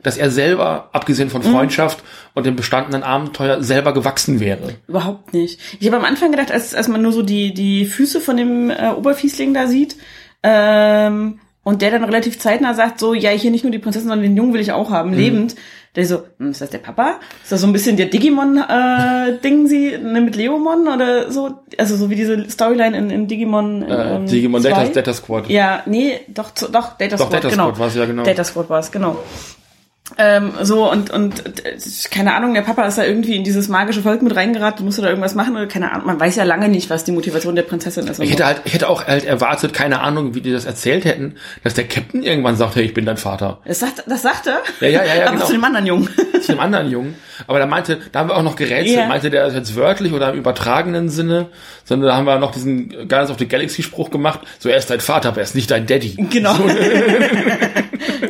[0.02, 2.02] dass er selber, abgesehen von Freundschaft
[2.34, 4.74] und dem bestandenen Abenteuer, selber gewachsen wäre.
[4.88, 5.60] überhaupt nicht.
[5.78, 8.70] Ich habe am Anfang gedacht, als als man nur so die die Füße von dem
[8.70, 9.96] äh, Oberfiesling da sieht,
[10.42, 14.26] Ähm, und der dann relativ zeitnah sagt so, ja, hier nicht nur die Prinzessin, sondern
[14.26, 15.54] den Jungen will ich auch haben, lebend.
[15.94, 17.20] Der so, hm, ist das der Papa?
[17.42, 21.58] Ist das so ein bisschen der Digimon-Ding, sie ne, mit Leomon oder so?
[21.76, 23.82] Also so wie diese Storyline in, in Digimon.
[23.82, 24.70] Äh, ähm, Digimon 2?
[24.70, 25.50] Data, Data Squad.
[25.50, 27.64] Ja, nee, doch, doch, Data Doch, Squad, Data genau.
[27.66, 28.22] Squad war's, ja, genau.
[28.22, 29.18] Data Squad war es, genau.
[30.18, 31.76] Ähm, so und und äh,
[32.10, 35.08] keine Ahnung, der Papa ist da irgendwie in dieses magische Volk mit reingeraten, musste da
[35.08, 36.06] irgendwas machen oder keine Ahnung.
[36.06, 38.20] Man weiß ja lange nicht, was die Motivation der Prinzessin ist.
[38.20, 38.32] Ich so.
[38.32, 41.74] hätte halt, ich hätte auch halt erwartet, keine Ahnung, wie die das erzählt hätten, dass
[41.74, 43.60] der Captain irgendwann sagt, hey, ich bin dein Vater.
[43.64, 44.62] das sagt, das sagt er.
[44.80, 45.46] Ja, ja, ja, ja, Aber genau.
[45.46, 46.08] zu dem anderen Jungen.
[46.40, 47.14] Zu dem anderen Jungen.
[47.46, 48.98] Aber da meinte, da haben wir auch noch gerätselt.
[48.98, 49.06] Ja.
[49.06, 51.48] Meinte der das jetzt wörtlich oder im übertragenen Sinne?
[51.84, 54.40] Sondern da haben wir noch diesen Guardians of the Galaxy Spruch gemacht.
[54.58, 56.16] So, er ist dein Vater, aber er ist nicht dein Daddy.
[56.30, 56.54] Genau.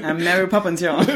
[0.02, 0.98] ja, Mary Poppins, ja.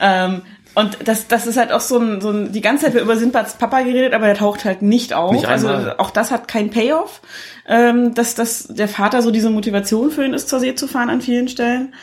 [0.00, 0.42] ähm,
[0.74, 3.16] und das, das ist halt auch so ein, so ein, die ganze Zeit wird über
[3.16, 5.32] Sindbads Papa geredet, aber der taucht halt nicht auf.
[5.32, 7.22] Nicht also auch das hat kein Payoff,
[7.66, 11.08] ähm, dass, dass der Vater so diese Motivation für ihn ist, zur See zu fahren
[11.08, 11.94] an vielen Stellen.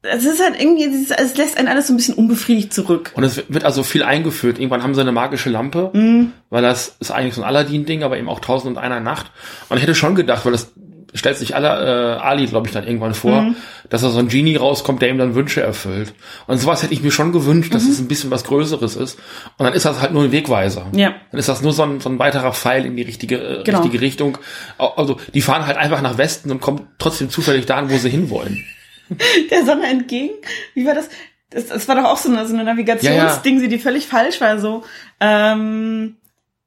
[0.00, 3.12] Es ist halt irgendwie, es es lässt einen alles so ein bisschen unbefriedigt zurück.
[3.16, 4.58] Und es wird also viel eingeführt.
[4.58, 6.32] Irgendwann haben sie eine magische Lampe, Mhm.
[6.48, 9.30] weil das ist eigentlich so ein Aladdin-Ding, aber eben auch Tausend und einer Nacht.
[9.68, 10.72] Und ich hätte schon gedacht, weil das
[11.16, 13.56] stellt sich aller, äh, Ali, glaube ich, dann irgendwann vor, Mhm.
[13.90, 16.14] dass da so ein Genie rauskommt, der ihm dann Wünsche erfüllt.
[16.46, 17.90] Und sowas hätte ich mir schon gewünscht, dass Mhm.
[17.90, 19.18] es ein bisschen was Größeres ist.
[19.58, 20.86] Und dann ist das halt nur ein Wegweiser.
[20.92, 21.14] Ja.
[21.30, 23.80] Dann ist das nur so ein, so ein weiterer Pfeil in die richtige, äh, Genau.
[23.82, 24.38] richtige Richtung.
[24.78, 28.64] Also die fahren halt einfach nach Westen und kommen trotzdem zufällig dahin, wo sie hinwollen.
[29.50, 30.34] der Sonne entgegen.
[30.74, 31.08] Wie war das?
[31.50, 34.58] Das, das war doch auch so eine, so eine Navigationsding, die völlig falsch war.
[34.58, 34.82] So
[35.20, 36.16] ähm,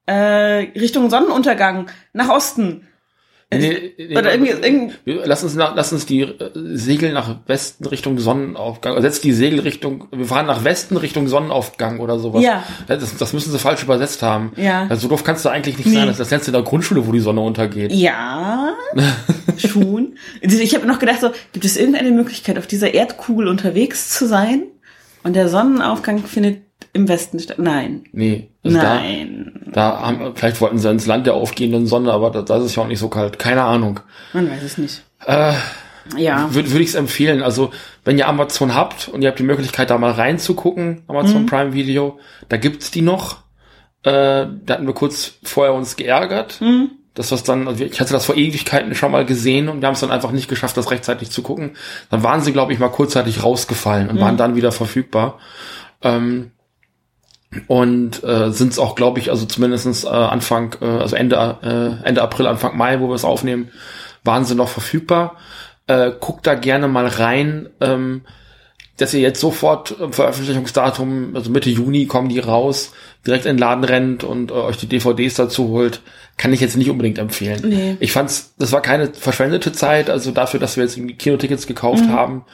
[0.06, 0.14] äh,
[0.80, 2.88] Richtung Sonnenuntergang nach Osten.
[3.52, 4.93] Nee, nee, Oder irgendwie, irgendwie
[5.26, 9.34] Lass uns, nach, lass uns die äh, Segel nach Westen Richtung Sonnenaufgang, oder setzt die
[9.34, 12.43] Segel Richtung, wir fahren nach Westen Richtung Sonnenaufgang oder sowas.
[12.43, 12.64] Ja.
[12.88, 14.52] Das, das müssen sie falsch übersetzt haben.
[14.56, 14.84] Ja.
[14.88, 15.95] Also so doof kannst du eigentlich nicht Nee.
[15.95, 16.08] sein.
[16.08, 17.91] Das, das lernst du in der Grundschule, wo die Sonne untergeht.
[17.91, 18.74] ja,
[19.58, 20.14] schon.
[20.41, 24.64] Ich habe noch gedacht, so gibt es irgendeine Möglichkeit, auf dieser Erdkugel unterwegs zu sein?
[25.24, 26.62] Und der Sonnenaufgang findet
[26.94, 27.60] im Westen statt?
[27.60, 28.50] Nein, Nee.
[28.64, 32.42] Also nein, Da, da haben, vielleicht wollten sie ins Land der aufgehenden Sonne, aber da,
[32.42, 33.40] da ist es ja auch nicht so kalt.
[33.40, 34.00] Keine Ahnung.
[34.34, 35.04] man weiß es nicht.
[35.26, 35.54] Äh,
[36.18, 37.44] Ja, Würde würd ich es empfehlen.
[37.44, 37.72] Also,
[38.04, 42.20] wenn ihr Amazon habt und ihr habt die Möglichkeit, da mal reinzugucken, Amazon Prime Video,
[42.48, 43.38] da gibt's die noch.
[44.04, 46.60] Äh, da hatten wir kurz vorher uns geärgert.
[47.14, 49.94] Das was dann, also ich hatte das vor Ewigkeiten schon mal gesehen und wir haben
[49.94, 51.76] es dann einfach nicht geschafft, das rechtzeitig zu gucken.
[52.10, 55.38] Dann waren sie, glaube ich, mal kurzzeitig rausgefallen und waren dann wieder verfügbar.
[56.02, 56.52] Ähm,
[57.68, 61.58] und äh, sind es auch, glaube ich, also zumindestens äh, Anfang, äh, also Ende,
[62.04, 63.70] äh, Ende April, Anfang Mai, wo wir es aufnehmen,
[64.24, 65.36] waren sie noch verfügbar.
[65.88, 67.70] Äh, guckt da gerne mal rein.
[67.82, 68.22] Ähm,
[68.97, 72.91] dass ihr jetzt sofort im Veröffentlichungsdatum, also Mitte Juni kommen die raus,
[73.26, 76.02] direkt in den Laden rennt und äh, euch die DVDs dazu holt,
[76.36, 77.62] kann ich jetzt nicht unbedingt empfehlen.
[77.64, 77.97] Nee.
[78.02, 82.06] Ich fand's, das war keine verschwendete Zeit, also dafür, dass wir jetzt irgendwie Kinotickets gekauft
[82.06, 82.12] Mhm.
[82.12, 82.45] haben.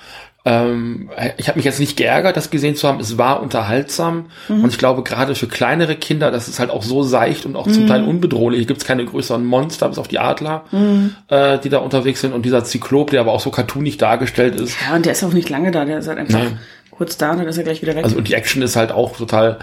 [0.48, 3.00] Ähm, ich habe mich jetzt nicht geärgert, das gesehen zu haben.
[3.00, 4.64] Es war unterhaltsam Mhm.
[4.64, 7.66] und ich glaube gerade für kleinere Kinder, das ist halt auch so seicht und auch
[7.66, 7.74] Mhm.
[7.74, 8.60] zum Teil unbedrohlich.
[8.60, 11.16] Hier gibt's keine größeren Monster, bis auf die Adler, Mhm.
[11.30, 14.78] äh, die da unterwegs sind und dieser Zyklop, der aber auch so cartoonig dargestellt ist.
[14.88, 16.60] ja, und der ist auch nicht lange da, der ist halt einfach Nein.
[16.92, 18.04] kurz da und dann ist er gleich wieder weg.
[18.04, 19.58] Also und die Action ist halt auch total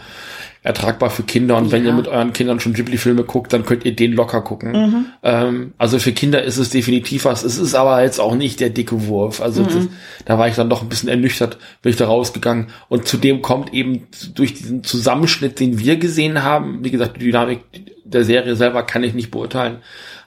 [0.65, 1.57] ertragbar für Kinder.
[1.57, 1.91] Und wenn Ja.
[1.91, 4.73] ihr mit euren Kindern schon Ghibli-Filme guckt, dann könnt ihr den locker gucken.
[4.73, 5.07] Mhm.
[5.23, 7.43] Ähm, also für Kinder ist es definitiv was.
[7.43, 9.41] Es ist aber jetzt auch nicht der dicke Wurf.
[9.41, 9.89] Also das,
[10.25, 12.69] da war ich dann doch ein bisschen ernüchtert, bin ich da rausgegangen.
[12.89, 17.61] Und zudem kommt eben durch diesen Zusammenschnitt, den wir gesehen haben, wie gesagt, die Dynamik
[18.05, 19.79] der Serie selber kann ich nicht beurteilen,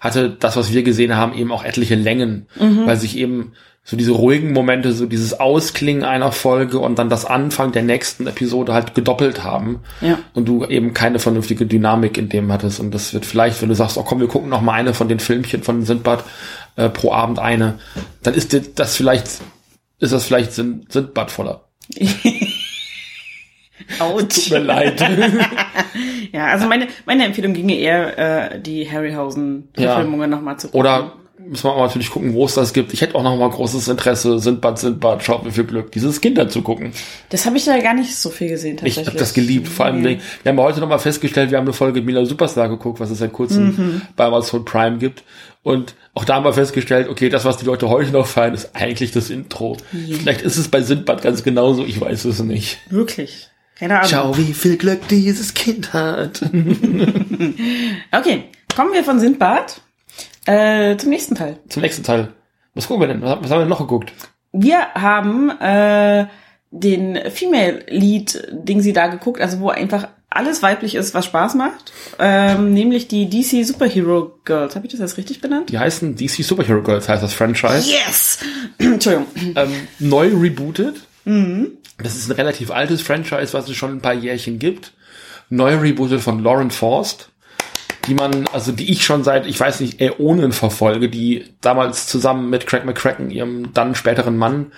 [0.02, 3.54] hatte das, was wir gesehen haben, eben auch etliche Längen, weil sich eben
[3.88, 8.26] so diese ruhigen Momente, so dieses Ausklingen einer Folge und dann das Anfang der nächsten
[8.26, 9.82] Episode halt gedoppelt haben.
[10.02, 10.18] Ja.
[10.34, 12.80] Und du eben keine vernünftige Dynamik in dem hattest.
[12.80, 15.08] Und das wird vielleicht, wenn du sagst, oh komm, wir gucken noch mal eine von
[15.08, 16.24] den Filmchen von Sindbad
[16.78, 17.78] äh, pro Abend eine,
[18.24, 19.28] dann ist dir das vielleicht,
[20.00, 21.66] ist das vielleicht Sind, Sindbad voller.
[24.00, 24.46] Autsch.
[24.46, 25.04] Tut mir leid.
[26.34, 30.80] Ja, also meine, meine Empfehlung ginge eher, äh, die Harryhausen-Verfilmungen noch nochmal zu gucken.
[30.82, 31.14] Oder
[31.48, 32.93] müssen wir auch natürlich gucken, wo es das gibt.
[32.93, 36.50] Ich hätte auch noch mal großes Interesse, Sindbad, Sindbad, schaut mir viel Glück, dieses Kinder
[36.50, 36.91] zu gucken.
[37.30, 39.08] Das habe ich da gar nicht so viel gesehen, Ich tatsächlich.
[39.08, 39.68] habe das geliebt.
[39.68, 40.20] Vor allem, Nee.
[40.43, 43.20] wir haben heute noch mal festgestellt, wir haben eine Folge Mila Superstar geguckt, was es
[43.20, 44.02] seit kurzem Mhm.
[44.16, 45.24] bei Amazon Prime gibt.
[45.64, 48.76] Und auch da haben wir festgestellt, okay, das, was die Leute heute noch feiern, ist
[48.76, 49.78] eigentlich das Intro.
[49.91, 52.78] Vielleicht ist es bei Sindbad ganz genauso, ich weiß es nicht.
[52.89, 53.50] Wirklich.
[53.78, 54.10] Keine Ahnung.
[54.10, 56.41] Schau, wie viel Glück dieses Kind hat.
[58.12, 59.82] Okay, kommen wir von Sindbad
[60.46, 61.60] äh, zum nächsten Teil.
[61.70, 62.30] Zum nächsten Teil.
[62.74, 63.22] Was gucken wir denn?
[63.22, 64.12] Was haben wir denn noch geguckt?
[64.52, 66.28] Wir haben äh,
[66.72, 71.56] den Female Lead, Ding sie da geguckt, also wo einfach alles weiblich ist, was Spaß
[71.56, 71.93] macht.
[72.20, 74.76] Ähm, nämlich die DC Superhero Girls.
[74.76, 75.70] Habe ich das jetzt richtig benannt?
[75.70, 77.89] Die heißen DC Superhero Girls, heißt das Franchise.
[77.89, 78.39] Yes!
[78.78, 79.28] Entschuldigung.
[79.56, 80.98] Ähm, neu rebootet.
[81.24, 84.93] Das ist ein relativ altes Franchise, was es schon ein paar Jährchen gibt.
[85.50, 87.30] Neu rebootet von Lauren Forst,
[88.08, 92.49] die man, also die ich schon seit, ich weiß nicht, Äonen verfolge, die damals zusammen
[92.49, 94.72] mit Craig McCracken, ihrem dann späteren Mann,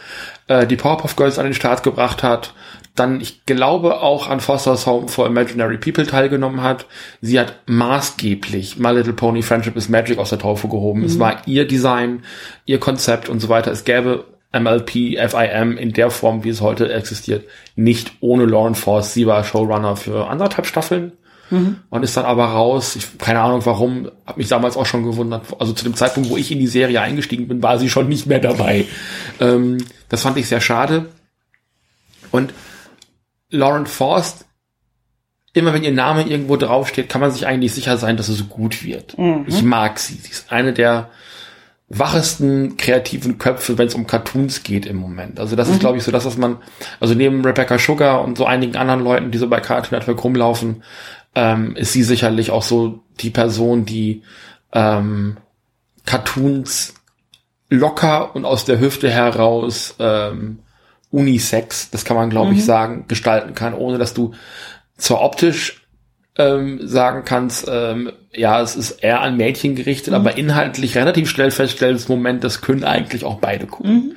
[0.47, 2.53] äh, die Powerpuff Girls an den Start gebracht hat.
[2.95, 6.88] Dann, ich glaube, auch an Foster's Home for Imaginary People teilgenommen hat.
[7.21, 11.03] Sie hat maßgeblich My Little Pony Friendship is Magic aus der Taufe gehoben.
[11.03, 12.23] Es war ihr Design,
[12.65, 13.71] ihr Konzept und so weiter.
[13.71, 19.13] Es gäbe MLP, FIM in der Form, wie es heute existiert, nicht ohne Lauren Force.
[19.13, 21.11] Sie war Showrunner für anderthalb Staffeln
[21.49, 22.95] und ist dann aber raus.
[22.95, 25.43] Ich, keine Ahnung warum, habe mich damals auch schon gewundert.
[25.59, 28.27] Also zu dem Zeitpunkt, wo ich in die Serie eingestiegen bin, war sie schon nicht
[28.27, 28.85] mehr dabei.
[29.39, 29.77] Ähm,
[30.09, 31.07] das fand ich sehr schade.
[32.31, 32.53] Und
[33.49, 34.45] Lauren Forst,
[35.53, 38.83] immer wenn ihr Name irgendwo draufsteht, kann man sich eigentlich sicher sein, dass es gut
[38.83, 39.15] wird.
[39.47, 40.15] Ich mag sie.
[40.15, 41.09] Sie ist eine der
[41.89, 45.39] wachesten kreativen Köpfe, wenn es um Cartoons geht im Moment.
[45.39, 46.57] Also das ist, glaube ich, so das, was man,
[46.99, 50.83] also neben Rebecca Sugar und so einigen anderen Leuten, die so bei Cartoon Network rumlaufen,
[51.38, 54.23] ähm, ist sie sicherlich auch so die Person, die
[54.73, 55.38] ähm,
[56.03, 56.95] Cartoons
[57.69, 60.59] locker und aus der Hüfte heraus ähm,
[61.11, 64.33] Unisex, das kann man glaube ich sagen, gestalten kann, ohne dass du
[64.97, 65.85] zwar optisch
[66.38, 71.51] ähm, sagen kannst, ähm, ja, es ist eher an Mädchen gerichtet, aber inhaltlich relativ schnell
[71.51, 74.15] feststellst, Moment, das können eigentlich auch beide gucken.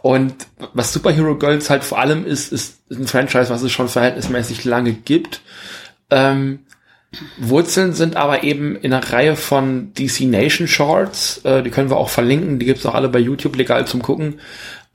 [0.00, 0.34] Und
[0.74, 4.92] was Superhero Girls halt vor allem ist, ist ein Franchise, was es schon verhältnismäßig lange
[4.92, 5.42] gibt.
[6.12, 6.60] Ähm,
[7.38, 11.96] Wurzeln sind aber eben in einer Reihe von DC Nation Shorts, äh, die können wir
[11.96, 14.40] auch verlinken, die gibt's auch alle bei YouTube legal zum Gucken,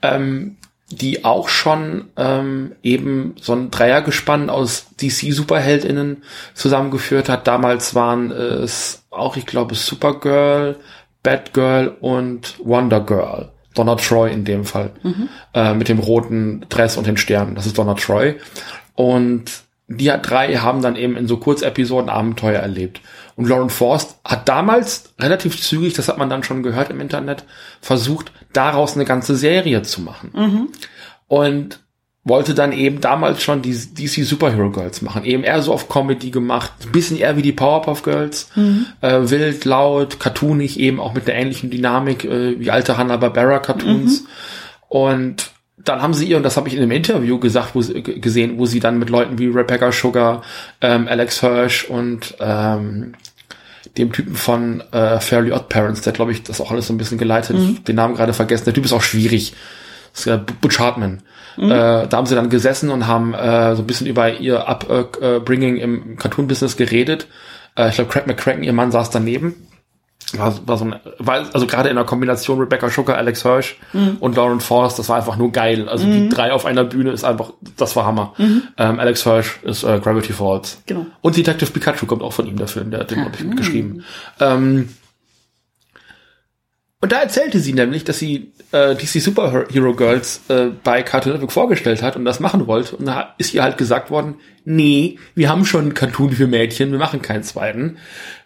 [0.02, 0.56] ähm,
[0.90, 6.22] die auch schon ähm, eben so ein Dreiergespann aus DC-SuperheldInnen
[6.54, 7.46] zusammengeführt hat.
[7.46, 10.76] Damals waren es auch, ich glaube, Supergirl,
[11.22, 13.52] Batgirl und Wonder Girl.
[13.74, 14.92] Donna Troy in dem Fall.
[15.54, 17.54] Äh, mit dem roten Dress und den Sternen.
[17.54, 18.36] Das ist Donna Troy.
[18.94, 23.00] Und die drei haben dann eben in so Kurzepisoden Abenteuer erlebt.
[23.36, 27.44] Und Lauren Forst hat damals relativ zügig, das hat man dann schon gehört im Internet,
[27.80, 30.30] versucht, daraus eine ganze Serie zu machen.
[31.26, 31.80] Und
[32.24, 35.24] wollte dann eben damals schon die DC Superhero Girls machen.
[35.24, 38.50] Eben eher so auf Comedy gemacht, ein bisschen eher wie die Powerpuff Girls.
[39.00, 44.24] Äh, wild, laut, cartoonig, eben auch mit einer ähnlichen Dynamik äh, wie alte Hanna-Barbera Cartoons.
[44.88, 45.50] Und
[45.84, 48.58] dann haben sie ihr, und das habe ich in einem Interview gesagt, wo sie, gesehen,
[48.58, 50.42] wo sie dann mit Leuten wie Rebecca Sugar,
[50.80, 53.14] ähm, Alex Hirsch und ähm,
[53.96, 56.98] dem Typen von äh, Fairly Odd Parents, der glaube ich das auch alles so ein
[56.98, 57.56] bisschen geleitet,
[57.88, 59.54] den Namen gerade vergessen, der Typ ist auch schwierig.
[60.12, 61.22] Das ist ja Butch Hartman.
[61.58, 65.76] Äh, da haben sie dann gesessen und haben äh, so ein bisschen über ihr Upbringing
[65.76, 67.26] im Cartoon-Business geredet.
[67.76, 69.54] Äh, ich glaube, Craig McCracken, ihr Mann, saß daneben.
[70.36, 73.76] War, war so ein, war, also gerade in der Kombination Rebecca Sugar, Alex Hirsch
[74.20, 75.88] und Lauren Forrest, das war einfach nur geil.
[75.88, 78.34] Also die drei auf einer Bühne ist einfach, das war Hammer.
[78.76, 80.82] Ähm, Alex Hirsch ist äh, Gravity Falls.
[80.86, 81.06] Genau.
[81.22, 84.04] Und Detective Pikachu kommt auch von ihm, der Film, der hat den, glaube ich, mitgeschrieben.
[84.40, 84.90] Ähm,
[87.00, 91.52] und da erzählte sie nämlich, dass sie äh, DC Superhero Girls äh, bei Cartoon Network
[91.52, 92.96] vorgestellt hat und das machen wollte.
[92.96, 96.92] Und da ist ihr halt gesagt worden, nee, wir haben schon einen Cartoon für Mädchen,
[96.92, 97.96] wir machen keinen zweiten.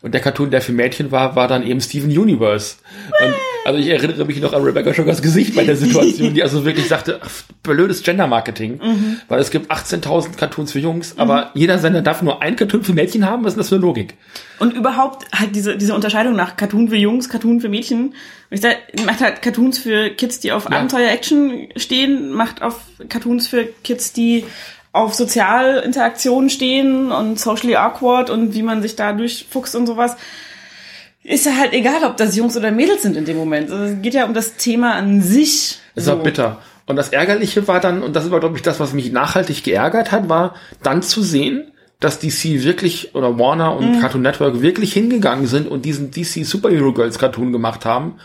[0.00, 2.76] Und der Cartoon, der für Mädchen war, war dann eben Steven Universe.
[3.24, 3.34] Und,
[3.64, 6.88] also ich erinnere mich noch an Rebecca Sugars Gesicht bei der Situation, die also wirklich
[6.88, 7.30] sagte, ach,
[7.62, 8.80] blödes Gender-Marketing,
[9.28, 12.92] weil es gibt 18.000 Cartoons für Jungs, aber jeder Sender darf nur ein Cartoon für
[12.92, 13.44] Mädchen haben.
[13.44, 14.14] Was ist das für eine Logik?
[14.58, 18.06] Und überhaupt halt diese, diese Unterscheidung nach Cartoon für Jungs, Cartoon für Mädchen.
[18.08, 18.14] Und
[18.50, 20.78] ich sag, macht halt Cartoons für Kids, die auf Ja.
[20.78, 24.44] Abenteuer-Action stehen, macht auf Cartoons für Kids, die
[24.92, 30.16] auf Sozialinteraktion stehen und socially awkward und wie man sich da durchfuchst und sowas.
[31.24, 33.70] Ist ja halt egal, ob das Jungs oder Mädels sind in dem Moment.
[33.70, 35.78] Also es geht ja um das Thema an sich.
[35.94, 36.58] Das war bitter.
[36.86, 40.10] Und das Ärgerliche war dann, und das war, glaube ich, das, was mich nachhaltig geärgert
[40.10, 45.46] hat, war dann zu sehen, dass DC wirklich oder Warner und Cartoon Network wirklich hingegangen
[45.46, 48.16] sind und diesen DC Superhero Girls Cartoon gemacht haben.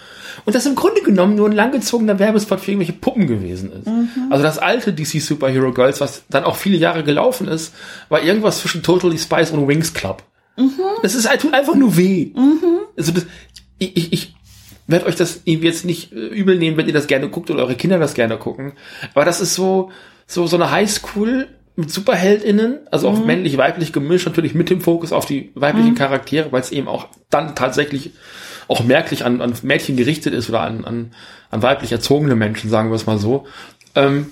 [0.45, 3.87] Und das im Grunde genommen nur ein langgezogener Werbespot für irgendwelche Puppen gewesen ist.
[4.31, 7.75] Also das alte DC Superhero Girls, was dann auch viele Jahre gelaufen ist,
[8.09, 10.23] war irgendwas zwischen Totally Spice und Wings Club.
[11.03, 12.31] Das ist halt tut einfach nur weh.
[12.97, 13.25] Also das,
[13.77, 14.35] ich, ich, ich
[14.87, 17.75] werde euch das jetzt nicht äh, übel nehmen, wenn ihr das gerne guckt oder eure
[17.75, 18.73] Kinder das gerne gucken.
[19.13, 19.91] Aber das ist so,
[20.25, 25.25] so, so eine Highschool mit SuperheldInnen, also auch männlich-weiblich gemischt, natürlich mit dem Fokus auf
[25.25, 28.13] die weiblichen Charaktere, weil es eben auch dann tatsächlich
[28.67, 31.11] auch merklich an, an Mädchen gerichtet ist oder an, an,
[31.51, 33.45] an weiblich erzogene Menschen, sagen wir es mal so.
[33.93, 34.31] Ähm,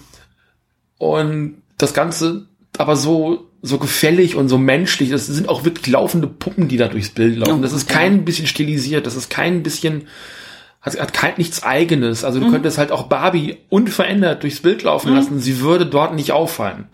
[0.97, 2.47] und das Ganze
[2.77, 5.09] aber so, so gefällig und so menschlich.
[5.09, 7.61] Das sind auch wirklich laufende Puppen, die da durchs Bild laufen.
[7.61, 10.07] Das ist kein bisschen stilisiert, das ist kein bisschen,
[10.81, 12.23] hat, hat kein nichts eigenes.
[12.23, 15.39] Also du könntest halt auch Barbie unverändert durchs Bild laufen lassen.
[15.39, 16.85] Sie würde dort nicht auffallen.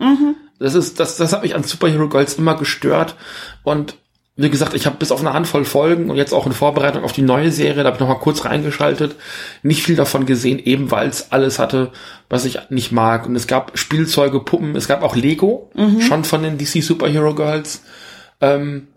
[0.58, 3.16] Das ist, das, das hat mich an Superhero Girls immer gestört.
[3.64, 3.96] Und
[4.34, 7.12] wie gesagt, ich habe bis auf eine Handvoll Folgen und jetzt auch in Vorbereitung auf
[7.12, 9.14] die neue Serie, da habe ich noch mal kurz reingeschaltet,
[9.62, 11.92] nicht viel davon gesehen, eben weil es alles hatte,
[12.30, 13.26] was ich nicht mag.
[13.26, 15.70] Und es gab Spielzeuge, Puppen, es gab auch Lego,
[16.00, 17.82] schon von den DC Superhero Girls,
[18.40, 18.88] ähm,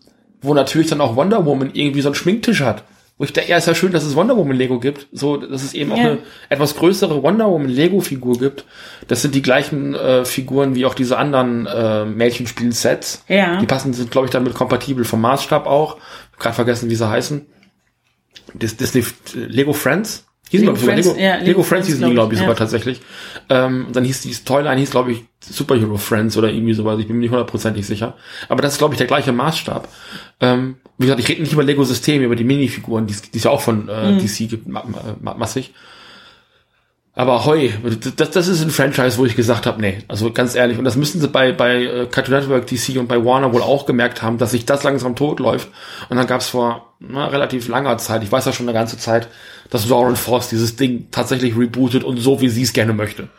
[0.42, 2.84] wo natürlich dann auch Wonder Woman irgendwie so einen Schminktisch hat.
[3.18, 5.64] Wo ich denke, ja, ist ja schön, dass es Wonder Woman Lego gibt, so, dass
[5.64, 6.04] es eben auch Ja.
[6.04, 6.18] eine
[6.50, 8.66] etwas größere Wonder Woman Lego Figur gibt.
[9.08, 13.24] Das sind die gleichen äh, Figuren wie auch diese anderen äh, Mädchenspiel-Sets.
[13.30, 13.58] Ja.
[13.62, 15.98] Die passen, sind, glaube ich, damit kompatibel vom Maßstab auch.
[16.38, 17.46] Gerade vergessen, wie sie heißen.
[18.54, 20.26] Dis Disney Lego Friends.
[20.50, 22.40] Hießen, Lego ich, sogar Friends, Lego, ja, Lego, Lego Friends hießen die, glaub glaube ich,
[22.40, 22.60] ich, sogar ja.
[22.60, 23.02] tatsächlich.
[23.50, 27.00] Ähm, dann hieß die Toyline, hieß, glaube ich, Superhero Friends oder irgendwie sowas.
[27.00, 28.16] Ich bin mir nicht hundertprozentig sicher.
[28.48, 29.88] Aber das ist, glaube ich, der gleiche Maßstab.
[30.42, 33.62] Ähm, wie gesagt, ich rede nicht über Lego-Systeme, über die Minifiguren, die es ja auch
[33.62, 34.20] von äh, Mhm.
[34.20, 34.84] DC gibt, ma
[35.22, 35.74] ma massig.
[37.18, 37.70] Aber heu,
[38.18, 40.98] das, das ist ein Franchise, wo ich gesagt habe, nee, also ganz ehrlich, und das
[40.98, 44.38] müssen sie bei, bei äh, Cartoon Network, DC und bei Warner wohl auch gemerkt haben,
[44.38, 45.70] dass sich das langsam tot läuft.
[46.10, 48.98] Und dann gab es vor na, relativ langer Zeit, ich weiß ja schon eine ganze
[48.98, 49.30] Zeit,
[49.70, 53.30] dass Lauren Force dieses Ding tatsächlich rebootet und so, wie sie es gerne möchte.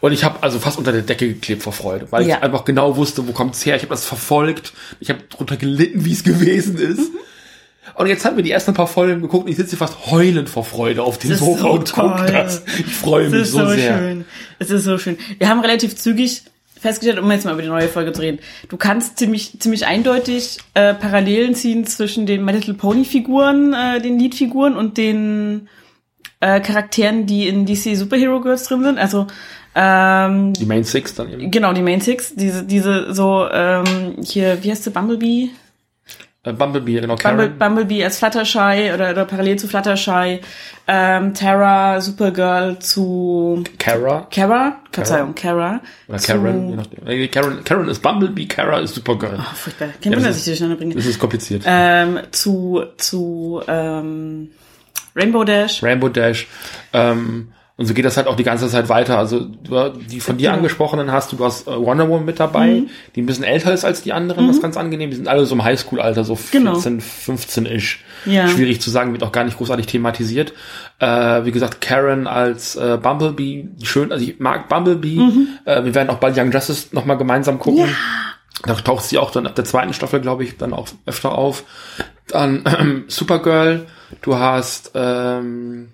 [0.00, 2.36] Und ich habe also fast unter der Decke geklebt vor Freude, weil Ja.
[2.38, 3.76] ich einfach genau wusste, wo kommt's her.
[3.76, 7.10] Ich habe das verfolgt, ich habe drunter gelitten, wie es gewesen ist.
[7.96, 10.64] Und jetzt haben wir die ersten paar Folgen geguckt und ich sitze fast heulend vor
[10.64, 12.26] Freude auf dem Sofa so und guck toll.
[12.32, 12.62] das.
[12.78, 13.98] Ich freue Es mich ist so, so, sehr.
[13.98, 14.24] schön.
[14.58, 15.18] Es ist so schön.
[15.38, 16.42] Wir haben relativ zügig
[16.80, 18.38] festgestellt, um jetzt mal über die neue Folge zu reden.
[18.70, 24.00] Du kannst ziemlich, ziemlich eindeutig äh, Parallelen ziehen zwischen den My Little Pony Figuren, äh,
[24.00, 25.68] den Lead-Figuren und den
[26.40, 28.98] äh, Charakteren, die in DC Superhero Girls drin sind.
[28.98, 29.26] Also
[29.74, 31.50] ähm, Die Main Six dann eben.
[31.50, 35.50] genau die Main Six, diese diese so ähm, hier wie heißt sie Bumblebee?
[36.42, 37.50] Äh, Bumblebee, genau, Bumble.
[37.50, 40.40] Bumblebee als Fluttershy oder, oder parallel zu Fluttershy,
[40.88, 44.26] ähm, Tara, Supergirl zu Kara.
[44.34, 45.80] Kara, Verzeihung, Kara.
[46.08, 47.06] Oder Karen, je nachdem.
[47.06, 49.38] Äh, Karen, Karen ist Bumblebee, Kara ist Supergirl.
[49.38, 49.88] Oh, furchtbar.
[50.02, 50.94] Kein Ja, Wunder, das dass ich die durcheinander bringe.
[50.94, 51.62] Das ist kompliziert.
[51.66, 54.48] Ähm, zu, zu, ähm,
[55.14, 55.82] Rainbow Dash.
[55.82, 56.46] Rainbow Dash.
[56.94, 57.48] Ähm,
[57.80, 59.16] und so geht das halt auch die ganze Zeit weiter.
[59.18, 60.58] Also die von dir Genau.
[60.58, 62.90] angesprochenen hast du, du hast äh, Wonder Woman mit dabei, Mhm.
[63.16, 65.08] die ein bisschen älter ist als die anderen, was ganz angenehm.
[65.08, 66.74] Die sind alle so im Highschool-Alter, so Genau.
[66.74, 68.04] 14, 15-ish.
[68.26, 68.46] Ja.
[68.48, 70.52] Schwierig zu sagen, wird auch gar nicht großartig thematisiert.
[70.98, 75.16] Äh, wie gesagt, Karen als äh, Bumblebee, schön, also ich mag Bumblebee.
[75.18, 75.48] Mhm.
[75.64, 77.88] Äh, wir werden auch bald Young Justice nochmal gemeinsam gucken.
[78.66, 81.64] Da taucht sie auch dann ab der zweiten Staffel, glaube ich, dann auch öfter auf.
[82.28, 83.86] Dann ähm, Supergirl,
[84.20, 85.88] du hast ähm,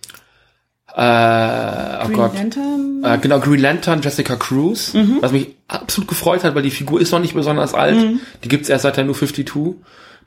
[0.96, 2.34] äh, oh Green Gott.
[2.34, 3.02] Lantern.
[3.04, 5.18] Äh, genau, Green Lantern, Jessica Cruz, Mhm.
[5.20, 7.96] was mich absolut gefreut hat, weil die Figur ist noch nicht besonders alt.
[7.96, 8.20] Mhm.
[8.42, 9.76] Die gibt's erst seit der New 52.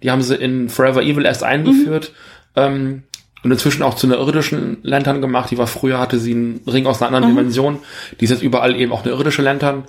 [0.04, 2.12] Die haben sie in Forever Evil erst eingeführt.
[2.56, 2.62] Mhm.
[2.64, 3.04] Ähm,
[3.42, 5.50] und inzwischen auch zu einer irdischen Lantern gemacht.
[5.50, 7.16] Die war früher, hatte sie einen Ring aus einer Mhm.
[7.16, 7.80] anderen Dimension.
[8.20, 9.86] Die ist jetzt überall eben auch eine irdische Lantern.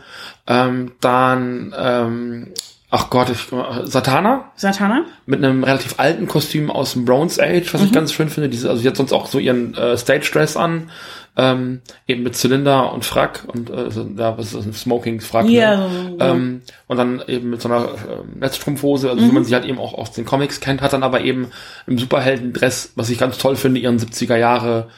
[0.47, 2.47] Ähm, dann, ähm,
[2.91, 3.38] ach Gott, ich,
[3.84, 5.05] Satana Satana.
[5.26, 8.49] mit einem relativ alten Kostüm aus dem Bronze Age, was ich ganz schön finde.
[8.49, 10.91] Diese, also sie hat sonst auch so ihren äh, Stage Dress an,
[11.36, 15.20] ähm, eben mit Zylinder und Frack und äh, so, ja, was ist das, ein Smoking
[15.20, 15.49] Frack.
[15.49, 16.16] Ja, ne?
[16.18, 16.24] so.
[16.24, 19.78] ähm, und dann eben mit so einer äh, Netzstrumpfhose, also wie man sie halt eben
[19.78, 21.49] auch aus den Comics kennt, hat dann aber eben
[21.86, 24.88] im Superhelden-Dress, was ich ganz toll finde, ihren 70er Jahre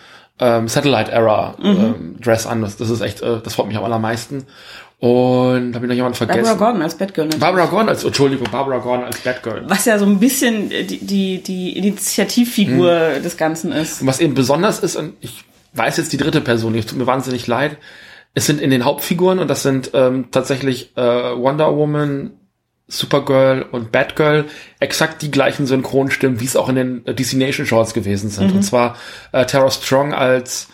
[0.41, 2.63] ähm, Satellite Era ähm, Dress an.
[2.63, 4.47] Das, das ist echt, äh, das freut mich am allermeisten.
[5.05, 6.45] Und habe ich noch jemanden vergessen?
[6.45, 7.25] Barbara Gordon als Batgirl.
[7.25, 7.41] natürlich.
[7.41, 9.65] Barbara Gordon als, Entschuldigung, Barbara Gordon als Batgirl.
[9.67, 13.23] Was ja so ein bisschen die, die, die Initiativfigur Mhm.
[13.25, 14.01] des Ganzen ist.
[14.01, 15.43] Und was eben besonders ist, und ich
[15.75, 17.79] weiß jetzt die dritte Person, es tut mir wahnsinnig leid,
[18.35, 22.31] es sind in den Hauptfiguren, und das sind ähm, tatsächlich äh, Wonder Woman,
[22.87, 24.45] Supergirl und Batgirl,
[24.79, 28.53] exakt die gleichen Synchronstimmen, wie es auch in den DC Nation Shorts gewesen sind.
[28.55, 28.97] Und zwar
[29.33, 30.69] äh, Tara Strong als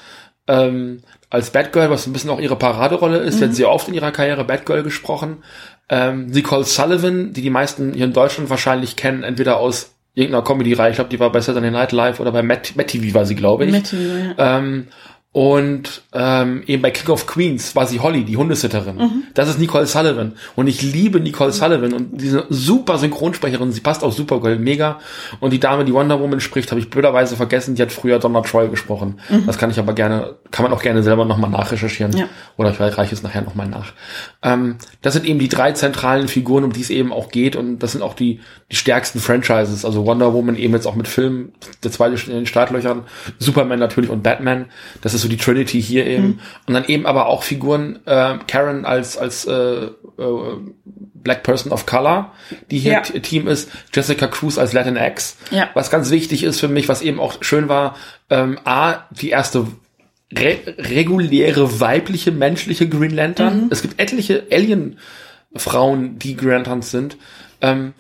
[0.48, 3.44] ähm, als Batgirl, was ein bisschen auch ihre Paraderolle ist, mhm.
[3.44, 5.38] hat sie oft in ihrer Karriere Batgirl gesprochen.
[5.88, 10.90] Ähm, Nicole Sullivan, die die meisten hier in Deutschland wahrscheinlich kennen, entweder aus irgendeiner Comedy-Reihe,
[10.90, 13.36] ich glaube, die war bei Saturday Night Live oder bei Matt, Matt TV war sie,
[13.36, 13.72] glaube ich.
[13.72, 14.58] Matt TV, ja.
[14.58, 14.88] Ähm,
[15.38, 18.96] und ähm, eben bei King of Queens war sie Holly, die Hundesitterin.
[18.96, 19.22] Mhm.
[19.34, 20.32] Das ist Nicole Sullivan.
[20.56, 24.98] Und ich liebe Nicole Sullivan und diese super Synchronsprecherin, sie passt auch super Supergirl, mega.
[25.38, 28.40] Und die Dame, die Wonder Woman spricht, habe ich blöderweise vergessen, die hat früher Donna
[28.40, 29.20] Troy gesprochen.
[29.46, 32.12] Das kann ich aber gerne, kann man auch gerne selber nochmal nachrecherchieren.
[32.12, 32.18] Mhm.
[32.18, 32.28] Ja.
[32.56, 33.92] Oder ich reiche es nachher nochmal nach.
[34.42, 37.54] Ähm, das sind eben die drei zentralen Figuren, um die es eben auch geht.
[37.54, 38.40] Und das sind auch die,
[38.72, 39.84] die stärksten Franchises.
[39.84, 41.52] Also Wonder Woman eben jetzt auch mit Filmen,
[41.84, 43.04] der zweite in den Startlöchern,
[43.38, 44.66] Superman natürlich und Batman.
[45.00, 46.40] Das ist so so die Trinity hier eben.
[46.66, 49.90] Und dann eben aber auch Figuren, äh, Karen als, als äh, äh,
[51.14, 52.32] Black Person of Color,
[52.70, 53.00] die hier Ja.
[53.02, 55.36] Team ist, Jessica Cruz als Latinx.
[55.50, 55.68] Ja.
[55.74, 57.96] Was ganz wichtig ist für mich, was eben auch schön war,
[58.30, 59.66] ähm, A, die erste
[60.36, 63.68] re reguläre weibliche menschliche Green Lantern.
[63.70, 67.16] Es gibt etliche Alien-Frauen, die Green Lanterns sind.
[67.60, 67.94] Ähm,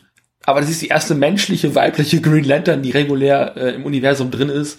[0.44, 4.48] aber das ist die erste menschliche weibliche Green Lantern, die regulär äh, im Universum drin
[4.48, 4.78] ist.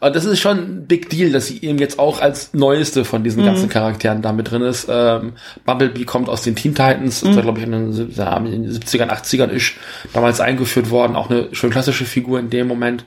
[0.00, 3.22] Und das ist schon ein Big Deal, dass sie eben jetzt auch als neueste von
[3.22, 4.86] diesen ganzen Charakteren da mit drin ist.
[4.90, 5.34] Ähm,
[5.66, 8.46] Bumblebee kommt aus den Teen Titans, ist da glaube ich in den, sieb- ja, in
[8.64, 9.74] den 70ern, 80ern ist
[10.14, 13.04] damals eingeführt worden, auch eine schön klassische Figur in dem Moment.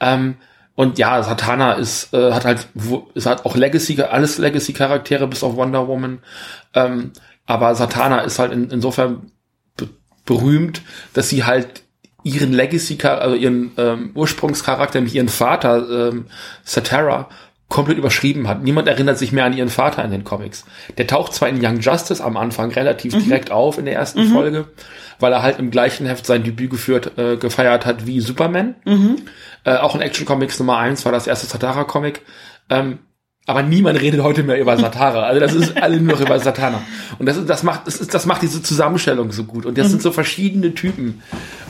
[0.00, 0.36] Ähm,
[0.76, 2.68] und ja, Satana ist, äh, hat halt,
[3.14, 6.20] ist halt auch Legacy, alles Legacy-Charaktere bis auf Wonder Woman.
[6.72, 7.10] Ähm,
[7.44, 9.30] aber Satana ist halt in, insofern
[9.76, 9.88] be
[10.24, 10.80] berühmt,
[11.12, 11.82] dass sie halt
[12.22, 16.26] ihren Legacy, also ihren ähm, Ursprungscharakter, nämlich ihren Vater, ähm,
[16.64, 17.28] Satara,
[17.68, 18.62] komplett überschrieben hat.
[18.62, 20.64] Niemand erinnert sich mehr an ihren Vater in den Comics.
[20.98, 24.66] Der taucht zwar in Young Justice am Anfang relativ direkt auf in der ersten Folge,
[25.20, 28.74] weil er halt im gleichen Heft sein Debüt geführt, äh, gefeiert hat wie Superman.
[29.64, 32.22] Äh, auch in Action Comics Nummer eins war das erste Satara-Comic.
[32.68, 32.98] Ähm,
[33.46, 35.22] aber niemand redet heute mehr über Satara.
[35.22, 36.82] Also das ist alle nur noch über Satana.
[37.18, 39.66] Und das, ist, das macht, das ist, das macht diese Zusammenstellung so gut.
[39.66, 41.22] Und das sind so verschiedene Typen.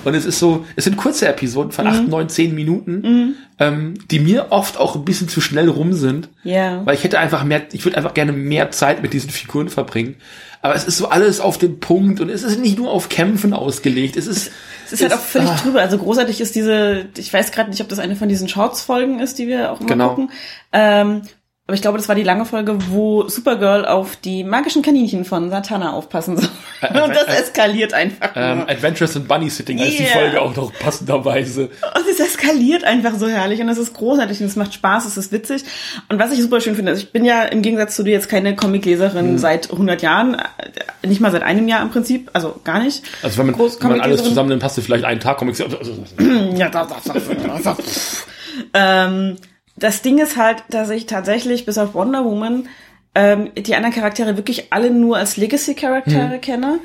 [0.04, 4.20] Und es ist so, es sind kurze Episoden von acht, neun, zehn Minuten, ähm, die
[4.20, 6.28] mir oft auch ein bisschen zu schnell rum sind.
[6.44, 6.84] Ja.
[6.86, 10.16] Weil ich hätte einfach mehr, ich würde einfach gerne mehr Zeit mit diesen Figuren verbringen.
[10.62, 13.54] Aber es ist so alles auf den Punkt und es ist nicht nur auf Kämpfen
[13.54, 14.16] ausgelegt.
[14.16, 14.50] Es ist,
[14.84, 15.58] Es ist halt auch völlig ah.
[15.62, 15.80] drüber.
[15.80, 19.38] Also großartig ist diese, ich weiß gerade nicht, ob das eine von diesen Shorts-Folgen ist,
[19.38, 20.08] die wir auch immer Genau.
[20.10, 20.30] gucken.
[20.72, 21.22] Ähm,
[21.70, 25.50] aber ich glaube, das war die lange Folge, wo Supergirl auf die magischen Kaninchen von
[25.50, 26.48] Satana aufpassen soll.
[26.80, 28.32] Äh, Und das äh, eskaliert einfach.
[28.34, 28.64] ähm.
[28.66, 30.18] Adventures in Bunny Sitting heißt die Yeah.
[30.18, 31.66] Folge auch noch passenderweise.
[31.66, 35.16] Und es eskaliert einfach so herrlich und es ist großartig und es macht Spaß, es
[35.16, 35.62] ist witzig.
[36.08, 38.28] Und was ich super schön finde, also ich bin ja im Gegensatz zu dir jetzt
[38.28, 42.82] keine Comicleserin seit 100 Jahren, äh, nicht mal seit einem Jahr im Prinzip, also gar
[42.82, 43.04] nicht.
[43.22, 45.62] Also wenn man, wenn man alles zusammennimmt, hast du vielleicht einen Tag Comics.
[46.56, 48.26] Ja, das, das, das, das, das.
[48.74, 49.36] ähm,
[49.80, 52.68] das Ding ist halt, dass ich tatsächlich bis auf Wonder Woman
[53.14, 56.78] ähm, die anderen Charaktere wirklich alle nur als Legacy-Charaktere kenne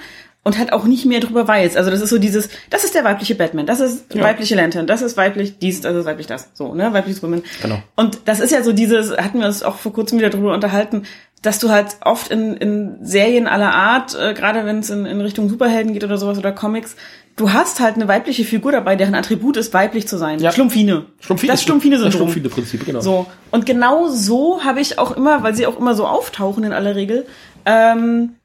[0.44, 1.76] und halt auch nicht mehr drüber weiß.
[1.76, 5.02] Also das ist so dieses, das ist der weibliche Batman, das ist weibliche Lantern, das
[5.02, 6.50] ist weiblich dies, das ist weiblich das.
[6.54, 7.44] So, ne, weiblich Woman.
[7.62, 7.80] Genau.
[7.96, 11.04] Und das ist ja so dieses, hatten wir uns auch vor kurzem wieder drüber unterhalten,
[11.42, 15.20] dass du halt oft in, in Serien aller Art, äh, gerade wenn es in, in
[15.20, 16.96] Richtung Superhelden geht oder sowas oder Comics,
[17.36, 20.40] du hast halt eine weibliche Figur dabei, deren Attribut ist, weiblich zu sein.
[20.40, 20.52] Ja.
[20.52, 21.06] Schlumpfine.
[21.20, 22.12] Schlumpfine das Schlumpfine-Syndrom.
[22.12, 23.02] Das Schlumpfine-Prinzip, genau.
[23.02, 23.26] So.
[23.52, 26.96] Und genau so habe ich auch immer, weil sie auch immer so auftauchen in aller
[26.96, 27.26] Regel,
[27.66, 28.36] ähm,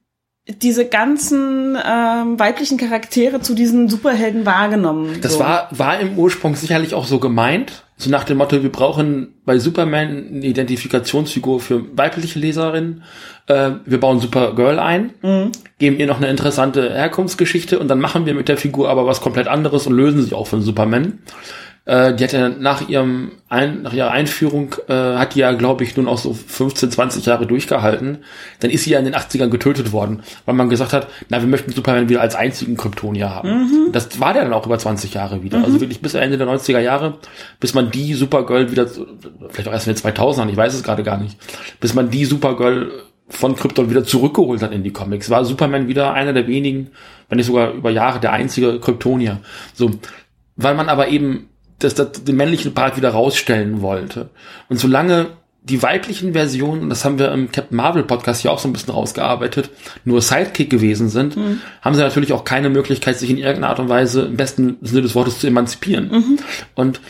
[0.49, 5.19] diese ganzen ähm, weiblichen Charaktere zu diesen Superhelden wahrgenommen.
[5.21, 5.41] Das so.
[5.41, 7.85] war, war im Ursprung sicherlich auch so gemeint.
[8.01, 13.03] So nach dem Motto, wir brauchen bei Superman eine Identifikationsfigur für weibliche Leserinnen.
[13.47, 15.11] Äh, wir bauen Supergirl ein,
[15.79, 19.21] geben ihr noch eine interessante Herkunftsgeschichte und dann machen wir mit der Figur aber was
[19.21, 21.19] komplett anderes und lösen sie auch von Superman.
[21.87, 25.83] Äh, die hat ja nach ihrem ein, nach ihrer Einführung äh, hat die ja, glaube
[25.83, 28.19] ich, nun auch so 15, 20 Jahre durchgehalten.
[28.61, 31.49] Dann ist sie ja in den 80ern getötet worden, weil man gesagt hat, na, wir
[31.49, 33.49] möchten Superman wieder als einzigen Kryptonier haben.
[33.93, 35.65] Das war der dann auch über 20 Jahre wieder.
[35.65, 37.19] Also wirklich bis Ende der 90er Jahre,
[37.59, 38.87] bis man die Supergirl wieder,
[39.49, 41.39] vielleicht auch erst in den 2000ern, ich weiß es gerade gar nicht,
[41.81, 42.91] bis man die Supergirl
[43.29, 45.31] von Krypton wieder zurückgeholt hat in die Comics.
[45.31, 46.91] War Superman wieder einer der wenigen,
[47.29, 49.39] wenn nicht sogar über Jahre der einzige Kryptonier.
[49.73, 49.93] So,
[50.57, 51.50] weil man aber eben
[51.81, 54.31] das, das, den männlichen Part wieder rausstellen wollte.
[54.69, 55.27] Und solange
[55.63, 58.73] die weiblichen Versionen, und das haben wir im Captain Marvel Podcast ja auch so ein
[58.73, 59.71] bisschen rausgearbeitet,
[60.05, 61.37] nur Sidekick gewesen sind,
[61.83, 65.03] haben sie natürlich auch keine Möglichkeit, sich in irgendeiner Art und Weise im besten Sinne
[65.03, 66.39] des Wortes zu emanzipieren.
[66.75, 67.01] Und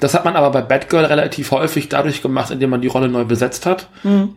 [0.00, 3.24] das hat man aber bei Batgirl relativ häufig dadurch gemacht, indem man die Rolle neu
[3.24, 3.88] besetzt hat.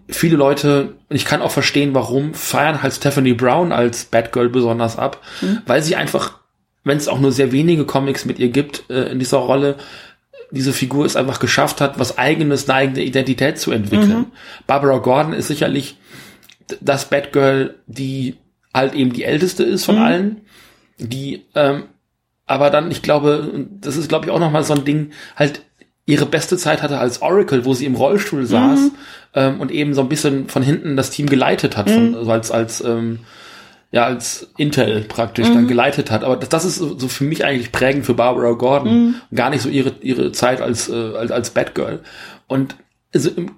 [0.07, 4.97] Viele Leute, und ich kann auch verstehen, warum, feiern halt Stephanie Brown als Batgirl besonders
[4.97, 5.19] ab,
[5.65, 6.39] weil sie einfach,
[6.83, 9.77] wenn es auch nur sehr wenige Comics mit ihr gibt äh, in dieser Rolle,
[10.51, 14.25] diese Figur es einfach geschafft hat, was eigenes, eine eigene Identität zu entwickeln.
[14.67, 15.97] Barbara Gordon ist sicherlich
[16.81, 18.35] das Batgirl, die
[18.73, 20.41] halt eben die älteste ist von allen,
[20.97, 21.83] die ähm,
[22.51, 25.61] aber dann, ich glaube, das ist, glaube ich, auch nochmal so ein Ding, halt
[26.05, 28.91] ihre beste Zeit hatte als Oracle, wo sie im Rollstuhl saß
[29.35, 32.51] ähm, und eben so ein bisschen von hinten das Team geleitet hat, von, also als,
[32.51, 33.19] als ähm,
[33.91, 36.23] ja, als Intel praktisch dann geleitet hat.
[36.23, 39.15] Aber das, das ist so, für mich eigentlich prägend für Barbara Gordon.
[39.35, 41.99] Gar nicht so ihre, ihre Zeit als, äh, als, als Batgirl.
[42.47, 42.75] Und
[43.13, 43.51] also, im-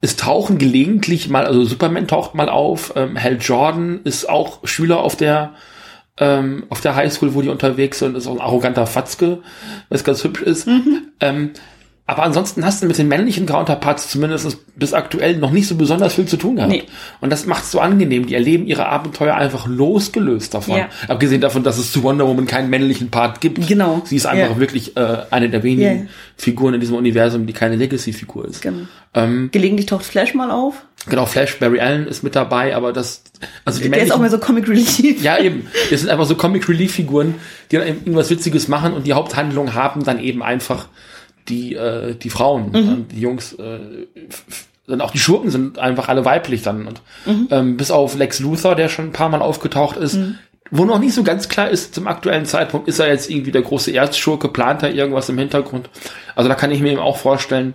[0.00, 4.98] es tauchen gelegentlich mal, also Superman taucht mal auf, ähm, Hal Jordan ist auch Schüler
[5.00, 5.54] auf der
[6.18, 9.38] ähm, auf der Highschool, wo die unterwegs sind, ist auch ein arroganter Fatzke,
[9.88, 10.68] was ganz hübsch ist.
[11.18, 11.50] Ähm,
[12.06, 16.14] aber ansonsten hast du mit den männlichen Counterparts zumindest bis aktuell noch nicht so besonders
[16.14, 16.70] viel zu tun gehabt.
[16.70, 16.82] Nee.
[17.22, 18.26] Und das macht es so angenehm.
[18.26, 20.76] Die erleben ihre Abenteuer einfach losgelöst davon.
[20.76, 20.88] Ja.
[21.08, 23.66] Abgesehen davon, dass es zu Wonder Woman keinen männlichen Part gibt.
[23.66, 24.02] Genau.
[24.04, 24.60] Sie ist einfach Ja.
[24.60, 26.10] wirklich äh, eine der wenigen Ja.
[26.36, 28.60] Figuren in diesem Universum, die keine Legacy-Figur ist.
[28.60, 28.86] Genau.
[29.14, 30.74] Ähm, Gelegentlich taucht Flash mal auf.
[31.08, 33.22] genau, Flash, Barry Allen ist mit dabei, aber das,
[33.64, 35.22] also die Der ist auch mehr so Comic Relief.
[35.22, 35.68] ja, eben.
[35.90, 37.36] Das sind einfach so Comic Relief Figuren,
[37.70, 40.86] die dann irgendwas Witziges machen und die Haupthandlung haben dann eben einfach
[41.48, 42.70] die, äh, die Frauen.
[42.74, 43.78] Und die Jungs, äh,
[44.86, 46.86] dann auch die Schurken sind einfach alle weiblich dann.
[46.86, 47.02] Und,
[47.50, 50.18] ähm, bis auf Lex Luthor, der schon ein paar Mal aufgetaucht ist,
[50.70, 53.62] wo noch nicht so ganz klar ist zum aktuellen Zeitpunkt, ist er jetzt irgendwie der
[53.62, 55.88] große Erzschurke, plant er irgendwas im Hintergrund.
[56.34, 57.74] Also da kann ich mir eben auch vorstellen,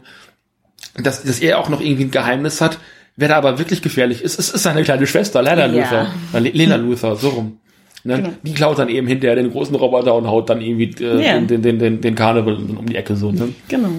[0.96, 2.78] dass, dass er auch noch irgendwie ein Geheimnis hat.
[3.16, 5.82] Wer da aber wirklich gefährlich ist, es ist seine kleine Schwester, Lena Ja.
[5.82, 6.08] Luthor.
[6.34, 7.60] Äh, Le- Lena Luthor, so rum.
[8.04, 8.18] Ne?
[8.18, 8.30] Genau.
[8.44, 11.40] Die klaut dann eben hinterher den großen Roboter und haut dann irgendwie äh, Ja.
[11.40, 13.32] den, den, den, den, Carnival um die Ecke so.
[13.32, 13.50] Ne?
[13.68, 13.90] Genau.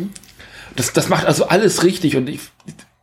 [0.76, 2.40] Das, das macht also alles richtig und ich,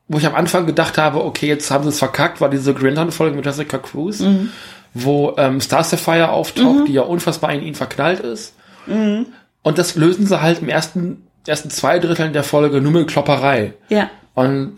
[0.08, 3.36] wo ich am Anfang gedacht habe, okay, jetzt haben sie es verkackt, war diese Grindhound-Folge
[3.36, 4.50] mit Jessica Cruz, Mhm.
[4.94, 8.56] wo ähm, Star Sapphire auftaucht, die ja unfassbar in ihn verknallt ist.
[8.88, 9.28] Mhm.
[9.64, 13.74] Und das lösen sie halt im ersten, ersten zwei Dritteln der Folge nur mit Klopperei.
[13.90, 14.10] Ja.
[14.34, 14.74] Und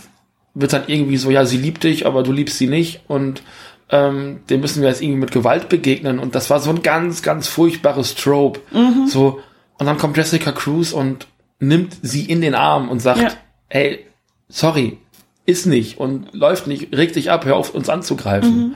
[0.56, 3.44] wird dann irgendwie so, ja, sie liebt dich, aber du liebst sie nicht und
[3.90, 6.20] ähm, dem müssen wir jetzt irgendwie mit Gewalt begegnen.
[6.20, 8.60] Und das war so ein ganz, ganz furchtbares Trope.
[8.72, 9.08] Mhm.
[9.08, 9.40] So,
[9.78, 11.28] und dann kommt Jessica Cruz und
[11.60, 13.32] nimmt sie in den Arm und sagt, Ja.
[13.70, 14.06] ey,
[14.48, 14.98] sorry,
[15.46, 18.58] ist nicht und läuft nicht, reg dich ab, hör auf, uns anzugreifen.
[18.58, 18.74] Mhm.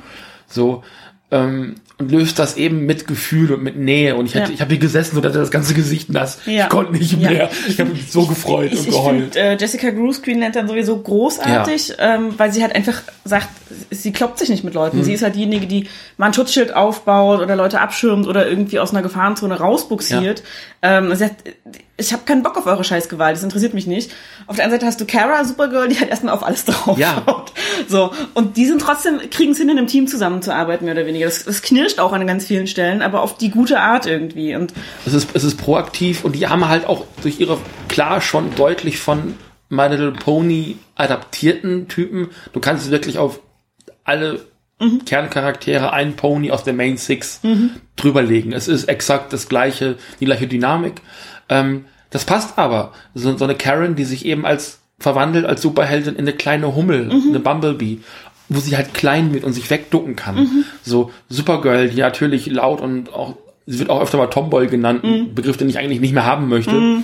[0.48, 0.84] So,
[1.32, 4.16] ähm, und löst das eben mit Gefühl und mit Nähe.
[4.16, 4.54] Und ich, hätte, Ja.
[4.56, 6.40] ich habe hier gesessen und hatte das ganze Gesicht nass.
[6.46, 6.64] Ja.
[6.64, 7.30] Ich konnte nicht Ja.
[7.30, 7.50] mehr.
[7.68, 9.34] Ich habe mich so gefreut Ich, und ich geheult.
[9.36, 13.48] finde äh, Jessica Cruz Green Lantern sowieso großartig, ähm, weil sie halt einfach sagt,
[13.92, 14.98] sie kloppt sich nicht mit Leuten.
[14.98, 15.04] Mhm.
[15.04, 15.88] Sie ist halt diejenige, die
[16.18, 20.44] mal ein Schutzschild aufbaut oder Leute abschirmt oder irgendwie aus einer Gefahrenzone rausbuxiert.
[20.86, 21.36] Ähm, sie hat,
[21.96, 24.12] ich habe keinen Bock auf eure Scheißgewalt, das interessiert mich nicht.
[24.48, 27.24] Auf der anderen Seite hast du Kara, Supergirl, die halt erstmal auf alles drauf Ja.
[27.26, 27.54] schaut.
[27.88, 31.26] So, und die sind trotzdem, kriegen es hin, in einem Team zusammenzuarbeiten, mehr oder weniger.
[31.26, 34.56] Das, das knirscht auch an ganz vielen Stellen, aber auf die gute Art irgendwie.
[34.56, 34.74] Und
[35.06, 37.58] Es ist, es ist proaktiv und die haben halt auch durch ihre,
[37.88, 39.36] klar schon deutlich von
[39.70, 42.30] My Little Pony adaptierten Typen.
[42.52, 43.40] Du kannst wirklich auf
[44.04, 44.46] alle
[45.06, 47.42] Kerncharaktere einen Pony aus der Main Six
[47.96, 48.54] drüberlegen.
[48.54, 51.02] Es ist exakt das gleiche, die gleiche Dynamik.
[51.50, 52.94] Ähm, das passt aber.
[53.16, 57.10] So, so eine Karen, die sich eben als verwandelt als Superheldin in eine kleine Hummel,
[57.12, 58.00] eine Bumblebee,
[58.48, 60.38] wo sie halt klein wird und sich wegducken kann.
[60.84, 63.36] So Supergirl, die natürlich laut und auch
[63.66, 66.50] sie wird auch öfter mal Tomboy genannt, ein Begriff, den ich eigentlich nicht mehr haben
[66.50, 67.04] möchte.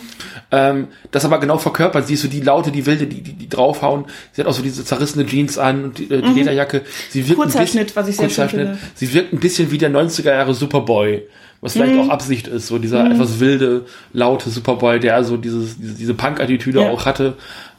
[0.51, 2.07] Ähm, das aber genau verkörpert.
[2.07, 4.05] Sie ist so die Laute, die Wilde, die, die, die draufhauen.
[4.33, 6.81] Sie hat auch so diese zerrissene Jeans an und die, äh, die Lederjacke.
[7.09, 8.77] Sie wirkt Kurzer ein bisschen, Schnitt, was ich sehr schön finde.
[8.95, 11.23] Sie wirkt ein bisschen wie der 90er Jahre Superboy.
[11.61, 12.01] Was vielleicht Mhm.
[12.01, 16.79] auch Absicht ist, so dieser etwas wilde, laute Superboy, der also dieses, diese, diese Punk-Attitüde
[16.81, 16.89] Ja.
[16.89, 17.35] auch hatte.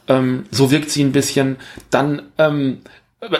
[0.07, 1.57] Ähm, so wirkt sie ein bisschen.
[1.89, 2.77] Dann, ähm,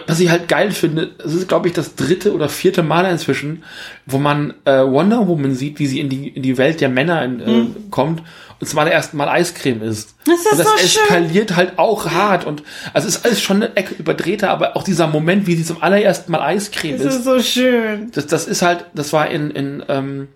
[0.06, 3.64] was ich halt geil finde, es ist, glaube ich, das dritte oder vierte Mal inzwischen,
[4.06, 7.24] wo man äh, Wonder Woman sieht, wie sie in die, in die Welt der Männer
[7.24, 8.22] in, äh, kommt
[8.60, 10.16] und zum allerersten Mal Eiscreme isst.
[10.28, 10.32] Mhm.
[10.32, 11.04] Das ist und das so schön.
[11.04, 12.62] eskaliert halt auch hart und
[12.94, 15.82] also es ist alles schon eine Ecke überdrehter, aber auch dieser Moment, wie sie zum
[15.82, 18.12] allerersten Mal Eiscreme das isst, ist so schön.
[18.14, 20.28] das, das ist halt, das war in, in ähm,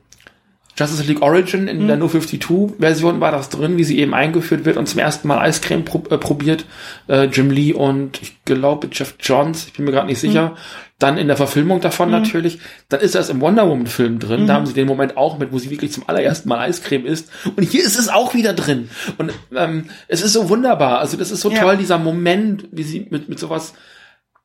[0.78, 4.76] Justice League Origin, in der No 52-Version war das drin, wie sie eben eingeführt wird
[4.78, 6.66] und zum ersten Mal Eiscreme pro, äh, probiert.
[7.08, 10.56] Äh, Jim Lee und ich glaube Jeff Johns, ich bin mir gerade nicht sicher.
[11.00, 12.60] Dann in der Verfilmung davon natürlich.
[12.88, 14.48] Dann ist das im Wonder Woman-Film drin.
[14.48, 17.30] Da haben sie den Moment auch mit, wo sie wirklich zum allerersten Mal Eiscreme isst.
[17.56, 18.90] Und hier ist es auch wieder drin.
[19.18, 21.00] Und ähm, es ist so wunderbar.
[21.00, 21.60] Also das ist so Ja.
[21.62, 23.74] toll, dieser Moment, wie sie mit, mit sowas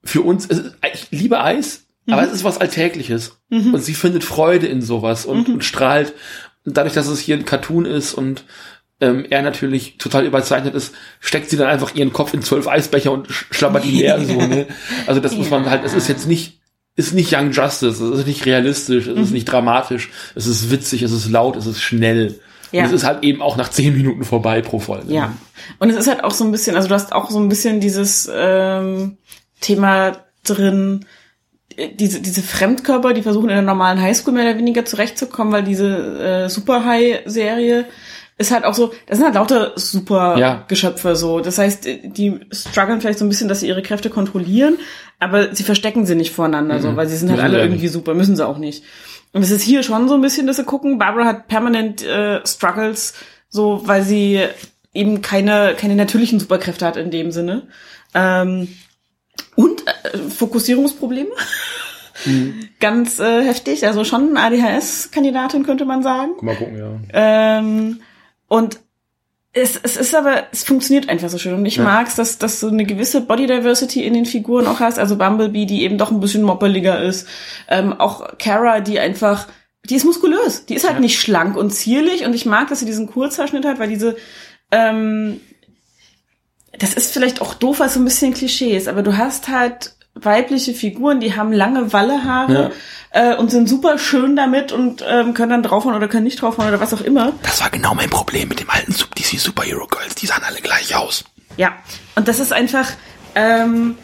[0.03, 3.39] für uns, ist, ich liebe Eis, aber es ist was Alltägliches.
[3.73, 6.13] Und sie findet Freude in sowas und, und strahlt.
[6.65, 8.45] Und dadurch, dass es hier ein Cartoon ist und
[9.01, 13.11] ähm, er natürlich total überzeichnet ist, steckt sie dann einfach ihren Kopf in zwölf Eisbecher
[13.13, 14.67] und sch- schlabbert die leer so, ne?
[15.07, 16.61] Also das muss man halt, es ist jetzt nicht,
[16.97, 21.01] ist nicht Young Justice, es ist nicht realistisch, es ist nicht dramatisch, es ist witzig,
[21.03, 22.39] es ist laut, es ist schnell.
[22.73, 22.83] Ja.
[22.83, 25.13] Und es ist halt eben auch nach zehn Minuten vorbei pro Folge.
[25.13, 25.33] Ja.
[25.79, 27.81] Und es ist halt auch so ein bisschen, also du hast auch so ein bisschen
[27.81, 29.17] dieses ähm,
[29.63, 31.07] Thema drin,
[31.95, 36.45] diese, diese Fremdkörper, die versuchen in der normalen Highschool mehr oder weniger zurechtzukommen, weil diese
[36.47, 37.87] äh, Super High-Serie
[38.39, 40.65] ist halt auch so, das sind halt lauter super Ja.
[40.67, 41.41] Geschöpfe so.
[41.41, 44.79] Das heißt, die strugglen vielleicht so ein bisschen, dass sie ihre Kräfte kontrollieren,
[45.19, 47.45] aber sie verstecken sie nicht voreinander so, weil sie sind halt Mhm.
[47.45, 48.83] Alle irgendwie super, müssen sie auch nicht.
[49.33, 52.41] Und es ist hier schon so ein bisschen, dass sie gucken, Barbara hat permanent äh,
[52.47, 53.13] Struggles,
[53.51, 54.41] so weil sie
[54.95, 57.65] eben keine, keine natürlichen Superkräfte hat in dem Sinne.
[58.15, 58.69] Ähm,
[59.57, 61.31] und äh, Fokussierungsprobleme.
[62.81, 66.33] Ganz äh, heftig, also schon ADHS-Kandidatin könnte man sagen.
[66.43, 66.99] Mal gucken, ja.
[67.13, 68.01] Ähm,
[68.47, 68.81] und
[69.53, 71.55] es, es ist aber, es funktioniert einfach so schön.
[71.55, 74.99] Und ich mag's, dass, dass du eine gewisse Body Diversity in den Figuren auch hast.
[74.99, 77.27] Also Bumblebee, die eben doch ein bisschen moppeliger ist.
[77.69, 79.49] Ähm, auch Kara, die einfach,
[79.85, 80.67] die ist muskulös.
[80.67, 82.25] Die ist halt nicht schlank und zierlich.
[82.25, 84.17] Und ich mag, dass sie diesen Kurzhaarschnitt hat, weil diese,
[84.71, 85.41] ähm,
[86.81, 90.75] das ist vielleicht auch doof, als so ein bisschen Klischees, aber du hast halt weibliche
[90.75, 92.73] Figuren, die haben lange Wallehaare
[93.13, 96.69] äh, und sind super schön damit und ähm, können dann draufhauen oder können nicht draufhauen
[96.69, 97.33] oder was auch immer.
[97.43, 100.17] Das war genau mein Problem mit dem alten Sub- DC Superhero Girls.
[100.17, 101.25] Die sahen alle gleich aus.
[101.57, 101.73] Ja,
[102.17, 102.89] und das ist einfach,
[103.35, 103.97] ähm,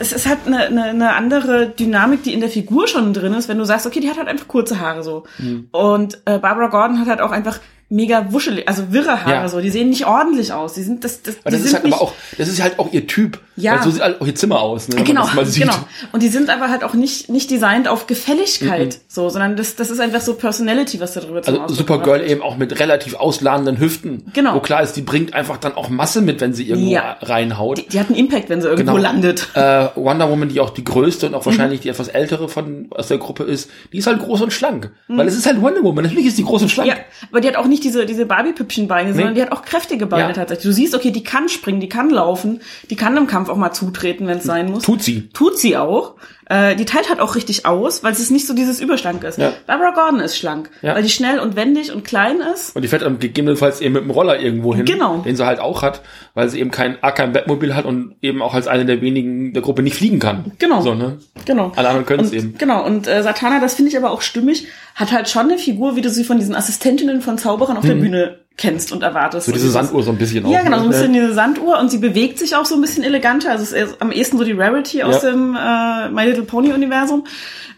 [0.00, 3.48] es ist halt eine, eine, eine andere Dynamik, die in der Figur schon drin ist,
[3.48, 5.24] wenn du sagst, okay, die hat halt einfach kurze Haare so.
[5.72, 9.48] Und äh, Barbara Gordon hat halt auch einfach mega wuschelig, also wirre Haare Ja.
[9.48, 9.60] so.
[9.60, 10.74] Die sehen nicht ordentlich aus.
[10.74, 12.60] Die sind das, das, Aber die das ist sind halt nicht, aber auch, das ist
[12.62, 13.40] halt auch ihr Typ.
[13.58, 13.74] Ja.
[13.76, 15.74] Weil so sieht halt auch ihr Zimmer aus, ne, Genau, genau.
[16.12, 19.90] Und die sind aber halt auch nicht, nicht designt auf Gefälligkeit, so, sondern das, das
[19.90, 23.78] ist einfach so Personality, was da drüber zum Also Supergirl eben auch mit relativ ausladenden
[23.80, 24.24] Hüften.
[24.32, 24.54] Genau.
[24.54, 27.16] Wo klar ist, die bringt einfach dann auch Masse mit, wenn sie irgendwo Ja.
[27.20, 27.78] reinhaut.
[27.78, 29.02] Die, die hat einen Impact, wenn sie irgendwo Genau.
[29.02, 29.48] landet.
[29.54, 31.46] Äh, Wonder Woman, die auch die größte und auch Mhm.
[31.46, 34.90] wahrscheinlich die etwas ältere von aus der Gruppe ist, die ist halt groß und schlank.
[35.08, 36.90] Weil es ist halt Wonder Woman, natürlich ist die groß und schlank.
[36.90, 36.96] Mhm.
[36.96, 39.40] Ja, aber die hat auch nicht diese, diese Barbie-Püppchenbeine, sondern Nee.
[39.40, 40.32] die hat auch kräftige Beine Ja.
[40.34, 40.64] tatsächlich.
[40.64, 43.72] Du siehst, okay, die kann springen, die kann laufen, die kann im Kampf auch mal
[43.72, 44.84] zutreten, wenn es sein muss.
[44.84, 45.28] Tut sie.
[45.30, 46.14] Tut sie auch.
[46.50, 49.38] Äh, die teilt halt auch richtig aus, weil es nicht so dieses Überschlank ist.
[49.38, 49.52] Ja.
[49.66, 50.94] Barbara Gordon ist schlank, Ja.
[50.94, 52.74] weil die schnell und wendig und klein ist.
[52.74, 55.18] Und die fährt dann gegebenenfalls eben mit dem Roller irgendwo hin, Genau.
[55.18, 56.00] den sie halt auch hat,
[56.34, 59.52] weil sie eben kein, A, kein Bettmobil hat und eben auch als eine der wenigen
[59.52, 60.52] der Gruppe nicht fliegen kann.
[60.58, 60.80] Genau.
[60.80, 61.18] So, ne?
[61.44, 61.72] Genau.
[61.76, 62.54] Alle anderen können es eben.
[62.56, 65.96] Genau, und äh, Satana, das finde ich aber auch stimmig, hat halt schon eine Figur,
[65.96, 69.46] wie du sie von diesen Assistentinnen von Zauberern auf der Bühne kennst und erwartest.
[69.46, 69.52] Mhm.
[69.52, 70.50] So diese Sanduhr so ein bisschen auch.
[70.50, 70.96] Ja, genau, so ein ne?
[70.96, 73.52] bisschen diese Sanduhr und sie bewegt sich auch so ein bisschen eleganter.
[73.52, 75.30] Also es ist am ehesten so die Rarity aus Ja.
[75.30, 77.26] dem äh, My Little Pony Universum.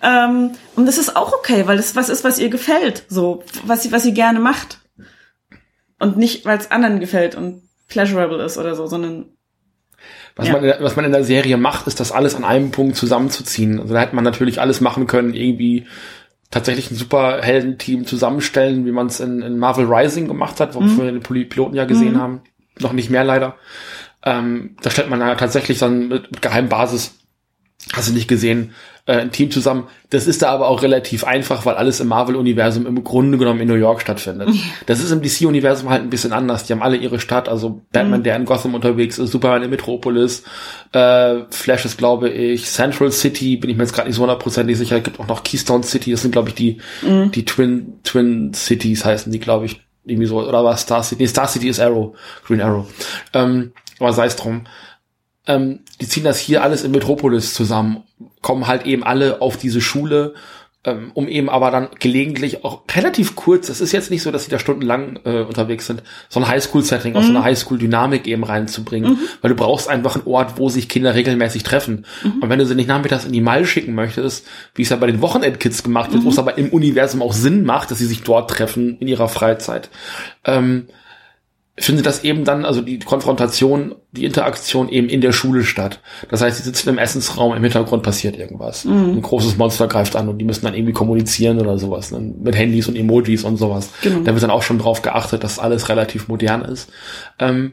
[0.03, 3.83] Ähm, und das ist auch okay, weil das was ist, was ihr gefällt, so was
[3.83, 4.79] sie was sie gerne macht
[5.99, 9.27] und nicht weil es anderen gefällt und pleasurable ist oder so, sondern
[10.37, 10.53] Was, Ja.
[10.55, 12.97] man, in der- was man in der Serie macht, ist das alles an einem Punkt
[12.97, 13.81] zusammenzuziehen.
[13.81, 15.87] Also da hätte man natürlich alles machen können, irgendwie
[16.51, 20.97] tatsächlich ein Superheldenteam zusammenstellen, wie man es in, in Marvel Rising gemacht hat, wo Mhm.
[20.99, 22.43] wir den Piloten ja gesehen haben.
[22.79, 23.57] Noch nicht mehr leider.
[24.25, 27.20] Ähm, da stellt man ja tatsächlich dann mit, mit Geheimbasis,
[27.93, 28.73] hast du nicht gesehen,
[29.07, 29.89] äh, ein Team zusammen.
[30.11, 33.69] Das ist da aber auch relativ einfach, weil alles im Marvel-Universum im Grunde genommen in
[33.69, 34.51] New York stattfindet.
[34.87, 36.65] Das ist im DC-Universum halt ein bisschen anders.
[36.65, 40.45] Die haben alle ihre Stadt, also Batman, der in Gotham unterwegs ist, Superman in Metropolis,
[40.93, 44.77] äh, Flash ist, glaube ich, Central City, bin ich mir jetzt gerade nicht so hundertprozentig
[44.77, 44.99] sicher.
[44.99, 49.05] Es gibt auch noch Keystone City, das sind, glaube ich, die, die Twin, Twin Cities
[49.05, 51.23] heißen die, glaube ich, irgendwie so, oder war Star City?
[51.23, 52.17] Nee, Star City ist Arrow,
[52.47, 52.87] Green Arrow.
[53.33, 54.67] Ähm, aber sei es drum
[55.47, 58.05] ähm, die ziehen das hier alles in Metropolis zusammen,
[58.43, 60.35] kommen halt eben alle auf diese Schule,
[60.83, 64.47] ähm, um eben aber dann gelegentlich auch relativ kurz, es ist jetzt nicht so, dass
[64.47, 69.19] sie da stundenlang äh, unterwegs sind, so ein Highschool-Setting, auch so eine Highschool-Dynamik eben reinzubringen,
[69.43, 72.07] weil du brauchst einfach einen Ort, wo sich Kinder regelmäßig treffen.
[72.41, 75.07] Und wenn du sie nicht nachmittags in die Mall schicken möchtest, wie es ja bei
[75.07, 78.23] den Wochenendkids gemacht wird, wo es aber im Universum auch Sinn macht, dass sie sich
[78.23, 79.91] dort treffen in ihrer Freizeit,
[80.47, 80.89] ähm,
[81.81, 86.01] findet das eben dann, also die Konfrontation, die Interaktion eben in der Schule statt.
[86.29, 88.85] Das heißt, sie sitzen im Essensraum, im Hintergrund passiert irgendwas.
[88.85, 92.21] Ein großes Monster greift an und die müssen dann irgendwie kommunizieren oder sowas, ne?
[92.21, 93.91] mit Handys und Emojis und sowas.
[94.03, 94.21] Genau.
[94.21, 96.91] Da wird dann auch schon drauf geachtet, dass alles relativ modern ist.
[97.39, 97.73] Ähm,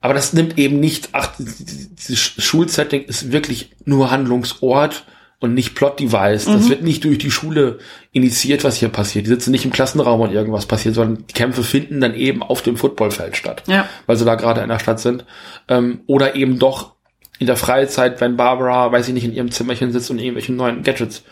[0.00, 5.06] aber das nimmt eben nicht, ach, dieses Schulsetting ist wirklich nur Handlungsort
[5.44, 6.46] und nicht Plot-Device.
[6.46, 7.78] Das wird nicht durch die Schule
[8.12, 9.26] initiiert, was hier passiert.
[9.26, 12.62] Die sitzen nicht im Klassenraum und irgendwas passiert, sondern die Kämpfe finden dann eben auf
[12.62, 13.62] dem Footballfeld statt.
[13.66, 13.88] Ja.
[14.06, 15.24] Weil sie da gerade in der Stadt sind.
[15.68, 16.94] Ähm, oder eben doch
[17.38, 20.82] in der Freizeit, wenn Barbara, weiß ich nicht, in ihrem Zimmerchen sitzt und irgendwelche neuen
[20.82, 21.22] Gadgets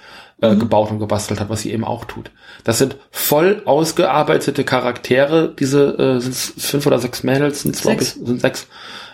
[0.41, 2.31] äh, gebaut und gebastelt hat, was sie eben auch tut.
[2.65, 5.55] Das sind voll ausgearbeitete Charaktere.
[5.59, 8.27] Diese äh, sind fünf oder sechs Mädels, sind glaube ich, Sechs.
[8.27, 8.67] sind sechs,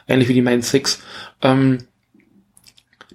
[0.08, 1.00] ähnlich wie die Main Six,
[1.42, 1.78] ähm,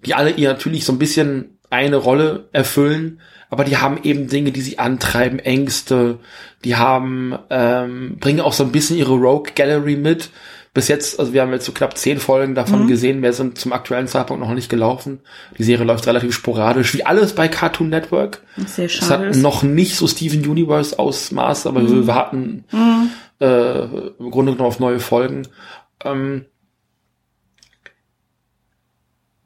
[0.05, 3.19] die alle ihr natürlich so ein bisschen eine Rolle erfüllen,
[3.49, 6.19] aber die haben eben Dinge, die sie antreiben, Ängste,
[6.63, 10.29] die haben, ähm, bringen auch so ein bisschen ihre Rogue Gallery mit.
[10.75, 13.73] Bis jetzt, also wir haben jetzt so knapp zehn Folgen davon gesehen, wir sind zum
[13.73, 15.19] aktuellen Zeitpunkt noch nicht gelaufen.
[15.59, 18.41] Die Serie läuft relativ sporadisch, wie alles bei Cartoon Network.
[18.65, 19.41] sehr Es schade hat ist.
[19.43, 22.65] noch nicht so Steven Universe Ausmaß, aber wir warten
[23.39, 25.47] äh, im Grunde genommen auf neue Folgen.
[26.03, 26.45] Ähm,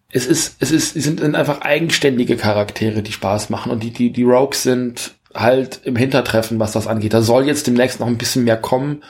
[0.10, 4.12] es ist, es ist, sie sind einfach eigenständige Charaktere, die Spaß machen und die, die,
[4.12, 7.14] die Rogues sind halt im Hintertreffen, was das angeht.
[7.14, 9.04] Da soll jetzt demnächst noch ein bisschen mehr kommen.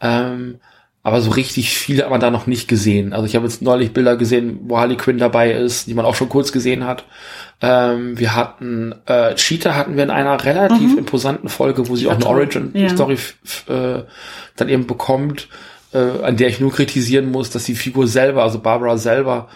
[0.00, 0.58] Ähm,
[1.02, 3.12] aber so richtig viel hat man da noch nicht gesehen.
[3.12, 6.14] Also ich habe jetzt neulich Bilder gesehen, wo Harley Quinn dabei ist, die man auch
[6.16, 7.04] schon kurz gesehen hat.
[7.62, 12.12] Ähm, wir hatten äh, Cheetah hatten wir in einer relativ imposanten Folge, wo sie auch
[12.14, 12.26] eine.
[12.26, 14.02] Origin-Story f- äh,
[14.56, 15.48] dann eben bekommt.
[15.92, 19.48] äh, an der ich nur kritisieren muss, dass die Figur selber, also Barbara selber,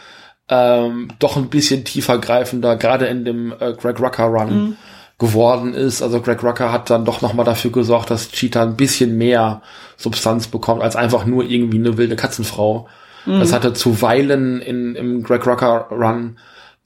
[0.53, 4.77] ähm, doch ein bisschen tiefer greifender, gerade in dem äh, Greg Rucker Run
[5.19, 6.03] geworden ist.
[6.03, 9.63] Also Greg Rucker hat dann doch nochmal dafür gesorgt, dass Cheetah ein bisschen mehr
[9.97, 12.87] Substanz bekommt, als einfach nur irgendwie eine wilde Katzenfrau.
[13.25, 16.39] Das hatte zuweilen in, im Greg Rucker Run,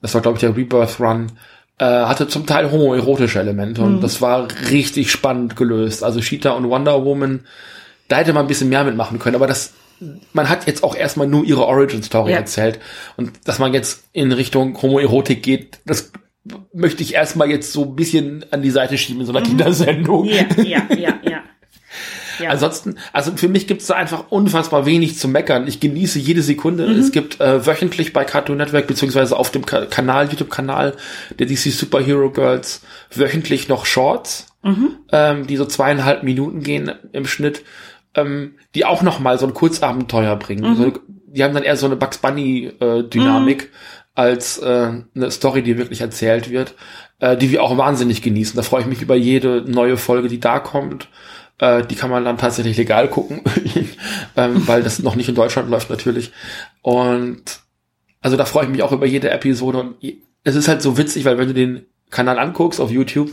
[0.02, 1.32] das war glaube ich der Rebirth Run,
[1.78, 6.04] äh, hatte zum Teil homoerotische Elemente und das war richtig spannend gelöst.
[6.04, 7.40] Also Cheetah und Wonder Woman,
[8.08, 9.72] da hätte man ein bisschen mehr mitmachen können, aber das
[10.32, 12.38] man hat jetzt auch erstmal nur ihre Origin Story Ja.
[12.38, 12.78] erzählt
[13.16, 16.12] und dass man jetzt in Richtung Homoerotik geht, das
[16.72, 20.26] möchte ich erstmal jetzt so ein bisschen an die Seite schieben in so einer Kindersendung.
[20.26, 21.42] Ja, ja, ja, ja.
[22.40, 22.50] ja.
[22.50, 25.66] Ansonsten, also für mich gibt's da einfach unfassbar wenig zu meckern.
[25.66, 26.86] Ich genieße jede Sekunde.
[26.86, 27.00] Mhm.
[27.00, 30.94] Es gibt äh, wöchentlich bei Cartoon Network beziehungsweise auf dem Ka Kanal, YouTube-Kanal
[31.38, 32.82] der DC Superhero Girls
[33.14, 34.96] wöchentlich noch Shorts, Mhm.
[35.12, 37.62] ähm, die so zweieinhalb Minuten gehen im Schnitt,
[38.16, 40.70] ähm, die auch noch mal so ein Kurzabenteuer bringen.
[40.70, 40.76] Mhm.
[40.76, 43.70] So, die haben dann eher so eine Bugs Bunny äh, Dynamik
[44.14, 46.74] als äh, eine Story, die wirklich erzählt wird,
[47.20, 48.56] äh, die wir auch wahnsinnig genießen.
[48.56, 51.08] Da freue ich mich über jede neue Folge, die da kommt.
[51.58, 53.42] Äh, die kann man dann tatsächlich legal gucken,
[54.36, 56.32] ähm, weil das noch nicht in Deutschland läuft natürlich.
[56.80, 57.60] Und
[58.22, 59.78] also da freue ich mich auch über jede Episode.
[59.78, 59.96] Und
[60.42, 63.30] es ist halt so witzig, weil wenn du den Kanal anguckst auf YouTube,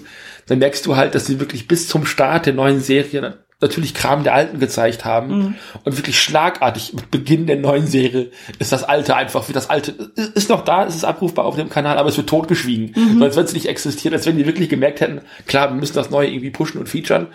[0.47, 4.24] dann merkst du halt, dass sie wirklich bis zum Start der neuen Serie natürlich Kram
[4.24, 5.56] der alten gezeigt haben.
[5.84, 9.91] Und wirklich schlagartig mit Beginn der neuen Serie ist das alte einfach wie das alte
[10.36, 13.36] ist noch da, es ist abrufbar auf dem Kanal, aber es wird totgeschwiegen, so als
[13.36, 16.30] wenn es nicht existiert, als wenn die wirklich gemerkt hätten, klar, wir müssen das neue
[16.30, 17.28] irgendwie pushen und featuren.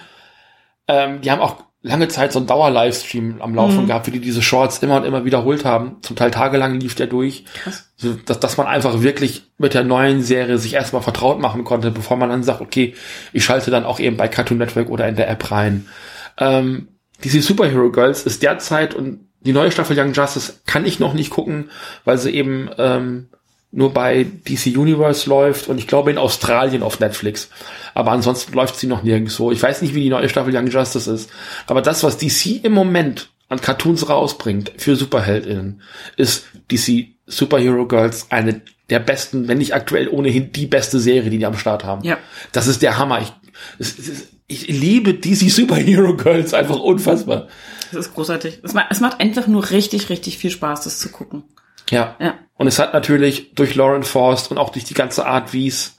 [0.86, 4.42] Ähm, die haben auch lange Zeit so einen Dauer-Livestream am Laufen gehabt, wie die diese
[4.42, 5.98] Shorts immer und immer wiederholt haben.
[6.02, 7.44] Zum Teil tagelang lief der durch.
[7.96, 11.90] So, dass, dass man einfach wirklich mit der neuen Serie sich erstmal vertraut machen konnte,
[11.90, 12.94] bevor man dann sagt, okay,
[13.32, 15.86] ich schalte dann auch eben bei Cartoon Network oder in der App rein.
[16.36, 16.88] Ähm,
[17.24, 21.30] DC Superhero Girls ist derzeit und die neue Staffel Young Justice kann ich noch nicht
[21.30, 21.70] gucken,
[22.04, 23.28] weil sie eben ähm,
[23.70, 27.50] nur bei DC Universe läuft und ich glaube in Australien auf Netflix.
[27.94, 29.52] Aber ansonsten läuft sie noch nirgendwo.
[29.52, 31.30] Ich weiß nicht, wie die neue Staffel Young Justice ist.
[31.66, 35.82] Aber das, was DC im Moment an Cartoons rausbringt für SuperheldInnen,
[36.16, 41.38] ist DC Superhero Girls eine der besten, wenn nicht aktuell ohnehin die beste Serie, die
[41.38, 42.02] die am Start haben.
[42.04, 42.16] Ja.
[42.52, 43.20] Das ist der Hammer.
[43.20, 43.32] Ich,
[43.78, 47.48] es, es, ich liebe DC Superhero Girls einfach unfassbar.
[47.92, 48.60] Das ist großartig.
[48.62, 51.42] Es macht, es macht einfach nur richtig, richtig viel Spaß, das zu gucken.
[51.90, 52.16] Ja.
[52.20, 52.38] Ja.
[52.54, 55.98] Und es hat natürlich durch Lauren Forst und auch durch die ganze Art, wie es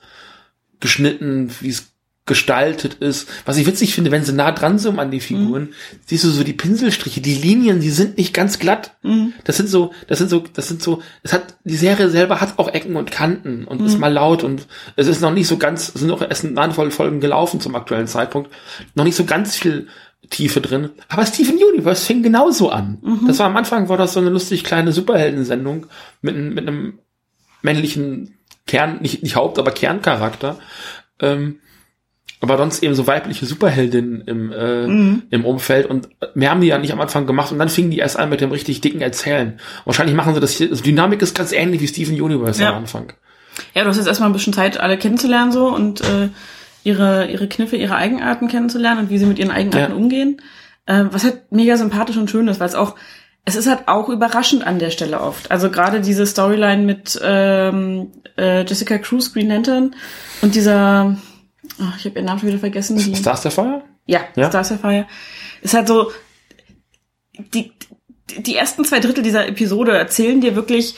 [0.80, 1.94] geschnitten, wie es
[2.30, 3.28] gestaltet ist.
[3.46, 5.70] Was ich witzig finde, wenn sie nah dran sind an die Figuren,
[6.06, 8.96] siehst du so die Pinselstriche, die Linien, die sind nicht ganz glatt.
[9.46, 12.60] Das sind so, das sind so, das sind so, es hat, die Serie selber hat
[12.60, 15.90] auch Ecken und Kanten und ist mal laut und es ist noch nicht so ganz,
[15.90, 18.52] es sind noch erst eine Handvoll Folgen gelaufen zum aktuellen Zeitpunkt,
[18.94, 19.88] noch nicht so ganz viel
[20.30, 20.90] Tiefe drin.
[21.08, 23.00] Aber Steven Universe fing genauso an.
[23.28, 25.88] Das war am Anfang war das so eine lustig kleine Superheldensendung
[26.22, 27.00] mit, einem- mit einem
[27.62, 30.60] männlichen Kern, nicht, nicht Haupt, aber Kerncharakter.
[31.20, 31.60] Ähm,
[32.42, 34.84] aber sonst eben so weibliche Superheldinnen im, äh,
[35.36, 37.98] im Umfeld und mehr haben die ja nicht am Anfang gemacht und dann fingen die
[37.98, 39.60] erst an mit dem richtig dicken Erzählen.
[39.84, 42.70] Wahrscheinlich machen sie das hier, also Dynamik ist ganz ähnlich wie Steven Universe Ja.
[42.70, 43.12] am Anfang.
[43.74, 46.30] Ja, du hast jetzt erstmal ein bisschen Zeit, alle kennenzulernen so und äh,
[46.90, 49.98] ihre, ihre Kniffe, ihre Eigenarten kennenzulernen und wie sie mit ihren Eigenarten Ja.
[49.98, 50.42] umgehen.
[50.86, 52.96] Äh, was halt mega sympathisch und schön ist, weil es auch,
[53.46, 55.52] es ist halt auch überraschend an der Stelle oft.
[55.52, 59.96] Also gerade diese Storyline mit ähm, äh, Jessica Cruz, Green Lantern
[60.42, 61.16] und dieser,
[61.82, 62.98] ach, ich habe ihren Namen schon wieder vergessen.
[62.98, 63.84] Die, Stars der Feuer?
[64.08, 64.50] ja, Ja?
[64.50, 65.06] Star Sapphire.
[65.62, 66.12] Ist halt so,
[67.54, 67.72] die,
[68.38, 70.96] die ersten zwei Drittel dieser Episode erzählen dir wirklich,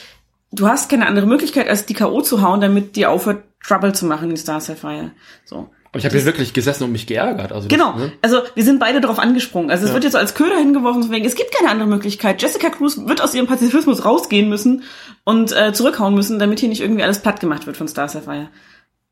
[0.51, 2.21] du hast keine andere Möglichkeit, als die K.O.
[2.21, 5.11] zu hauen, damit die aufhört, Trouble zu machen in Star Sapphire.
[5.45, 5.69] So.
[5.91, 7.51] Aber ich habe hier wirklich gesessen und mich geärgert.
[7.51, 7.97] Also das, Genau.
[7.97, 8.13] ne?
[8.21, 9.69] Also wir sind beide darauf angesprungen.
[9.69, 12.41] Also es wird jetzt so als Köder hingeworfen, von wegen, es gibt keine andere Möglichkeit.
[12.41, 14.83] Jessica Cruz wird aus ihrem Pazifismus rausgehen müssen
[15.25, 18.47] und äh, zurückhauen müssen, damit hier nicht irgendwie alles platt gemacht wird von Star Sapphire.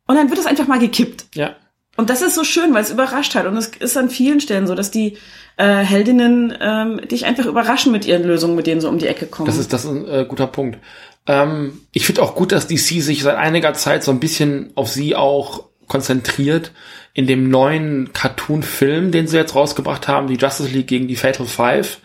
[0.08, 1.26] Und dann wird es einfach mal gekippt.
[1.36, 1.56] Ja.
[1.98, 3.46] Und das ist so schön, weil es überrascht hat.
[3.46, 5.18] Und es ist an vielen Stellen so, dass die
[5.58, 9.26] äh, Heldinnen ähm, dich einfach überraschen mit ihren Lösungen, mit denen so um die Ecke
[9.26, 9.48] kommen.
[9.48, 10.80] Das ist, das ist ein äh, guter Punkt.
[11.28, 14.88] Ähm, ich finde auch gut, dass DC sich seit einiger Zeit so ein bisschen auf
[14.88, 16.72] sie auch konzentriert.
[17.14, 21.46] In dem neuen Cartoon-Film, den sie jetzt rausgebracht haben, die Justice League gegen die Fatal
[21.48, 22.00] Five,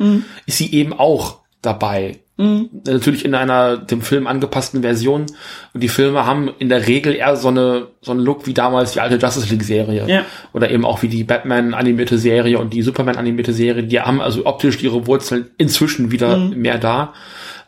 [0.46, 2.18] ist sie eben auch dabei.
[2.36, 5.26] Natürlich in einer dem Film angepassten Version.
[5.72, 8.92] Und die Filme haben in der Regel eher so eine so einen Look wie damals
[8.92, 10.24] die alte Justice League Serie Ja.
[10.52, 13.84] oder eben auch wie die Batman animierte Serie und die Superman animierte Serie.
[13.84, 17.12] Die haben also optisch ihre Wurzeln inzwischen wieder mehr da.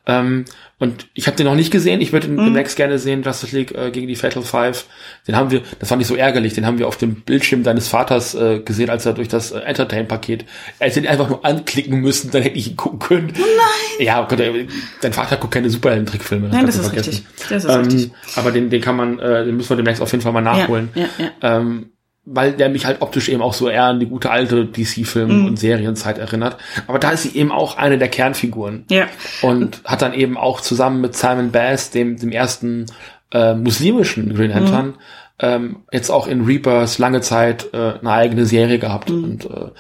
[0.04, 0.46] Ähm,
[0.78, 2.02] und ich habe den noch nicht gesehen.
[2.02, 4.84] Ich würde ihn demnächst gerne sehen, Justice League äh, gegen die Fatal Five.
[5.26, 7.88] Den haben wir, das fand ich so ärgerlich, den haben wir auf dem Bildschirm deines
[7.88, 10.44] Vaters äh, gesehen, als er durch das äh, Entertain-Paket.
[10.78, 13.32] Er hätte ihn einfach nur anklicken müssen, dann hätte ich ihn gucken können.
[13.38, 14.06] Oh nein!
[14.06, 14.66] Ja, oh Gott, äh,
[15.00, 16.50] dein Vater guckt keine Superhelden-Trickfilme.
[16.50, 17.08] Nein, das ist vergessen.
[17.10, 17.48] richtig.
[17.48, 18.04] Das ist richtig.
[18.04, 20.42] Ähm, aber den, den kann man, äh, den müssen wir demnächst auf jeden Fall mal
[20.42, 20.90] nachholen.
[20.94, 21.56] Ja, ja, ja.
[21.56, 21.90] Ähm,
[22.28, 25.46] weil der mich halt optisch eben auch so eher an die gute alte DC-Film- Mhm.
[25.46, 26.56] und Serienzeit erinnert.
[26.88, 28.84] Aber da ist sie eben auch eine der Kernfiguren.
[28.90, 29.06] Ja.
[29.42, 32.86] Und hat dann eben auch zusammen mit Simon Bass, dem, dem ersten
[33.32, 34.94] äh, muslimischen Green Lantern,
[35.38, 39.70] ähm, jetzt auch in Rebirth lange Zeit äh, eine eigene Serie gehabt und äh,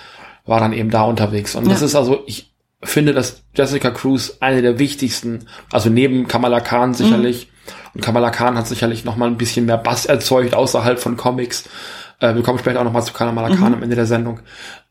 [0.44, 1.54] war dann eben da unterwegs.
[1.56, 1.86] Und das Ja.
[1.86, 2.52] ist also, ich
[2.82, 7.48] finde, dass Jessica Cruz eine der wichtigsten, also neben Kamala Khan sicherlich,
[7.94, 11.64] und Kamala Khan hat sicherlich noch mal ein bisschen mehr Bass erzeugt außerhalb von Comics.
[12.20, 14.40] Äh, wir kommen später auch noch mal zu Kamala Khan am Ende der Sendung.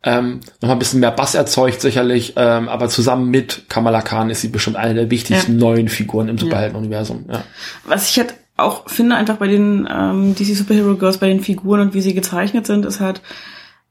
[0.03, 4.29] Ähm, noch mal ein bisschen mehr Bass erzeugt sicherlich, ähm, aber zusammen mit Kamala Khan
[4.29, 7.25] ist sie bestimmt eine der wichtigsten neuen Figuren im Superheldenuniversum.
[7.31, 7.43] Ja.
[7.85, 11.81] Was ich halt auch finde, einfach bei den ähm, DC Superhero Girls, bei den Figuren
[11.81, 13.21] und wie sie gezeichnet sind, ist halt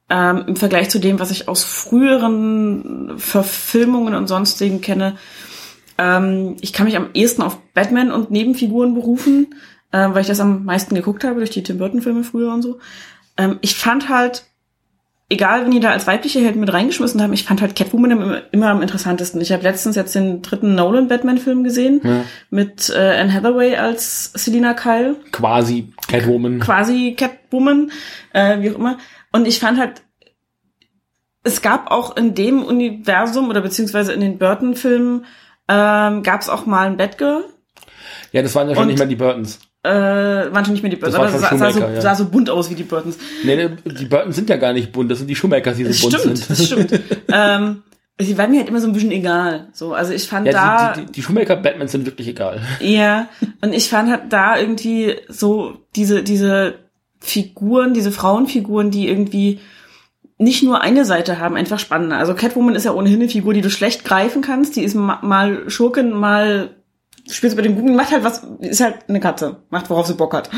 [0.09, 5.17] ähm, im Vergleich zu dem, was ich aus früheren Verfilmungen und sonstigen kenne,
[5.99, 9.55] ähm, ich kann mich am ehesten auf Batman und Nebenfiguren berufen,
[9.93, 12.63] äh, weil ich das am meisten geguckt habe durch die Tim Burton Filme früher und
[12.63, 12.79] so.
[13.37, 14.45] Ähm, ich fand halt,
[15.29, 18.43] egal wenn die da als weibliche Helden mit reingeschmissen haben, ich fand halt Catwoman immer,
[18.53, 19.41] immer am interessantesten.
[19.41, 22.01] Ich habe letztens jetzt den dritten Nolan Batman Film gesehen
[22.51, 26.61] mit äh, Anne Hathaway als Selina Kyle Quasi Catwoman.
[26.61, 27.91] quasi Catwoman,
[28.33, 28.99] äh, wie auch immer.
[29.33, 30.03] Und ich fand halt,
[31.43, 35.25] es gab auch in dem Universum oder beziehungsweise in den Burton-Filmen
[35.69, 37.45] ähm, gab es auch mal ein Batgirl.
[38.33, 39.59] Ja, das waren ja schon Und- nicht mehr die Burtons.
[39.85, 42.01] Äh, waren schon nicht mehr die Burtons, schon es sah, sah, so, Schumacher, ja.
[42.01, 43.19] sah so bunt aus wie die Burtons.
[43.45, 45.99] Nee, nee, die Burtons sind ja gar nicht bunt, das sind die Schumachers, die Das
[45.99, 46.51] so bunt stimmt, sind.
[46.51, 47.01] das stimmt.
[47.31, 47.83] ähm,
[48.19, 49.69] sie waren mir halt immer so ein bisschen egal.
[49.75, 52.63] So, also ich fand da Ja, die, die, die Schumacher-Batmans sind wirklich egal.
[52.81, 53.29] Ja,
[53.61, 56.77] und ich fand halt da irgendwie so diese, diese
[57.21, 59.61] Figuren, diese Frauenfiguren, die irgendwie
[60.39, 62.17] nicht nur eine Seite haben, einfach spannender.
[62.17, 64.77] Also Catwoman ist ja ohnehin eine Figur, die du schlecht greifen kannst.
[64.77, 66.71] Die ist ma mal Schurken, mal
[67.31, 70.35] spielst bei den Guten, macht halt was, ist halt eine Katze, macht worauf sie Bock
[70.35, 70.51] hat.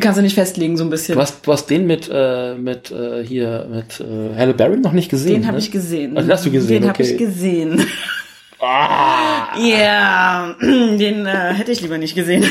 [0.00, 1.14] Kannst du nicht festlegen, so ein bisschen.
[1.14, 4.92] Du hast, du hast den mit, äh, mit äh, hier, mit äh, Halle Berry noch
[4.92, 5.42] nicht gesehen.
[5.42, 5.62] Den habe ne?
[5.62, 6.14] ich gesehen.
[6.16, 7.12] Ach, den hast du gesehen, Den habe okay.
[7.12, 7.86] ich gesehen.
[8.60, 12.44] Ah, Ja, den äh, hätte ich lieber nicht gesehen.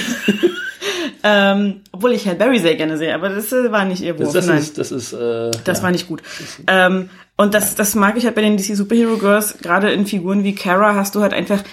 [1.23, 4.31] ähm, obwohl ich Halle Berry sehr gerne sehe, aber das äh, war nicht ihr Wurf.
[4.31, 5.83] das, das Nein, ist, das ist, äh, das ja.
[5.83, 6.21] war nicht gut.
[6.67, 10.43] Ähm, und das, das mag ich halt bei den DC Superhero Girls, gerade in Figuren
[10.43, 11.63] wie Kara hast du halt einfach,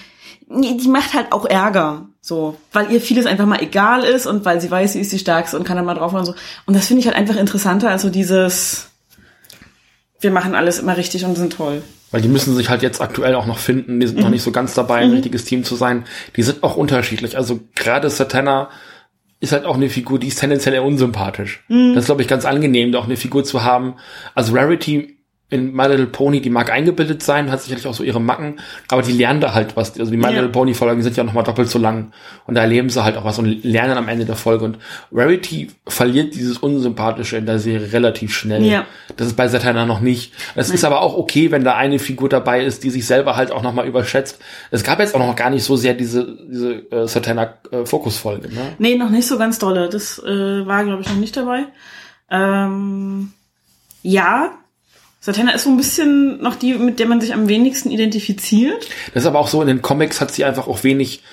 [0.47, 2.07] die macht halt auch Ärger.
[2.21, 5.19] So, weil ihr vieles einfach mal egal ist und weil sie weiß, sie ist die
[5.19, 6.33] Stärkste und kann dann mal drauf und so.
[6.65, 8.89] Und das finde ich halt einfach interessanter als so dieses,
[10.19, 11.83] wir machen alles immer richtig und sind toll.
[12.09, 13.99] Weil die müssen sich halt jetzt aktuell auch noch finden.
[13.99, 16.05] Die sind noch nicht so ganz dabei, ein richtiges Team zu sein.
[16.35, 17.37] Die sind auch unterschiedlich.
[17.37, 18.69] Also gerade Satana
[19.39, 21.63] ist halt auch eine Figur, die ist tendenziell eher unsympathisch.
[21.67, 23.95] Das ist, glaube ich, ganz angenehm, da auch eine Figur zu haben.
[24.33, 25.14] Also Rarity
[25.51, 28.59] in My Little Pony, die mag eingebildet sein, hat sicherlich auch so ihre Macken,
[28.89, 29.97] aber die lernen da halt was.
[29.99, 30.29] Also die My Ja.
[30.31, 32.11] Little Pony Folgen sind ja noch mal doppelt so lang
[32.47, 34.65] und da erleben sie halt auch was und lernen am Ende der Folge.
[34.65, 34.79] Und
[35.11, 38.63] Rarity verliert dieses Unsympathische in der Serie relativ schnell.
[38.63, 38.85] Ja.
[39.17, 40.33] Das ist bei Satana noch nicht.
[40.55, 43.51] Es ist aber auch okay, wenn da eine Figur dabei ist, die sich selber halt
[43.51, 44.39] auch noch mal überschätzt.
[44.71, 48.49] Es gab jetzt auch noch gar nicht so sehr diese, diese äh, Satana-Fokusfolge.
[48.51, 48.73] Ne?
[48.79, 49.89] Nee, noch nicht so ganz dolle.
[49.89, 51.65] Das äh, war, glaube ich, noch nicht dabei.
[52.31, 53.31] Ähm,
[54.01, 54.51] ja,
[55.25, 58.87] Satana ist so ein bisschen noch die, mit der man sich am wenigsten identifiziert.
[59.15, 61.23] Das ist aber auch so, in den Comics hat sie einfach auch wenig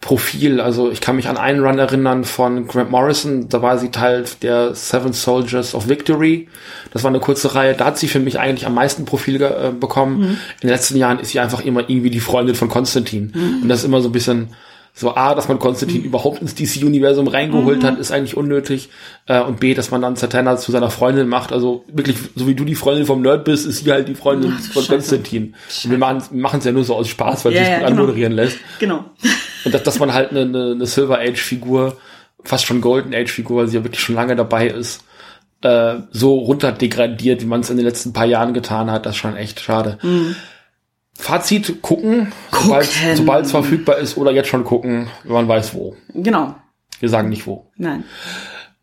[0.00, 0.60] Profil.
[0.60, 4.26] Also ich kann mich an einen Run erinnern von Grant Morrison, da war sie Teil
[4.42, 6.48] der Seven Soldiers of Victory.
[6.92, 9.72] Das war eine kurze Reihe, da hat sie für mich eigentlich am meisten Profil äh,
[9.72, 10.22] bekommen.
[10.60, 13.32] In den letzten Jahren ist sie einfach immer irgendwie die Freundin von Konstantin.
[13.62, 14.50] Und das ist immer so ein bisschen
[14.94, 18.90] so A, dass man Konstantin überhaupt ins DC-Universum reingeholt hat, ist eigentlich unnötig.
[19.26, 21.50] Äh, und B, dass man dann Zatanna zu seiner Freundin macht.
[21.50, 24.52] Also wirklich, so wie du die Freundin vom Nerd bist, ist sie halt die Freundin
[24.54, 24.92] Ach, von Scheiße.
[24.92, 25.54] Konstantin.
[25.84, 27.88] Und wir machen es ja nur so aus Spaß, weil Ja, sie sich ja, gut
[27.88, 28.02] genau.
[28.02, 28.58] anmoderieren lässt.
[28.80, 29.04] Genau.
[29.64, 31.96] Und dass, dass man halt eine, eine, eine Silver Age-Figur,
[32.44, 35.04] fast schon Golden Age-Figur, weil sie ja wirklich schon lange dabei ist,
[35.62, 39.20] äh, so runterdegradiert, wie man es in den letzten paar Jahren getan hat, das ist
[39.20, 39.98] schon echt schade.
[41.14, 43.16] Fazit, gucken, sobald Gucken.
[43.16, 45.94] sobald es verfügbar ist oder jetzt schon gucken, wenn man weiß wo.
[46.14, 46.54] Genau.
[47.00, 47.66] Wir sagen nicht wo.
[47.76, 48.04] Nein.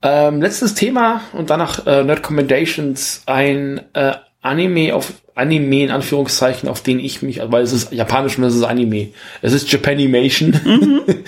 [0.02, 6.70] Ähm, letztes Thema und danach äh, Nerd Commendations, ein äh, Anime auf Anime in Anführungszeichen,
[6.70, 9.10] auf den ich mich, weil es ist japanisch und es ist Anime.
[9.42, 10.54] Es ist Japanimation.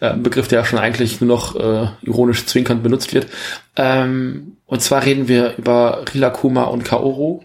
[0.00, 3.26] Äh, Ein Begriff, der ja schon eigentlich nur noch äh, ironisch zwinkernd benutzt wird.
[3.76, 7.40] Ähm, und zwar reden wir über Rilakuma und Kaoru.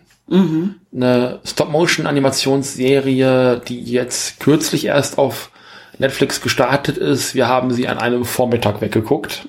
[0.94, 5.52] Eine Stop-Motion-Animationsserie, die jetzt kürzlich erst auf
[6.00, 7.36] Netflix gestartet ist.
[7.36, 9.46] Wir haben sie an einem Vormittag weggeguckt.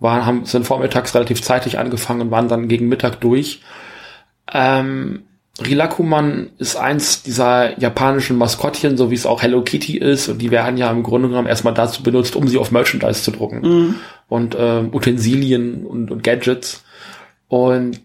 [0.00, 3.60] Waren, haben, sind vormittags relativ zeitig angefangen und waren dann gegen Mittag durch.
[4.52, 5.24] Ähm,
[5.60, 10.28] Rilakuman ist eins dieser japanischen Maskottchen, so wie es auch Hello Kitty ist.
[10.28, 13.32] Und die werden ja im Grunde genommen erstmal dazu benutzt, um sie auf Merchandise zu
[13.32, 13.96] drucken.
[14.28, 16.84] Und ähm, Utensilien und, und Gadgets.
[17.48, 18.00] Und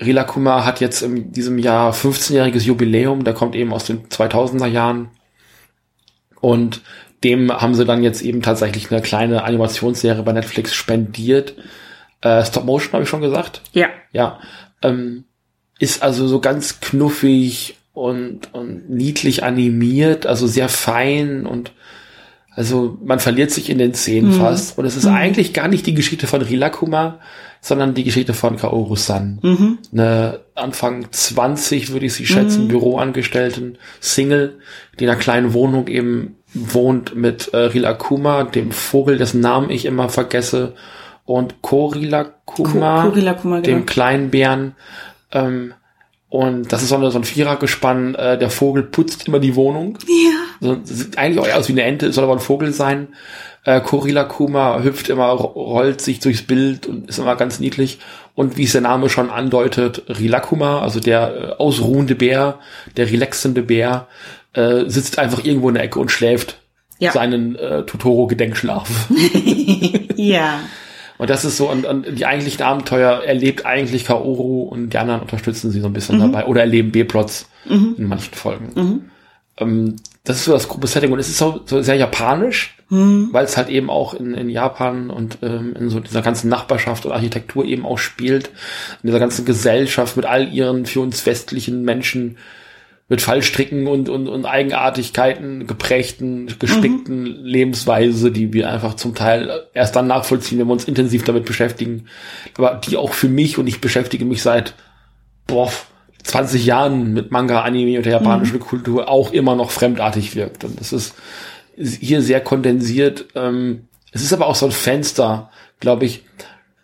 [0.00, 3.24] Rilakuma hat jetzt in diesem Jahr 15-jähriges Jubiläum.
[3.24, 5.08] Der kommt eben aus den 2000er Jahren.
[6.40, 6.82] Und
[7.24, 11.54] dem haben sie dann jetzt eben tatsächlich eine kleine Animationsserie bei Netflix spendiert.
[12.20, 13.62] Äh, Stop Motion habe ich schon gesagt.
[13.72, 13.88] Ja.
[14.12, 14.38] Ja,
[14.82, 15.24] ähm,
[15.78, 21.72] ist also so ganz knuffig und, und niedlich animiert, also sehr fein und
[22.50, 24.78] also man verliert sich in den Szenen fast.
[24.78, 27.20] Und es ist eigentlich gar nicht die Geschichte von Rilakuma,
[27.66, 29.78] sondern die Geschichte von Kaoru-san.
[29.92, 34.58] Eine Anfang 20, würde ich sie schätzen, Büroangestellten, Single,
[35.00, 39.84] die in einer kleinen Wohnung eben wohnt mit äh, Rilakuma, dem Vogel, dessen Namen ich
[39.84, 40.74] immer vergesse,
[41.24, 43.78] und Korilakuma, Ko- Korilakuma, genau.
[43.78, 44.76] dem kleinen Bären.
[45.32, 45.74] Ähm,
[46.28, 48.14] und das ist so, eine, so ein Vierergespann.
[48.14, 49.98] Äh, der Vogel putzt immer die Wohnung.
[50.06, 50.38] Ja.
[50.60, 53.08] So, sieht eigentlich auch aus wie eine Ente, soll aber ein Vogel sein.
[53.66, 57.98] Äh, Korilakuma hüpft immer, ro- rollt sich durchs Bild und ist immer ganz niedlich.
[58.34, 62.58] Und wie es der Name schon andeutet, Rilakuma, also der äh, ausruhende Bär,
[62.96, 64.06] der relaxende Bär,
[64.54, 66.58] äh, sitzt einfach irgendwo in der Ecke und schläft
[66.98, 67.12] Ja.
[67.12, 68.88] seinen äh, Totoro-Gedenkschlaf.
[70.16, 70.60] Ja.
[71.18, 75.22] Und das ist so, und, und die eigentlichen Abenteuer erlebt eigentlich Kaoru und die anderen
[75.22, 76.32] unterstützen sie so ein bisschen Mhm.
[76.32, 79.10] dabei oder erleben B-Plots in manchen Folgen.
[79.58, 83.30] Ähm, das ist so das grobe Setting und es ist so, so sehr japanisch, Mhm.
[83.32, 87.04] weil es halt eben auch in, in Japan und ähm, in so dieser ganzen Nachbarschaft
[87.04, 88.48] und Architektur eben auch spielt,
[89.02, 92.38] in dieser ganzen Gesellschaft mit all ihren für uns westlichen Menschen
[93.08, 99.94] mit Fallstricken und, und, und Eigenartigkeiten geprägten, gespickten Lebensweise, die wir einfach zum Teil erst
[99.94, 102.06] dann nachvollziehen, wenn wir uns intensiv damit beschäftigen.
[102.56, 104.74] Aber die auch für mich, und ich beschäftige mich seit
[105.46, 105.72] boah,
[106.26, 110.64] 20 Jahren mit Manga, Anime und der japanischen Kultur, auch immer noch fremdartig wirkt.
[110.64, 111.14] Und das ist
[111.76, 113.26] hier sehr kondensiert.
[113.34, 116.24] Ähm, es ist aber auch so ein Fenster, glaube ich,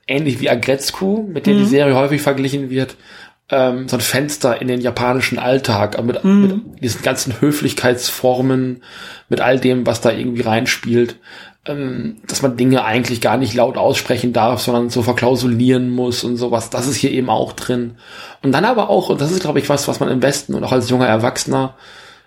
[0.07, 2.97] ähnlich wie Agretzku, mit der die Serie häufig verglichen wird,
[3.49, 8.83] ähm, so ein Fenster in den japanischen Alltag, mit, mit diesen ganzen Höflichkeitsformen,
[9.29, 11.17] mit all dem, was da irgendwie reinspielt,
[11.67, 16.37] ähm, dass man Dinge eigentlich gar nicht laut aussprechen darf, sondern so verklausulieren muss und
[16.37, 16.71] sowas.
[16.71, 17.97] Das ist hier eben auch drin.
[18.43, 20.65] Und dann aber auch, und das ist, glaube ich, was, was man im Westen und
[20.65, 21.75] auch als junger Erwachsener,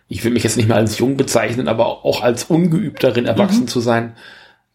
[0.08, 3.68] ich will mich jetzt nicht mehr als jung bezeichnen, aber auch als ungeübt darin, erwachsen
[3.68, 4.16] zu sein,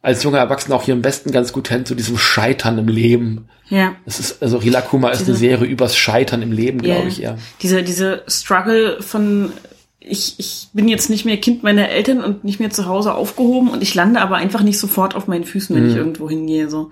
[0.03, 3.49] als junger Erwachsener auch hier im Westen ganz gut kennt, zu diesem Scheitern im Leben.
[3.69, 3.93] Ja.
[4.07, 7.07] Es ist, also Rilakuma ist eine Serie übers Scheitern im Leben, glaube Ja.
[7.09, 7.39] ich eher.
[7.63, 9.53] Diese, diese Struggle von,
[10.01, 13.69] ich, ich bin jetzt nicht mehr Kind meiner Eltern und nicht mehr zu Hause aufgehoben
[13.71, 15.81] und ich lande aber einfach nicht sofort auf meinen Füßen, Mhm.
[15.83, 16.69] wenn ich irgendwo hingehe.
[16.71, 16.91] So.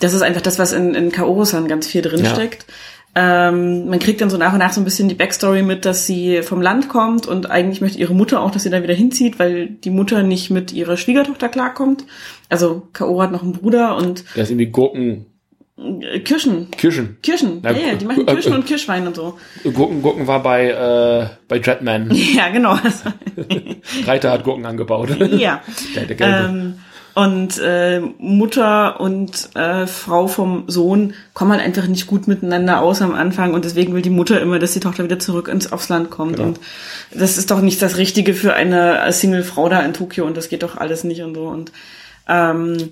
[0.00, 2.36] Das ist einfach das, was in, in Kaoru-san ganz viel drin Ja.
[3.16, 6.04] Ähm, man kriegt dann so nach und nach so ein bisschen die Backstory mit, dass
[6.04, 9.38] sie vom Land kommt und eigentlich möchte ihre Mutter auch, dass sie da wieder hinzieht,
[9.38, 12.04] weil die Mutter nicht mit ihrer Schwiegertochter klarkommt.
[12.48, 15.26] Also Kaoru hat noch einen Bruder und Der ist irgendwie Gurken,
[15.76, 16.70] Kirschen.
[16.70, 17.18] Kirschen.
[17.20, 19.38] Kirschen, Na, ja, ja, die machen äh, Kirschen äh, und Kirschwein und so.
[19.64, 22.10] Gurken, Gurken war bei, äh, bei Dreadman.
[22.14, 22.78] Ja, genau.
[24.06, 25.10] Reiter hat Gurken angebaut.
[25.32, 25.62] ja.
[25.96, 26.44] Der, der.
[26.44, 26.74] Ähm,
[27.16, 33.02] und äh, Mutter und äh, Frau vom Sohn kommen halt einfach nicht gut miteinander aus
[33.02, 35.88] am Anfang und deswegen will die Mutter immer, dass die Tochter wieder zurück ins aufs
[35.88, 36.48] Land kommt Genau.
[36.48, 36.60] und
[37.12, 40.64] das ist doch nicht das Richtige für eine Single-Frau da in Tokio und das geht
[40.64, 41.70] doch alles nicht und so und
[42.28, 42.90] ähm,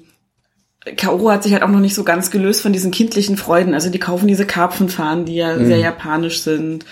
[0.96, 3.74] Kaoru hat sich halt auch noch nicht so ganz gelöst von diesen kindlichen Freuden.
[3.74, 6.84] Also die kaufen diese Karpfenfahnen, die ja sehr japanisch sind.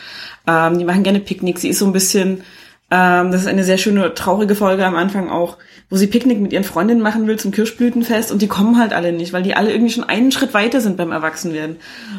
[0.46, 1.62] Ähm, die machen gerne Picknicks.
[1.62, 2.42] Sie ist so ein bisschen,
[2.92, 5.58] ähm, das ist eine sehr schöne, traurige Folge am Anfang auch,
[5.88, 9.12] wo sie Picknick mit ihren Freundinnen machen will zum Kirschblütenfest und die kommen halt alle
[9.12, 11.76] nicht, weil die alle irgendwie schon einen Schritt weiter sind beim Erwachsenwerden.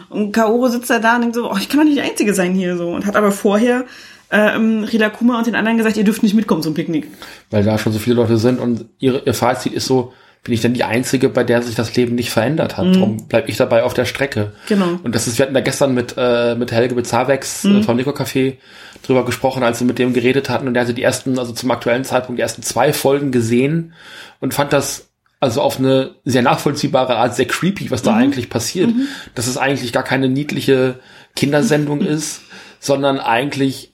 [0.10, 2.34] Und Kaoru sitzt da da und denkt so, oh, ich kann doch nicht die Einzige
[2.34, 3.86] sein hier so und hat aber vorher
[4.30, 7.08] ähm, Rida Kuma und den anderen gesagt, ihr dürft nicht mitkommen zum Picknick.
[7.50, 10.62] weil da schon so viele Leute sind und ihre, ihr Fazit ist so, bin ich
[10.62, 12.96] denn die Einzige, bei der sich das Leben nicht verändert hat?
[12.96, 14.54] Darum bleib ich dabei auf der Strecke.
[14.68, 15.00] Genau.
[15.04, 18.10] Und das ist, wir hatten da gestern mit, äh, mit Helge Bezawex äh, vom Nico
[18.10, 18.56] Café
[19.04, 21.70] drüber gesprochen, als wir mit dem geredet hatten und der hatte die ersten, also zum
[21.70, 23.94] aktuellen Zeitpunkt die ersten zwei Folgen gesehen
[24.40, 28.92] und fand das also auf eine sehr nachvollziehbare Art sehr creepy, was da eigentlich passiert.
[29.34, 31.00] Dass es eigentlich gar keine niedliche
[31.36, 32.42] Kindersendung ist,
[32.80, 33.94] sondern eigentlich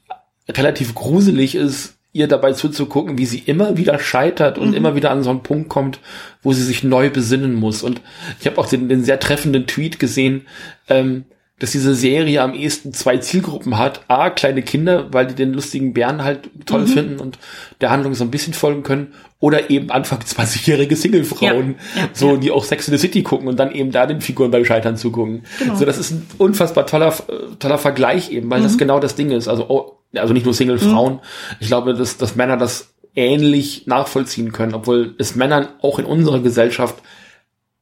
[0.50, 5.24] relativ gruselig ist, ihr dabei zuzugucken, wie sie immer wieder scheitert und immer wieder an
[5.24, 6.00] so einen Punkt kommt,
[6.44, 7.84] wo sie sich neu besinnen muss.
[7.84, 8.02] Und
[8.40, 10.48] ich habe auch den, den sehr treffenden Tweet gesehen,
[10.90, 11.26] ähm,
[11.60, 14.02] dass diese Serie am ehesten zwei Zielgruppen hat.
[14.10, 16.88] A, kleine Kinder, weil die den lustigen Bären halt toll Mhm.
[16.88, 17.40] finden und
[17.82, 19.14] der Handlung so ein bisschen folgen können.
[19.40, 22.38] Oder eben Anfang 20-jährige Singlefrauen, Ja, ja, so, ja.
[22.38, 24.98] die auch Sex in the City gucken und dann eben da den Figuren beim Scheitern
[24.98, 25.44] zugucken.
[25.58, 25.76] Genau.
[25.76, 28.64] So, das ist ein unfassbar toller, äh, toller Vergleich eben, weil Mhm.
[28.64, 29.48] das genau das Ding ist.
[29.48, 31.20] Also, oh, also nicht nur Single-Frauen.
[31.60, 36.40] Ich glaube, dass, dass Männer das ähnlich nachvollziehen können, obwohl es Männern auch in unserer
[36.40, 36.96] Gesellschaft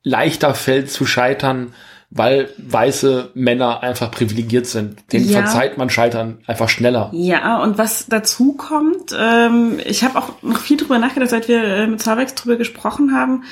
[0.04, 1.74] leichter fällt zu scheitern,
[2.10, 5.12] weil weiße Männer einfach privilegiert sind.
[5.12, 5.42] Denen Ja.
[5.42, 7.10] verzeiht man Scheitern einfach schneller.
[7.14, 11.64] Ja, und was dazu kommt, ähm, ich habe auch noch viel drüber nachgedacht, seit wir
[11.64, 13.44] äh, mit Zavex drüber gesprochen haben.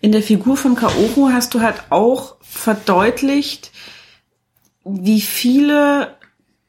[0.00, 3.72] In der Figur von Kaoru hast du halt auch verdeutlicht,
[4.84, 6.14] wie viele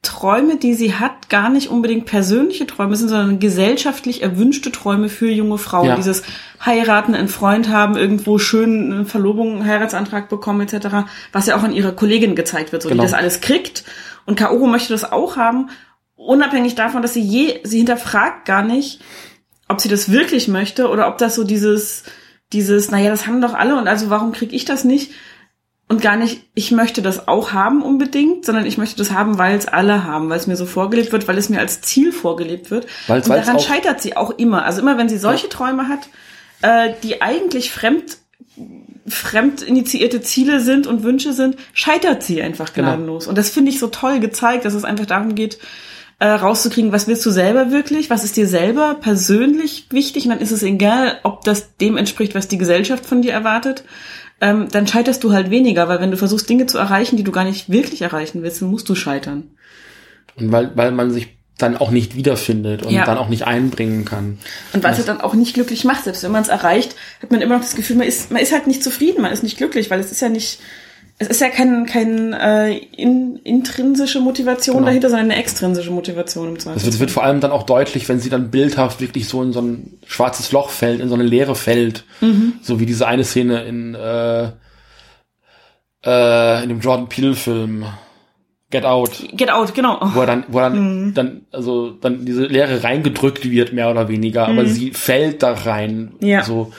[0.03, 5.29] Träume, die sie hat, gar nicht unbedingt persönliche Träume sind, sondern gesellschaftlich erwünschte Träume für
[5.29, 5.87] junge Frauen.
[5.87, 5.95] Ja.
[5.95, 6.23] Dieses
[6.63, 11.63] Heiraten, einen Freund haben, irgendwo schön eine Verlobung, einen Heiratsantrag bekommen etc., was ja auch
[11.63, 13.01] an ihrer Kollegin gezeigt wird, so Genau.
[13.01, 13.83] die das alles kriegt.
[14.25, 15.69] Und Kaoru möchte das auch haben,
[16.15, 19.01] unabhängig davon, dass sie je, sie hinterfragt gar nicht,
[19.67, 22.03] ob sie das wirklich möchte oder ob das so dieses,
[22.53, 25.11] dieses, naja, das haben doch alle und also warum krieg ich das nicht?
[25.89, 29.57] Und gar nicht, ich möchte das auch haben unbedingt, sondern ich möchte das haben, weil
[29.57, 32.71] es alle haben, weil es mir so vorgelebt wird, weil es mir als Ziel vorgelebt
[32.71, 32.87] wird.
[33.07, 34.65] Weil's- und daran scheitert sie auch immer.
[34.65, 36.09] Also immer, wenn sie solche Träume hat,
[36.61, 38.17] äh, die eigentlich fremd,
[39.07, 42.89] fremd initiierte Ziele sind und Wünsche sind, scheitert sie einfach Genau.
[42.89, 43.27] gnadenlos.
[43.27, 45.57] Und das finde ich so toll gezeigt, dass es einfach darum geht,
[46.19, 50.39] äh, rauszukriegen, was willst du selber wirklich, was ist dir selber persönlich wichtig und dann
[50.39, 53.83] ist es egal, ob das dem entspricht, was die Gesellschaft von dir erwartet.
[54.39, 57.31] Ähm, dann scheiterst du halt weniger, weil wenn du versuchst, Dinge zu erreichen, die du
[57.31, 59.51] gar nicht wirklich erreichen willst, dann musst du scheitern.
[60.35, 63.03] Und weil, weil man sich dann auch nicht wiederfindet und Ja.
[63.03, 64.37] dann auch nicht einbringen kann.
[64.73, 66.03] Und weil es dann auch nicht glücklich macht.
[66.03, 68.51] Selbst wenn man es erreicht, hat man immer noch das Gefühl, man ist, man ist
[68.51, 70.59] halt nicht zufrieden, man ist nicht glücklich, weil es ist ja nicht,
[71.19, 74.85] es ist ja kein, kein äh, in, intrinsische Motivation Genau.
[74.87, 76.81] dahinter, sondern eine extrinsische Motivation im Das Zweifel.
[76.83, 79.51] wird, das wird vor allem dann auch deutlich, wenn sie dann bildhaft wirklich so in
[79.53, 82.03] so ein schwarzes Loch fällt, in so eine Leere fällt.
[82.61, 84.51] So wie diese eine Szene in, äh,
[86.05, 87.85] äh, in dem Jordan Peele-Film
[88.69, 89.23] Get Out.
[89.31, 89.97] Get out, genau.
[90.13, 91.13] Wo er dann, wo er dann, Mhm.
[91.13, 96.11] dann, also dann diese Leere reingedrückt wird, mehr oder weniger, aber sie fällt da rein.
[96.19, 96.27] Mhm.
[96.27, 96.43] Ja.
[96.43, 96.73] So,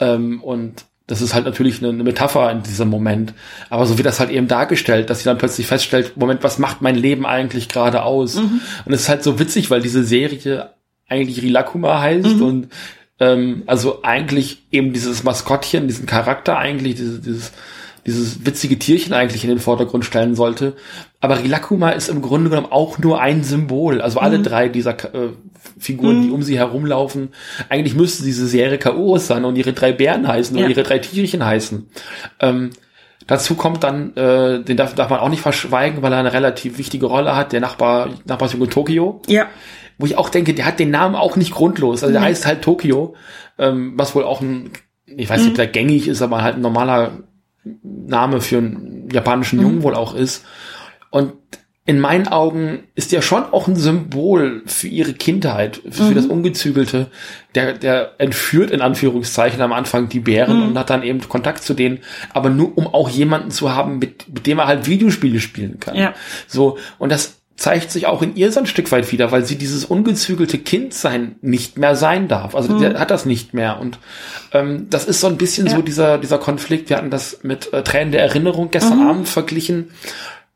[0.00, 3.32] ähm, und das ist halt natürlich eine, eine Metapher in diesem Moment.
[3.70, 6.82] Aber so wird das halt eben dargestellt, dass sie dann plötzlich feststellt, Moment, was macht
[6.82, 8.36] mein Leben eigentlich gerade aus?
[8.36, 8.60] Mhm.
[8.84, 10.70] Und es ist halt so witzig, weil diese Serie
[11.08, 12.42] eigentlich Rilakuma heißt Mhm.
[12.42, 12.68] und
[13.20, 17.52] ähm, also eigentlich eben dieses Maskottchen, diesen Charakter eigentlich, dieses, dieses,
[18.06, 20.74] dieses witzige Tierchen eigentlich in den Vordergrund stellen sollte.
[21.20, 24.00] Aber Rilakuma ist im Grunde genommen auch nur ein Symbol.
[24.00, 25.30] Also alle drei dieser äh,
[25.78, 27.30] Figuren, die um sie herumlaufen,
[27.68, 30.62] eigentlich müsste diese Serie Chaos sein und ihre drei Bären heißen Ja.
[30.62, 31.88] oder ihre drei Tierchen heißen.
[32.40, 32.70] Ähm,
[33.26, 36.78] dazu kommt dann, äh, den darf, darf man auch nicht verschweigen, weil er eine relativ
[36.78, 39.46] wichtige Rolle hat, der Nachbar, Nachbarsjunge Tokio Ja.
[39.98, 42.02] wo ich auch denke, der hat den Namen auch nicht grundlos.
[42.04, 43.14] Also der heißt halt Tokio,
[43.58, 44.70] ähm, was wohl auch ein,
[45.06, 47.24] ich weiß nicht, ob der gängig ist, aber halt ein normaler
[47.82, 50.44] Name für einen japanischen Jungen wohl auch ist.
[51.10, 51.32] Und
[51.88, 57.06] in meinen Augen ist der schon auch ein Symbol für ihre Kindheit, für das Ungezügelte.
[57.54, 61.74] Der, der entführt in Anführungszeichen am Anfang die Bären und hat dann eben Kontakt zu
[61.74, 62.00] denen,
[62.34, 65.94] aber nur um auch jemanden zu haben, mit, mit dem er halt Videospiele spielen kann.
[65.94, 66.14] Ja.
[66.48, 69.56] So, und das zeigt sich auch in ihr so ein Stück weit wieder, weil sie
[69.56, 72.54] dieses ungezügelte Kindsein nicht mehr sein darf.
[72.54, 73.80] Also der hat das nicht mehr.
[73.80, 73.98] Und
[74.52, 76.90] ähm, das ist so ein bisschen so dieser, dieser Konflikt.
[76.90, 79.90] Wir hatten das mit äh, Tränen der Erinnerung gestern Abend verglichen.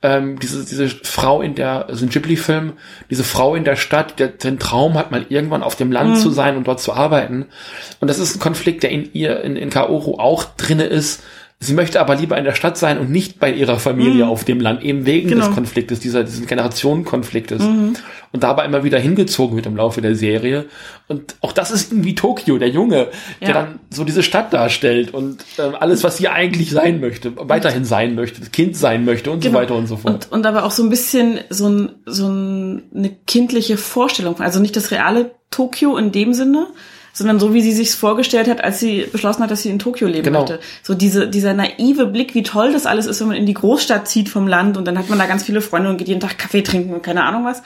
[0.02, 2.74] Ähm, diese, diese Frau in der, also ein Ghibli-Film,
[3.10, 6.30] diese Frau in der Stadt, der den Traum hat, mal irgendwann auf dem Land zu
[6.30, 7.46] sein und dort zu arbeiten.
[8.00, 11.22] Und das ist ein Konflikt, der in ihr, in, in Kaoru auch drinne ist.
[11.62, 14.60] Sie möchte aber lieber in der Stadt sein und nicht bei ihrer Familie auf dem
[14.60, 15.44] Land, eben wegen Genau.
[15.46, 17.62] des Konfliktes, dieser, diesen Generationenkonfliktes.
[17.62, 20.64] Und dabei immer wieder hingezogen wird im Laufe der Serie.
[21.06, 23.08] Und auch das ist irgendwie Tokio, der Junge,
[23.42, 23.52] der Ja.
[23.54, 28.14] dann so diese Stadt darstellt und ähm, alles, was sie eigentlich sein möchte, weiterhin sein
[28.14, 30.28] möchte, Kind sein möchte und so weiter und so fort.
[30.30, 34.40] Und, und aber auch so ein bisschen so, ein, so ein, eine kindliche Vorstellung.
[34.40, 36.68] Also nicht das reale Tokio in dem Sinne,
[37.20, 40.08] sondern so, wie sie sich's vorgestellt hat, als sie beschlossen hat, dass sie in Tokio
[40.08, 40.40] leben Genau.
[40.40, 40.58] möchte.
[40.82, 44.08] So diese, dieser naive Blick, wie toll das alles ist, wenn man in die Großstadt
[44.08, 46.38] zieht vom Land und dann hat man da ganz viele Freunde und geht jeden Tag
[46.38, 47.62] Kaffee trinken und keine Ahnung was.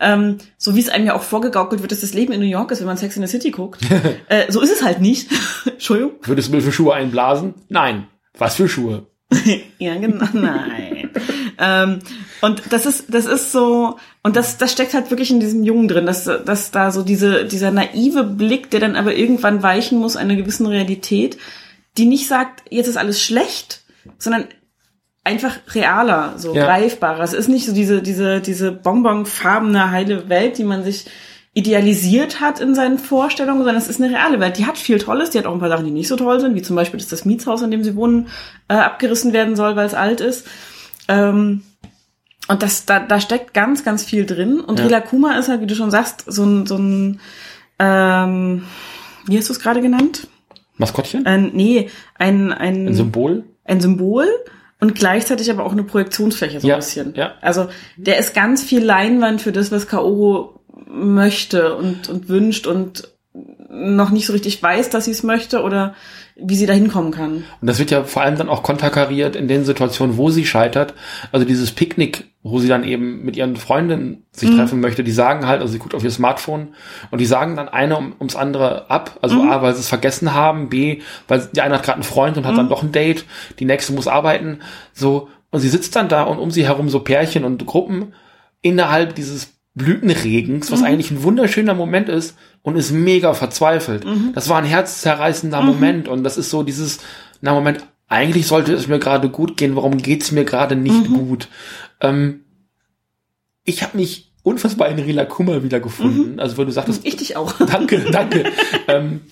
[0.00, 2.70] Ähm, so wie es einem ja auch vorgegaukelt wird, dass das Leben in New York
[2.70, 3.80] ist, wenn man Sex in the City guckt.
[4.28, 5.30] äh, so ist es halt nicht.
[5.64, 6.12] Entschuldigung.
[6.22, 7.54] Würdest du mir für Schuhe einblasen?
[7.68, 8.06] Nein.
[8.36, 9.06] Was für Schuhe?
[9.78, 10.24] Ja, genau.
[10.32, 11.10] Nein.
[11.58, 11.98] ähm,
[12.40, 15.88] und das ist, das ist so, und das, das steckt halt wirklich in diesem Jungen
[15.88, 20.16] drin, dass, dass da so diese, dieser naive Blick, der dann aber irgendwann weichen muss
[20.16, 21.38] einer gewissen Realität,
[21.98, 23.82] die nicht sagt, jetzt ist alles schlecht,
[24.18, 24.44] sondern
[25.24, 26.64] einfach realer, so Ja.
[26.64, 27.22] greifbarer.
[27.24, 31.06] Es ist nicht so diese, diese, diese bonbonfarbene heile Welt, die man sich
[31.56, 34.58] idealisiert hat in seinen Vorstellungen, sondern es ist eine reale Welt.
[34.58, 36.54] Die hat viel Tolles, die hat auch ein paar Sachen, die nicht so toll sind,
[36.54, 38.28] wie zum Beispiel, dass das Mietshaus, in dem sie wohnen,
[38.68, 40.46] äh, abgerissen werden soll, weil es alt ist.
[41.08, 41.62] Ähm,
[42.48, 44.60] und das, da, da steckt ganz, ganz viel drin.
[44.60, 44.84] Und Ja.
[44.84, 47.20] Rila Kuma ist halt, wie du schon sagst, so ein, so ein
[47.78, 48.64] ähm,
[49.26, 50.28] wie hast du es gerade genannt?
[50.76, 51.24] Maskottchen?
[51.24, 51.88] Ein, nee,
[52.18, 53.44] ein, ein, Ein Symbol?
[53.64, 54.26] ein Symbol
[54.78, 57.14] und gleichzeitig aber auch eine Projektionsfläche so Ja, ein bisschen.
[57.14, 57.32] ja.
[57.40, 60.50] Also der ist ganz viel Leinwand für das, was Kaoru
[60.96, 63.08] möchte und, und wünscht und
[63.68, 65.94] noch nicht so richtig weiß, dass sie es möchte oder
[66.38, 67.44] wie sie da hinkommen kann.
[67.60, 70.94] Und das wird ja vor allem dann auch konterkariert in den Situationen, wo sie scheitert.
[71.32, 75.46] Also dieses Picknick, wo sie dann eben mit ihren Freundinnen sich treffen möchte, die sagen
[75.46, 76.74] halt, also sie guckt auf ihr Smartphone
[77.10, 79.18] und die sagen dann eine um, ums andere ab.
[79.22, 82.36] Also A, weil sie es vergessen haben, B, weil die eine hat gerade einen Freund
[82.36, 83.24] und hat dann doch ein Date,
[83.58, 84.60] die nächste muss arbeiten.
[84.92, 88.12] So, und sie sitzt dann da und um sie herum so Pärchen und Gruppen
[88.60, 94.04] innerhalb dieses Blütenregens, was eigentlich ein wunderschöner Moment ist und ist mega verzweifelt.
[94.34, 96.98] Das war ein herzzerreißender Moment und das ist so dieses,
[97.42, 101.48] na Moment, eigentlich sollte es mir gerade gut gehen, warum geht's mir gerade nicht gut?
[102.00, 102.40] Ähm,
[103.64, 107.52] ich habe mich unfassbar in Rila Kummer wiedergefunden, also weil du sagtest, Ich dich auch.
[107.58, 108.44] Danke, danke.
[108.88, 109.22] ähm,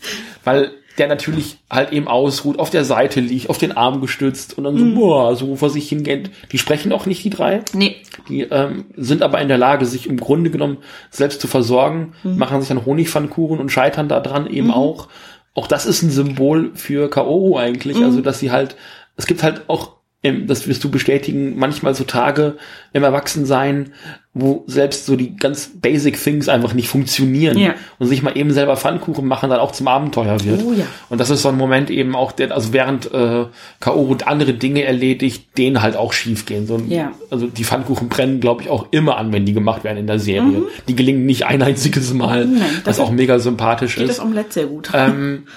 [0.43, 4.65] weil der natürlich halt eben ausruht, auf der Seite liegt, auf den Arm gestützt und
[4.65, 6.31] dann so, boah, so vor sich hingeht.
[6.53, 7.63] Die sprechen auch nicht, die drei.
[7.73, 7.97] Nee.
[8.29, 10.79] Die ähm, sind aber in der Lage, sich im Grunde genommen
[11.11, 15.09] selbst zu versorgen, machen sich dann Honigpfannkuchen und scheitern daran eben auch.
[15.55, 17.57] Auch das ist ein Symbol für K.O.
[17.57, 18.77] eigentlich, also dass sie halt,
[19.17, 19.93] es gibt halt auch,
[20.47, 22.57] das wirst du bestätigen, manchmal so Tage
[22.95, 23.93] im Erwachsensein,
[24.33, 27.75] wo selbst so die ganz basic things einfach nicht funktionieren Ja.
[27.99, 30.63] und sich mal eben selber Pfannkuchen machen dann auch zum Abenteuer wird.
[30.65, 30.87] Oh ja.
[31.09, 33.45] Und das ist so ein Moment eben auch, der, also während äh,
[33.81, 34.17] K.O.
[34.25, 36.67] andere Dinge erledigt, denen halt auch schief gehen.
[36.67, 37.13] So Ja.
[37.31, 40.19] Also die Pfannkuchen brennen, glaube ich, auch immer an, wenn die gemacht werden in der
[40.19, 40.63] Serie.
[40.89, 44.19] Die gelingen nicht ein einziges Mal, Nein, was auch mega sympathisch Geht ist.
[44.19, 44.91] das Omelette sehr gut.
[44.95, 45.45] Ähm,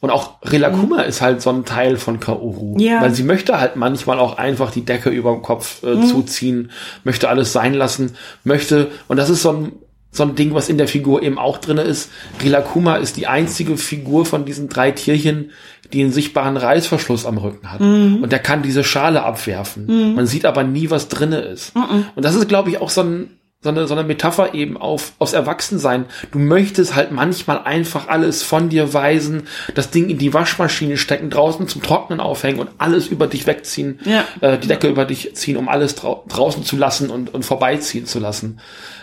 [0.00, 2.78] und auch Relakuma ist halt so ein Teil von Kaoru.
[2.78, 3.02] Ja.
[3.02, 6.70] Weil sie möchte halt manchmal auch einfach die Decke über dem Kopf äh, zuziehen,
[7.04, 9.72] möchte alles sein lassen, möchte, und das ist so ein,
[10.12, 12.10] so ein Ding, was in der Figur eben auch drinne ist.
[12.42, 15.50] Rilakuma ist die einzige Figur von diesen drei Tierchen,
[15.92, 17.80] die einen sichtbaren Reißverschluss am Rücken hat.
[17.80, 20.14] Und der kann diese Schale abwerfen.
[20.16, 21.72] Man sieht aber nie, was drinne ist.
[22.16, 23.30] Und das ist, glaube ich, auch so ein,
[23.62, 26.06] so eine, so eine Metapher eben auf, aufs Erwachsensein.
[26.32, 29.42] Du möchtest halt manchmal einfach alles von dir weisen,
[29.74, 34.00] das Ding in die Waschmaschine stecken, draußen zum Trocknen aufhängen und alles über dich wegziehen,
[34.04, 34.24] Ja.
[34.40, 38.06] äh, die Decke über dich ziehen, um alles drau draußen zu lassen und, und vorbeiziehen
[38.06, 38.60] zu lassen.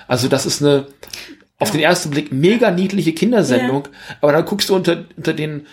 [0.08, 0.88] Also das ist eine,
[1.60, 3.88] auf den ersten Blick mega niedliche Kindersendung,
[4.22, 5.68] aber dann guckst du unter, unter den,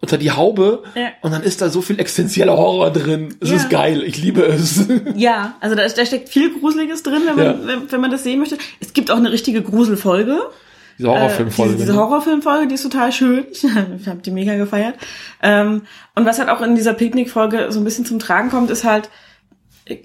[0.00, 1.08] unter die Haube Ja.
[1.22, 3.34] und dann ist da so viel existenzieller Horror drin.
[3.40, 3.56] Es Ja.
[3.56, 4.86] ist geil, ich liebe es.
[5.16, 7.66] Ja, also da, da steckt viel Gruseliges drin, wenn man, Ja.
[7.66, 8.58] wenn, wenn man das sehen möchte.
[8.80, 10.38] Es gibt auch eine richtige Gruselfolge.
[10.98, 11.70] Diese Horrorfilmfolge.
[11.72, 12.04] Äh, diese, diese ne?
[12.04, 13.46] Horrorfilmfolge, die ist total schön.
[14.00, 14.94] Ich habe die mega gefeiert.
[15.42, 15.82] Ähm,
[16.14, 19.08] und was halt auch in dieser Picknickfolge so ein bisschen zum Tragen kommt, ist halt,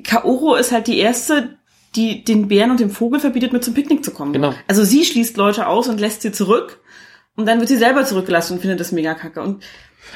[0.04, 1.58] Kaoru ist halt die erste,
[1.96, 4.34] die den Bären und dem Vogel verbietet, mit zum Picknick zu kommen.
[4.34, 4.54] Genau.
[4.68, 6.80] Also sie schließt Leute aus und lässt sie zurück.
[7.36, 9.42] Und dann wird sie selber zurückgelassen und findet das mega kacke.
[9.42, 9.64] Und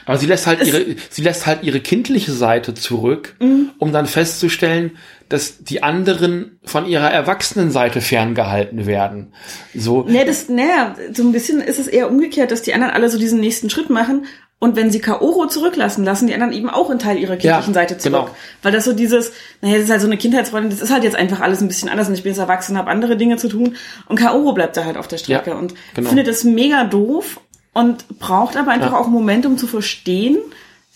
[0.05, 3.71] Aber sie lässt halt ihre, sie lässt halt ihre kindliche Seite zurück, Mhm.
[3.79, 4.97] um dann festzustellen,
[5.29, 9.33] dass die anderen von ihrer Erwachsenenseite ferngehalten werden.
[9.75, 13.09] So, Ne, das, naja, so ein bisschen ist es eher umgekehrt, dass die anderen alle
[13.09, 14.25] so diesen nächsten Schritt machen.
[14.59, 17.79] Und wenn sie Kaoro zurücklassen, lassen die anderen eben auch einen Teil ihrer kindlichen Ja,
[17.79, 18.21] Seite zurück.
[18.25, 18.35] genau.
[18.63, 19.31] Weil das so dieses,
[19.61, 21.89] naja, das ist halt so eine Kindheitsfreundin, das ist halt jetzt einfach alles ein bisschen
[21.89, 23.75] anders und ich bin jetzt erwachsen, habe andere Dinge zu tun.
[24.07, 26.09] Und Kaoro bleibt da halt auf der Strecke Ja, und genau.
[26.09, 27.39] findet das mega doof
[27.73, 28.97] und braucht aber einfach Ja.
[28.97, 30.37] auch einen Moment, um zu verstehen,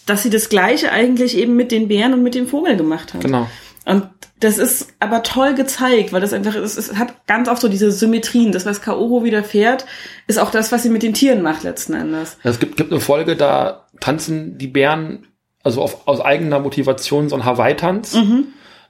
[0.08, 3.22] dass sie das Gleiche eigentlich eben mit den Bären und mit dem Vogel gemacht hat.
[3.22, 3.46] Genau.
[3.86, 4.08] Und
[4.42, 7.92] das ist aber toll gezeigt, weil das einfach, es, es hat ganz oft so diese
[7.92, 8.52] Symmetrien.
[8.52, 9.86] Das, was Kaoru widerfährt,
[10.28, 12.38] ist auch das, was sie mit den Tieren macht letzten Endes.
[12.44, 15.28] es gibt, gibt eine Folge, da tanzen die Bären,
[15.64, 18.16] also auf, aus eigener Motivation so ein Hawaii-Tanz.
[18.16, 18.48] Mhm.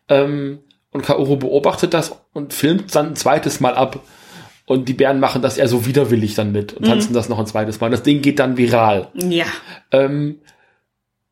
[0.09, 0.59] Ähm,
[0.91, 3.99] und Kaoru beobachtet das und filmt dann ein zweites Mal ab.
[4.65, 6.89] Und die Bären machen das eher so widerwillig dann mit und Mhm.
[6.91, 7.89] tanzen das noch ein zweites Mal.
[7.89, 9.09] Das Ding geht dann viral.
[9.15, 9.45] Ja.
[9.91, 10.39] Ähm,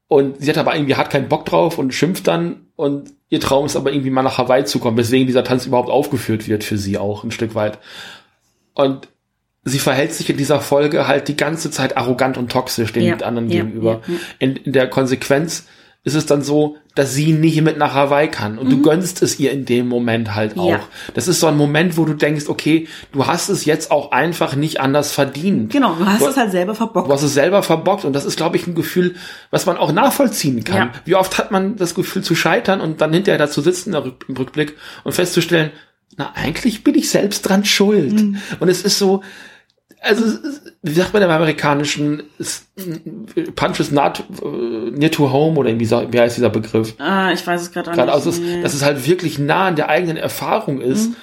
[0.08, 3.66] und sie hat aber irgendwie hat keinen Bock drauf und schimpft dann und ihr Traum
[3.66, 6.78] ist aber irgendwie mal nach Hawaii zu kommen, weswegen dieser Tanz überhaupt aufgeführt wird für
[6.78, 7.78] sie auch ein Stück weit.
[8.74, 9.10] Und
[9.66, 13.18] sie verhält sich in dieser Folge halt die ganze Zeit arrogant und toxisch den Ja,
[13.18, 14.00] anderen ja, gegenüber.
[14.08, 14.14] ja.
[14.40, 15.68] In, in der Konsequenz
[16.06, 18.58] ist es dann so, dass sie nicht mit nach Hawaii kann.
[18.58, 20.66] Und du gönnst es ihr in dem Moment halt auch.
[20.66, 20.72] Mhm.
[20.72, 20.80] Ja.
[21.14, 24.58] Das ist so ein Moment, wo du denkst, okay, du hast es jetzt auch einfach
[24.58, 25.72] nicht anders verdient.
[25.72, 27.08] Genau, du hast es halt selber verbockt.
[27.08, 29.16] Du hast es selber verbockt und das ist, glaube ich, ein Gefühl,
[29.50, 30.76] was man auch nachvollziehen kann.
[30.76, 30.92] Ja.
[31.06, 34.76] Wie oft hat man das Gefühl zu scheitern und dann hinterher dazu sitzen im Rückblick
[35.06, 35.72] und festzustellen,
[36.18, 38.12] na, eigentlich bin ich selbst dran schuld.
[38.12, 38.42] Mhm.
[38.60, 39.24] Und es ist so,
[40.02, 40.38] also,
[40.82, 42.24] wie sagt man im Amerikanischen,
[43.56, 46.96] Punch is not äh, near to home oder irgendwie wie heißt dieser Begriff?
[47.00, 48.10] Ah, ich weiß es gerade auch nicht.
[48.10, 48.32] also,
[48.62, 51.10] dass es halt wirklich nah an der eigenen Erfahrung ist.
[51.10, 51.16] Mhm.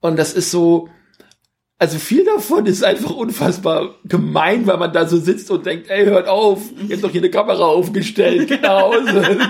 [0.00, 0.88] Und das ist so,
[1.80, 6.04] also viel davon ist einfach unfassbar gemein, weil man da so sitzt und denkt, ey,
[6.06, 9.38] hört auf, ihr habt doch hier eine Kamera aufgestellt, geht nach Hause.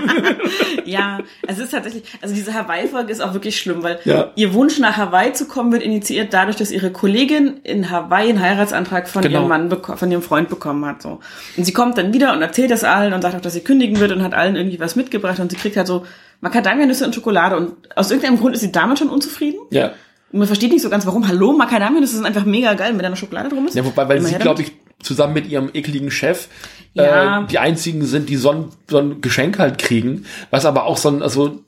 [0.84, 4.30] Ja, es ist tatsächlich, also diese Hawaii-Folge ist auch wirklich schlimm, weil Ja.
[4.36, 8.40] ihr Wunsch nach Hawaii zu kommen wird initiiert dadurch, dass ihre Kollegin in Hawaii einen
[8.40, 9.40] Heiratsantrag von Genau.
[9.40, 11.20] ihrem Mann, von ihrem Freund bekommen hat, so.
[11.58, 14.00] Und sie kommt dann wieder und erzählt das allen und sagt auch, dass sie kündigen
[14.00, 16.06] wird und hat allen irgendwie was mitgebracht und sie kriegt halt so
[16.40, 19.58] Macadamia-Nüsse und Schokolade und aus irgendeinem Grund ist sie damit schon unzufrieden.
[19.70, 19.92] ja.
[20.32, 21.26] Und man versteht nicht so ganz, warum.
[21.26, 23.74] Hallo, Macadamia-Nüsse sind einfach mega geil, wenn da noch Schokolade drum ist.
[23.74, 24.72] Ja, wobei, weil sie, glaube ich,
[25.02, 26.48] zusammen mit ihrem ekligen Chef
[26.94, 27.42] Ja.
[27.42, 30.96] äh, die einzigen sind, die so ein, so ein Geschenk halt kriegen, was aber auch
[30.96, 31.60] so ein, also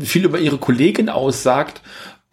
[0.00, 1.82] viel über ihre Kollegin aussagt,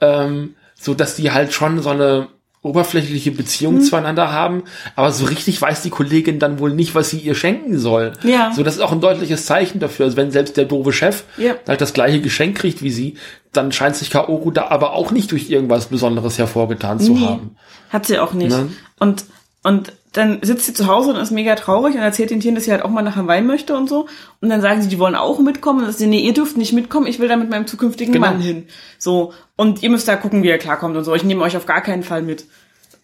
[0.01, 2.27] ähm, so dass die halt schon so eine
[2.61, 3.81] oberflächliche Beziehung Mhm.
[3.81, 4.63] zueinander haben,
[4.95, 8.13] aber so richtig weiß die Kollegin dann wohl nicht, was sie ihr schenken soll.
[8.23, 8.51] Ja.
[8.55, 10.05] So, das ist auch ein deutliches Zeichen dafür.
[10.05, 11.53] Also wenn selbst der doofe Chef Ja.
[11.67, 13.17] halt das gleiche Geschenk kriegt wie sie,
[13.55, 17.55] dann scheint sich Kaoru da aber auch nicht durch irgendwas Besonderes hervorgetan zu Nee, haben.
[17.89, 18.49] Hat sie auch nicht.
[18.51, 18.69] Ne?
[18.99, 19.25] Und,
[19.63, 22.63] und dann sitzt sie zu Hause und ist mega traurig und erzählt den Tieren, dass
[22.63, 24.07] sie halt auch mal nach Hawaii möchte und so.
[24.39, 25.79] Und dann sagen sie, die wollen auch mitkommen.
[25.79, 28.27] Und dann sie, nee, ihr dürft nicht mitkommen, ich will da mit meinem zukünftigen Genau.
[28.27, 28.67] Mann hin.
[28.97, 29.33] So.
[29.57, 31.13] Und ihr müsst da gucken, wie er klarkommt und so.
[31.15, 32.45] Ich nehme euch auf gar keinen Fall mit.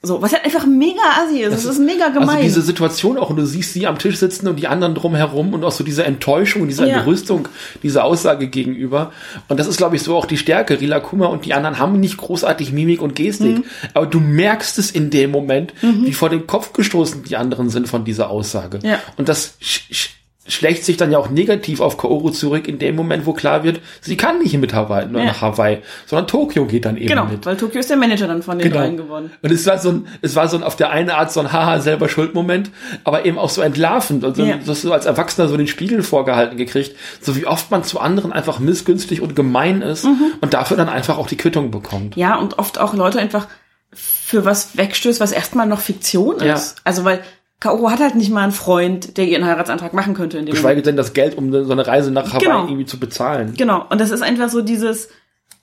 [0.04, 1.54] So, was halt einfach mega assi ist.
[1.54, 2.30] Das, ist mega gemein.
[2.30, 5.54] Also diese Situation auch, und du siehst sie am Tisch sitzen und die anderen drumherum
[5.54, 6.98] und auch so diese Enttäuschung und diese Ja.
[6.98, 7.48] Entrüstung
[7.84, 9.12] dieser Aussage gegenüber.
[9.48, 10.82] Und das ist, glaube ich, so auch die Stärke.
[10.82, 13.64] Rila Kuma und die anderen haben nicht großartig Mimik und Gestik, Mhm.
[13.94, 17.88] aber du merkst es in dem Moment, wie vor den Kopf gestoßen die anderen sind
[17.88, 18.80] von dieser Aussage.
[18.82, 18.98] Ja.
[19.18, 20.10] Und das sch sch
[20.48, 23.80] schlägt sich dann ja auch negativ auf Kaoru zurück in dem Moment, wo klar wird,
[24.02, 25.28] sie kann nicht mit Hawaii, nur Ja.
[25.28, 27.46] nach Hawaii, sondern Tokio geht dann eben genau, mit.
[27.46, 28.82] weil Tokio ist der Manager dann von den Genau.
[28.82, 29.32] dreien geworden.
[29.42, 31.52] Und es war so ein, es war so ein auf der einen Art so ein
[31.52, 32.72] Haha selber Schuldmoment,
[33.04, 34.58] aber eben auch so entlarvend und so, Ja.
[34.58, 38.34] dass du als Erwachsener so den Spiegel vorgehalten gekriegt, so wie oft man zu anderen
[38.34, 42.16] einfach missgünstig und gemein ist und dafür dann einfach auch die Quittung bekommt.
[42.16, 43.48] Ja, und oft auch Leute einfach
[43.94, 46.44] für was wegstößt, was erstmal noch Fiktion ist.
[46.46, 46.82] Ja.
[46.84, 47.20] Also weil
[47.62, 50.82] Kaoru hat halt nicht mal einen Freund, der ihren Heiratsantrag machen könnte in dem Geschweige
[50.82, 52.64] denn das Geld, um so eine Reise nach Hawaii Genau.
[52.66, 53.54] irgendwie zu bezahlen.
[53.56, 53.86] Genau.
[53.90, 55.08] Und das ist einfach so dieses,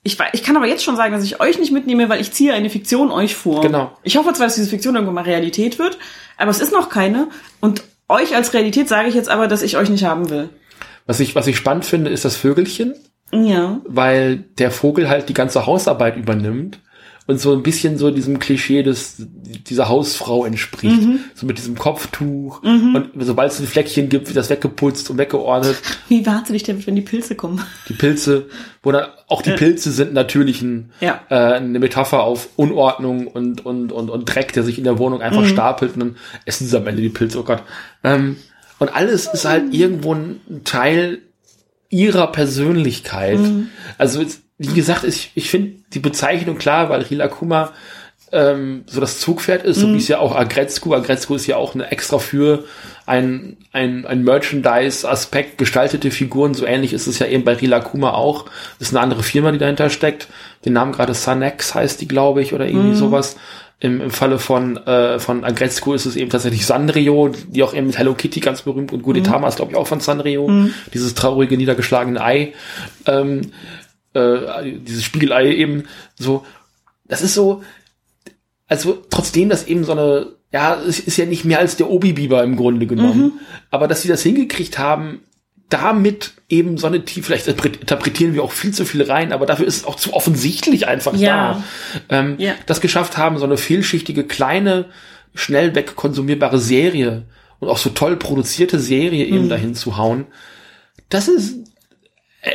[0.01, 2.53] ich, ich kann aber jetzt schon sagen, dass ich euch nicht mitnehme, weil ich ziehe
[2.53, 3.61] eine Fiktion euch vor.
[3.61, 3.91] Genau.
[4.03, 5.97] Ich hoffe zwar, dass diese Fiktion irgendwann mal Realität wird,
[6.37, 7.27] aber es ist noch keine.
[7.59, 10.49] Und euch als Realität sage ich jetzt aber, dass ich euch nicht haben will.
[11.05, 12.95] Was ich, was ich spannend finde, ist das Vögelchen,
[13.33, 13.81] Ja.
[13.85, 16.79] weil der Vogel halt die ganze Hausarbeit übernimmt
[17.29, 19.17] und so ein bisschen so diesem Klischee des
[19.69, 21.01] dieser Hausfrau entspricht.
[21.01, 21.19] Mhm.
[21.35, 25.77] So mit diesem Kopftuch und sobald es ein Fleckchen gibt, wird das weggeputzt und weggeordnet.
[26.09, 27.61] Wie wahnsinnig wird, wenn die Pilze kommen.
[27.87, 28.47] Die Pilze,
[28.83, 31.21] wo dann auch die Pilze sind natürlich ein, Ja.
[31.29, 35.21] äh, eine Metapher auf Unordnung und, und, und, und Dreck, der sich in der Wohnung
[35.21, 36.15] einfach stapelt und dann
[36.45, 37.61] essen sie am Ende die Pilze, oh Gott.
[38.03, 38.37] Ähm,
[38.79, 41.19] und alles ist halt irgendwo ein Teil
[41.89, 43.39] ihrer Persönlichkeit.
[43.97, 47.71] Also, es- wie gesagt, ich, ich finde die Bezeichnung klar, weil Rila Kuma
[48.31, 50.93] ähm, so das Zugpferd ist, so wie es ja auch Agretzko.
[50.93, 52.65] Agretzko ist ja auch eine extra für
[53.05, 56.53] ein, ein, ein Merchandise-Aspekt gestaltete Figuren.
[56.53, 58.45] So ähnlich ist es ja eben bei Rila Kuma auch.
[58.77, 60.27] Das ist eine andere Firma, die dahinter steckt.
[60.65, 63.37] Den Namen gerade Sanex heißt die, glaube ich, oder irgendwie sowas.
[63.79, 67.87] Im, Im Falle von, äh, von Agretzko ist es eben tatsächlich Sanrio, die auch eben
[67.87, 70.47] mit Hello Kitty ganz berühmt und Gudetama ist, glaube ich, auch von Sanrio.
[70.93, 72.53] Dieses traurige, niedergeschlagene Ei.
[73.05, 73.53] Ähm,
[74.13, 75.83] äh, dieses Spiegelei eben
[76.17, 76.45] so.
[77.05, 77.63] Das ist so,
[78.67, 82.43] also trotzdem das eben so eine, ja, es ist ja nicht mehr als der Obi-Biber
[82.43, 83.39] im Grunde genommen,
[83.71, 85.21] aber dass sie das hingekriegt haben,
[85.69, 89.67] damit eben so eine Tiefe, vielleicht interpretieren wir auch viel zu viel rein, aber dafür
[89.67, 91.63] ist es auch zu offensichtlich einfach Ja.
[92.09, 92.53] da, ähm, Ja.
[92.65, 94.85] das geschafft haben, so eine vielschichtige, kleine,
[95.35, 97.25] schnell wegkonsumierbare Serie
[97.59, 99.49] und auch so toll produzierte Serie eben Mhm.
[99.49, 100.25] dahin zu hauen,
[101.09, 101.57] das ist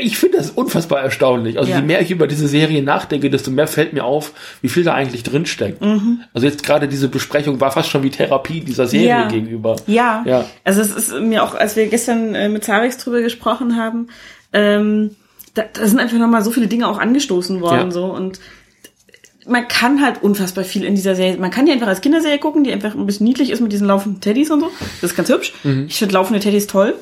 [0.01, 1.59] ich finde das unfassbar erstaunlich.
[1.59, 1.77] Also Ja.
[1.79, 4.33] je mehr ich über diese Serie nachdenke, desto mehr fällt mir auf,
[4.63, 5.83] wie viel da eigentlich drinsteckt.
[5.83, 6.21] Mhm.
[6.33, 9.29] Also jetzt gerade diese Besprechung war fast schon wie Therapie dieser Serie Ja.
[9.29, 9.77] gegenüber.
[9.87, 10.23] Ja.
[10.27, 10.47] Ja.
[10.65, 14.09] Also es ist mir auch, als wir gestern äh, mit Zarix drüber gesprochen haben,
[14.55, 15.17] ähm,
[15.53, 17.91] da, da sind einfach nochmal so viele Dinge auch angestoßen worden Ja.
[17.91, 18.41] so und
[19.47, 21.37] man kann halt unfassbar viel in dieser Serie.
[21.39, 23.87] Man kann die einfach als Kinderserie gucken, die einfach ein bisschen niedlich ist mit diesen
[23.87, 24.71] laufenden Teddys und so.
[25.03, 25.53] Das ist ganz hübsch.
[25.65, 25.85] Mhm.
[25.89, 26.95] Ich finde laufende Teddys toll.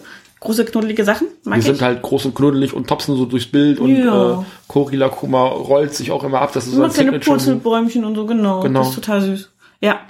[0.42, 1.66] Große, knuddelige Sachen, mag Die ich.
[1.66, 4.40] sind halt groß und knuddelig und topsen so durchs Bild und Ja.
[4.40, 6.50] äh, Korila Kuma rollt sich auch immer ab.
[6.52, 7.20] Das ist so Immer ein kleine.
[7.20, 8.60] Purzelbäumchen und so, genau.
[8.60, 8.80] Genau.
[8.80, 9.50] Das ist total süß.
[9.80, 10.00] Ja.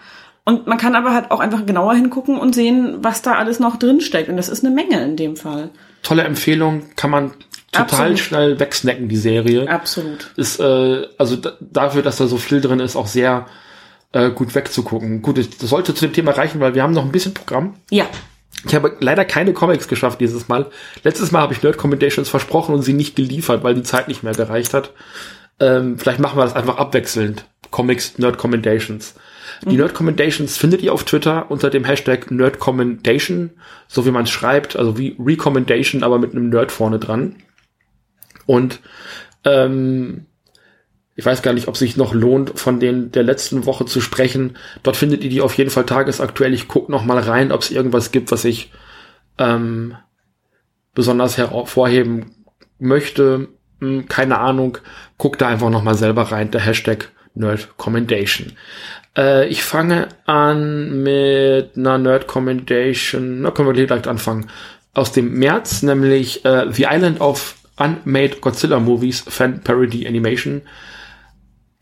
[0.44, 3.76] Und man kann aber halt auch einfach genauer hingucken und sehen, was da alles noch
[3.76, 4.28] drin steckt.
[4.28, 5.68] Und das ist eine Menge in dem Fall.
[6.02, 7.30] Tolle Empfehlung, kann man
[7.70, 8.18] total Absolut.
[8.18, 9.68] schnell wegsnacken, die Serie.
[9.68, 10.32] Absolut.
[10.36, 13.46] Ist, äh, also da, dafür, dass da so viel drin ist, auch sehr
[14.12, 15.22] äh, gut wegzugucken.
[15.22, 17.74] Gut, das sollte zu dem Thema reichen, weil wir haben noch ein bisschen Programm.
[17.90, 18.06] Ja.
[18.64, 20.70] Ich habe leider keine Comics geschafft dieses Mal.
[21.02, 24.22] Letztes Mal habe ich Nerd Commendations versprochen und sie nicht geliefert, weil die Zeit nicht
[24.22, 24.93] mehr gereicht hat.
[25.60, 27.44] Ähm, vielleicht machen wir das einfach abwechselnd.
[27.70, 29.14] Comics, Nerd Commendations.
[29.62, 33.51] Die Nerd Commendations findet ihr auf Twitter unter dem Hashtag Nerd Commendation,
[33.89, 37.36] so wie man es schreibt, also wie Recommendation, aber mit einem Nerd vorne dran.
[38.47, 38.80] Und
[39.44, 40.26] ähm,
[41.14, 44.56] ich weiß gar nicht, ob sich noch lohnt, von den der letzten Woche zu sprechen.
[44.82, 46.55] Dort findet ihr die auf jeden Fall tagesaktuell.
[46.55, 48.72] Ich guck noch mal rein, ob es irgendwas gibt, was ich
[49.39, 49.94] ähm,
[50.94, 52.34] besonders hervorheben
[52.78, 53.48] möchte.
[53.80, 54.78] Hm, keine Ahnung.
[55.18, 56.51] Guck da einfach noch mal selber rein.
[56.51, 58.52] Der Hashtag Nerd Commendation.
[59.16, 63.43] Äh, ich fange an mit einer Nerd Commendation.
[63.43, 64.48] Na, können wir direkt anfangen.
[64.94, 70.62] Aus dem März, nämlich äh, The Island of Unmade Godzilla Movies Fan Parody Animation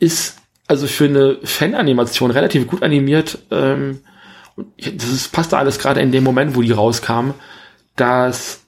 [0.01, 3.39] ist also für eine Fan-Animation relativ gut animiert.
[3.51, 4.01] Ähm,
[4.77, 7.31] das ist, passt da alles gerade in dem Moment, wo die rauskam,
[7.97, 8.64] dass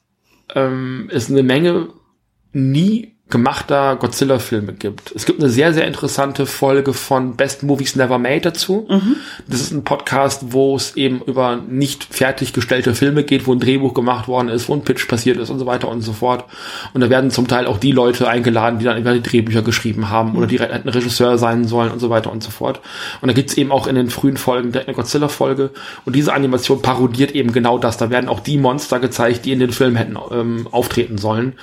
[0.54, 1.88] ähm, es eine Menge
[2.52, 5.10] nie gemachter Godzilla-Filme gibt.
[5.16, 8.86] Es gibt eine sehr, sehr interessante Folge von Best Movies Never Made dazu.
[9.48, 13.94] Das ist ein Podcast, wo es eben über nicht fertiggestellte Filme geht, wo ein Drehbuch
[13.94, 16.44] gemacht worden ist, wo ein Pitch passiert ist und so weiter und so fort.
[16.92, 20.10] Und da werden zum Teil auch die Leute eingeladen, die dann über die Drehbücher geschrieben
[20.10, 22.80] haben oder die hätten Regisseur sein sollen und so weiter und so fort.
[23.22, 25.70] Und da gibt's eben auch in den frühen Folgen direkt eine Godzilla-Folge.
[26.04, 27.96] Und diese Animation parodiert eben genau das.
[27.96, 31.54] Da werden auch die Monster gezeigt, die in den Film hätten ähm, auftreten sollen.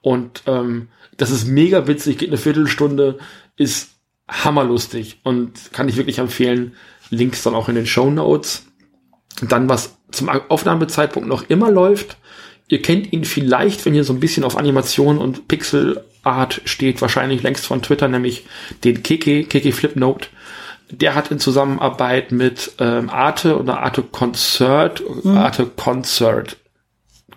[0.00, 0.88] Und ähm,
[1.18, 3.18] das ist mega witzig, geht eine Viertelstunde,
[3.56, 3.90] ist
[4.28, 6.74] hammerlustig und kann ich wirklich empfehlen.
[7.10, 8.66] Links dann auch in den Show Notes.
[9.42, 12.16] Dann, was zum Aufnahmezeitpunkt noch immer läuft,
[12.68, 17.00] ihr kennt ihn vielleicht, wenn ihr so ein bisschen auf Animation und Pixel Art steht,
[17.00, 18.44] wahrscheinlich längst von Twitter, nämlich
[18.84, 20.28] den Keke, Keke Flipnote.
[20.90, 26.56] Der hat in Zusammenarbeit mit ähm, Arte oder Arte Concert, Arte Concert,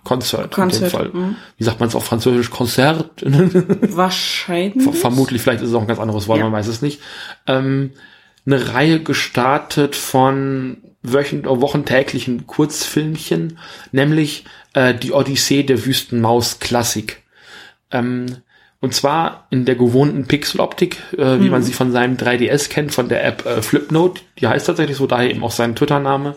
[0.03, 1.09] Concert, in dem Fall.
[1.13, 1.35] mhm.
[1.57, 2.49] Wie sagt man es auf Französisch?
[2.49, 3.11] Konzert?
[3.25, 4.83] Wahrscheinlich.
[4.83, 6.45] Ver- Vermutlich, vielleicht ist es auch ein ganz anderes Wort, Ja.
[6.45, 7.01] man weiß es nicht.
[7.47, 7.91] Ähm,
[8.45, 13.59] eine Reihe gestartet von wöchent oder wochentäglichen Kurzfilmchen,
[13.91, 17.21] nämlich äh, die Odyssee der Wüstenmaus Klassik.
[17.91, 18.25] Ähm,
[18.81, 23.09] und zwar in der gewohnten Pixeloptik, äh, wie man sie von seinem 3DS kennt, von
[23.09, 24.21] der App äh, Flipnote.
[24.39, 26.35] Die heißt tatsächlich so, daher eben auch sein Twitter-Name.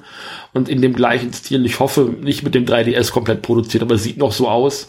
[0.52, 4.02] Und in dem gleichen Stil, ich hoffe, nicht mit dem 3DS komplett produziert, aber es
[4.02, 4.88] sieht noch so aus.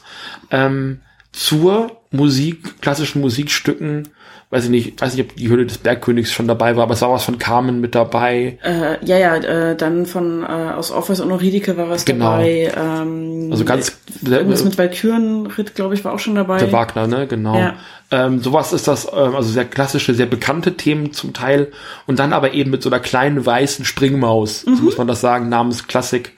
[0.52, 1.00] Ähm,
[1.32, 4.10] zur Musik, klassischen Musikstücken,
[4.52, 7.02] weiß ich nicht, weiß nicht, ob die Höhle des Bergkönigs schon dabei war, aber es
[7.02, 8.58] war was von Carmen mit dabei.
[8.64, 12.32] Äh, ja, ja, äh, dann von äh, aus Office und Euridike war was Genau.
[12.32, 12.72] dabei.
[12.78, 16.60] Ähm, Also ganz irgendwas mit Valkyrenritt, glaube ich, war auch schon dabei.
[16.60, 17.58] der Wagner, ne, genau.
[17.58, 17.74] Ja.
[18.12, 21.72] Ähm, sowas ist das, ähm, also sehr klassische, sehr bekannte Themen zum Teil
[22.06, 25.50] und dann aber eben mit so einer kleinen weißen Springmaus, so muss man das sagen,
[25.50, 26.34] namens Klassik,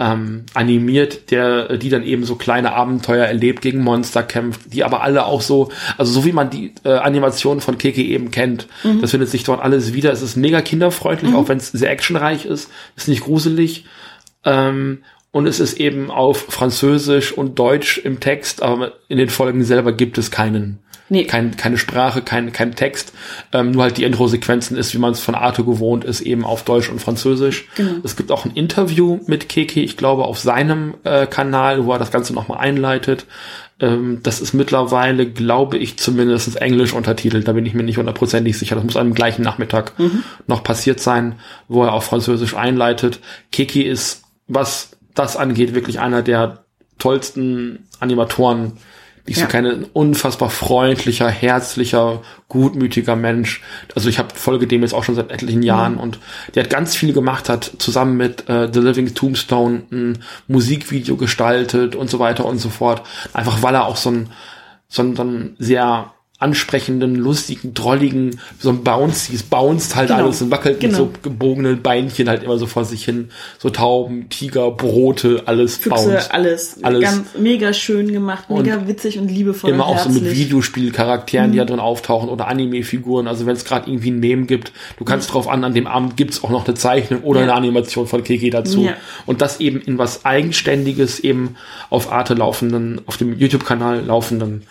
[0.00, 5.02] ähm, animiert, der, die dann eben so kleine Abenteuer erlebt, gegen Monster kämpft, die aber
[5.02, 8.66] alle auch so, also so wie man die äh, Animationen von Keke eben kennt,
[9.00, 10.10] das findet sich dort alles wieder.
[10.10, 13.84] Es ist mega kinderfreundlich, auch wenn es sehr actionreich ist, ist nicht gruselig.
[14.44, 15.02] Ähm,
[15.32, 19.92] und es ist eben auf Französisch und Deutsch im Text, aber in den Folgen selber
[19.92, 20.78] gibt es keinen,
[21.10, 21.24] Nee.
[21.24, 23.12] kein, keine Sprache, kein, kein Text.
[23.52, 26.64] Ähm, nur halt die Intro-Sequenzen ist, wie man es von Arte gewohnt ist, eben auf
[26.64, 27.66] Deutsch und Französisch.
[27.74, 27.96] Genau.
[28.04, 31.98] Es gibt auch ein Interview mit Keke, ich glaube, auf seinem äh, Kanal, wo er
[31.98, 33.26] das Ganze nochmal einleitet.
[33.80, 37.48] Ähm, das ist mittlerweile, glaube ich, zumindest Englisch untertitelt.
[37.48, 38.76] Da bin ich mir nicht hundertprozentig sicher.
[38.76, 39.92] Das muss am gleichen Nachmittag
[40.46, 41.34] noch passiert sein,
[41.66, 43.18] wo er auf Französisch einleitet.
[43.50, 46.64] Keke ist, was das angeht, wirklich einer der
[46.98, 48.74] tollsten Animatoren,
[49.30, 49.48] ich so Ja.
[49.48, 49.70] kenne.
[49.70, 53.62] Ein unfassbar freundlicher, herzlicher, gutmütiger Mensch.
[53.94, 56.18] Also ich habe folge dem jetzt auch schon seit etlichen Jahren und
[56.54, 61.94] der hat ganz viel gemacht, hat zusammen mit äh, The Living Tombstone ein Musikvideo gestaltet
[61.94, 63.02] und so weiter und so fort.
[63.32, 64.30] Einfach weil er auch so ein,
[64.88, 70.22] so ein, so ein sehr ansprechenden, lustigen, drolligen, so ein Bouncy, es bounced halt Genau.
[70.24, 71.04] alles und wackelt Genau.
[71.04, 73.28] mit so gebogenen Beinchen halt immer so vor sich hin.
[73.58, 76.32] So Tauben, Tiger, Brote, alles Füchse, bounced.
[76.32, 77.02] alles, Alles.
[77.02, 80.46] ganz mega schön gemacht, mega witzig und liebevoll Immer und auch so mit herzlich.
[80.46, 81.60] Videospielcharakteren, die Mhm.
[81.60, 83.28] da drin auftauchen oder Anime-Figuren.
[83.28, 86.16] Also wenn es gerade irgendwie ein Meme gibt, du kannst drauf an, an dem Abend
[86.16, 87.46] gibt's auch noch eine Zeichnung oder Mhm.
[87.46, 87.52] Ja.
[87.52, 88.84] eine Animation von Kiki dazu.
[88.84, 88.94] Ja.
[89.26, 91.56] Und das eben in was Eigenständiges, eben
[91.90, 94.62] auf Arte laufenden, auf dem YouTube-Kanal laufenden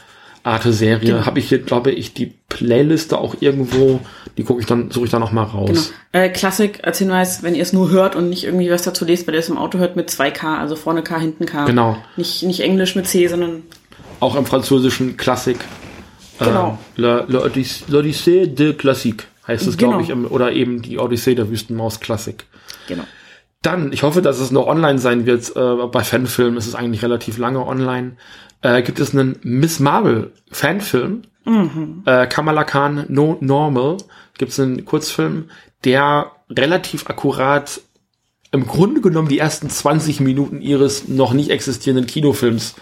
[0.44, 1.11] Arte-Serie.
[1.11, 1.26] Genau.
[1.26, 3.99] Habe ich hier, glaube ich, die Playliste auch irgendwo,
[4.38, 5.91] die gucke ich dann, suche ich dann noch mal raus.
[6.11, 6.26] Genau.
[6.26, 9.28] Äh, Klassik als Hinweis, wenn ihr es nur hört und nicht irgendwie was dazu lest,
[9.28, 11.66] weil ihr es im Auto hört mit 2K, also vorne K, hinten K.
[11.66, 11.98] Genau.
[12.18, 13.64] Nicht, nicht Englisch mit C, sondern
[14.20, 15.57] Auch im französischen Klassik.
[16.40, 16.78] Genau.
[16.98, 19.98] Äh, La Odyssée l'Odyssée de Classique heißt es, Genau.
[19.99, 22.45] glaube ich, oder eben die Odyssee der Wüstenmaus Klassik.
[22.88, 23.03] genau.
[23.61, 25.56] Dann, ich hoffe, dass es noch online sein wird.
[25.56, 28.14] Äh, bei Fanfilmen ist es eigentlich relativ lange online.
[28.61, 31.23] Äh, gibt es einen Miss Marvel Fanfilm?
[32.06, 33.98] Äh, Kamala Khan No Normal.
[34.38, 35.49] Gibt es einen Kurzfilm,
[35.84, 37.81] der relativ akkurat
[38.52, 42.76] im Grunde genommen die ersten 20 Minuten ihres noch nicht existierenden Kinofilms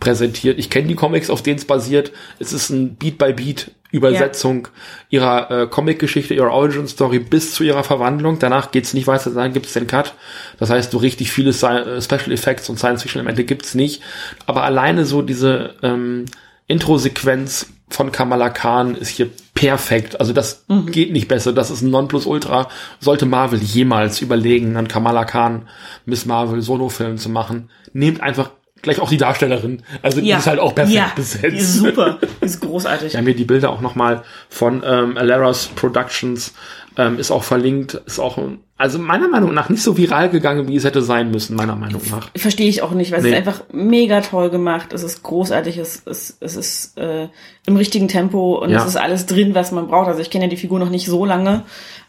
[0.00, 0.58] präsentiert.
[0.58, 2.12] Ich kenne die Comics, auf denen es basiert.
[2.38, 4.68] Es ist ein Beat-by-Beat Übersetzung
[5.10, 8.38] ihrer äh, Comic-Geschichte, ihrer Origin-Story bis zu ihrer Verwandlung.
[8.38, 10.14] Danach geht's nicht weiter, dann gibt's den Cut.
[10.58, 14.02] Das heißt, so richtig viele Sci äh, Special Effects und Science-Fiction-Elemente gibt's nicht.
[14.46, 16.24] Aber alleine so diese ähm,
[16.66, 20.18] Intro-Sequenz von Kamala Khan ist hier perfekt.
[20.18, 21.52] Also das geht nicht besser.
[21.52, 22.68] Das ist ein Nonplusultra.
[22.98, 25.68] Sollte Marvel jemals überlegen, einen Kamala Khan
[26.06, 28.50] Miss Marvel Solo-Film zu machen, nehmt einfach
[28.82, 29.82] gleich auch die Darstellerin.
[30.02, 31.44] Also die ist halt auch perfekt ja, besetzt.
[31.44, 33.12] Die ist super, die ist großartig.
[33.12, 36.52] Wir haben hier die Bilder auch nochmal von ähm, Alaras Productions.
[36.98, 37.94] Ähm, ist auch verlinkt.
[37.94, 38.38] Ist auch,
[38.82, 42.02] also meiner Meinung nach nicht so viral gegangen, wie es hätte sein müssen, meiner Meinung
[42.10, 42.30] nach.
[42.34, 43.30] Verstehe ich auch nicht, weil es Nee.
[43.30, 44.92] ist einfach mega toll gemacht.
[44.92, 47.28] Es ist großartig, es, es, es ist äh,
[47.64, 48.78] im richtigen Tempo und Ja.
[48.80, 50.08] es ist alles drin, was man braucht.
[50.08, 51.62] Also ich kenne ja die Figur noch nicht so lange.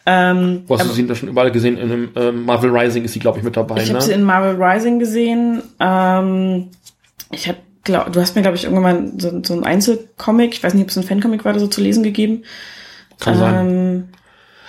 [0.08, 1.78] Ähm, Wo hast du sie da schon überall gesehen?
[1.78, 3.76] In dem ähm, Marvel Rising ist sie, glaube ich, mit dabei.
[3.76, 4.02] ich habe ne?
[4.02, 5.62] sie in Marvel Rising gesehen.
[5.80, 6.70] Ähm,
[7.32, 10.74] ich habe, glaub, du hast mir, glaube ich, irgendwann so, so ein Einzelcomic, ich weiß
[10.74, 12.46] nicht, ob es ein Fancomic war, oder so zu lesen gegeben.
[13.20, 14.10] Kann sein.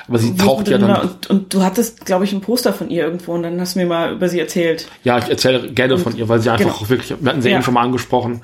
[0.06, 1.00] Aber sie taucht ja dann.
[1.00, 3.78] Und, und du hattest, glaube ich, ein Poster von ihr irgendwo und dann hast du
[3.80, 4.86] mir mal über sie erzählt.
[5.02, 6.90] Ja, ich erzähle gerne von ihr, weil sie einfach Genau.
[6.90, 7.54] wirklich, wir hatten sie Ja.
[7.56, 8.42] eben schon mal angesprochen,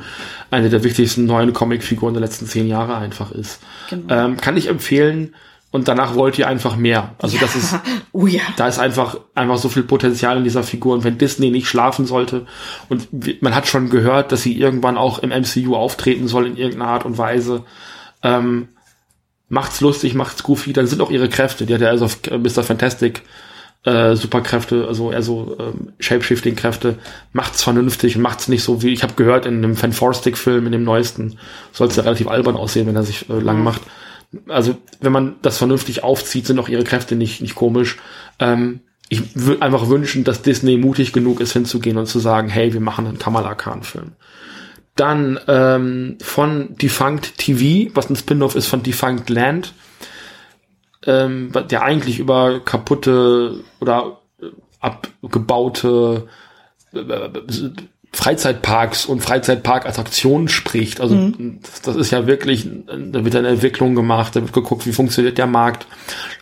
[0.51, 3.61] eine der wichtigsten neuen Comicfiguren der letzten zehn Jahre einfach ist.
[3.91, 4.13] Genau.
[4.15, 5.35] Ähm, kann ich empfehlen.
[5.73, 7.15] Und danach wollt ihr einfach mehr.
[7.19, 7.77] Also das ist,
[8.13, 8.41] Oh ja.
[8.57, 10.95] da ist einfach, einfach so viel Potenzial in dieser Figur.
[10.95, 12.47] Und wenn Disney nicht schlafen sollte,
[12.89, 13.07] und
[13.41, 17.05] man hat schon gehört, dass sie irgendwann auch im MCU auftreten soll in irgendeiner Art
[17.05, 17.63] und Weise,
[18.25, 18.69] ähm,
[19.51, 21.67] macht's lustig, macht's goofy, dann sind auch ihre Kräfte.
[21.67, 22.63] Die hat ja also auf Mr.
[22.63, 23.23] Fantastic
[23.85, 26.99] äh, Superkräfte, also eher so ähm, Shapeshifting-Kräfte,
[27.33, 30.85] macht's vernünftig und macht's nicht so wie, ich habe gehört, in dem Fanforstic-Film, in dem
[30.85, 31.39] neuesten,
[31.73, 33.83] soll es ja relativ albern aussehen, wenn er sich äh, lang macht.
[34.49, 37.97] Also, wenn man das vernünftig aufzieht, sind auch ihre Kräfte nicht, nicht komisch.
[38.39, 42.73] Ähm, ich würde einfach wünschen, dass Disney mutig genug ist, hinzugehen und zu sagen, hey,
[42.73, 44.13] wir machen einen Kamala Khan-Film.
[45.01, 49.73] Dann ähm, von Defunct TV, was ein Spin-off ist von Defunct Land,
[51.07, 54.49] ähm, der eigentlich über kaputte oder äh,
[54.79, 56.29] abgebaute
[56.93, 57.01] äh,
[58.13, 61.01] Freizeitparks und Freizeitparkattraktionen spricht.
[61.01, 61.33] Also
[61.63, 65.39] das, das ist ja wirklich, da wird eine Entwicklung gemacht, da wird geguckt, wie funktioniert
[65.39, 65.87] der Markt.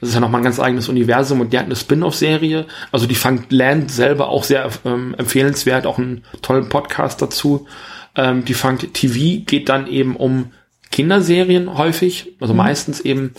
[0.01, 2.67] Das ist ja nochmal ein ganz eigenes Universum und der hat eine Spin-off-Serie.
[2.91, 7.69] Also die Funk Land selber auch sehr ähm, empfehlenswert, auch einen tollen Podcast dazu.
[8.15, 10.53] Ähm, die Funk TV geht dann eben um
[10.91, 13.35] Kinderserien häufig, also meistens eben,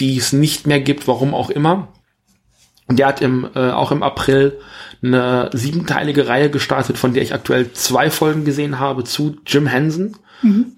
[0.00, 1.88] die es nicht mehr gibt, warum auch immer.
[2.86, 4.58] Und der hat im, äh, auch im April
[5.02, 10.16] eine siebenteilige Reihe gestartet, von der ich aktuell zwei Folgen gesehen habe zu Jim Henson,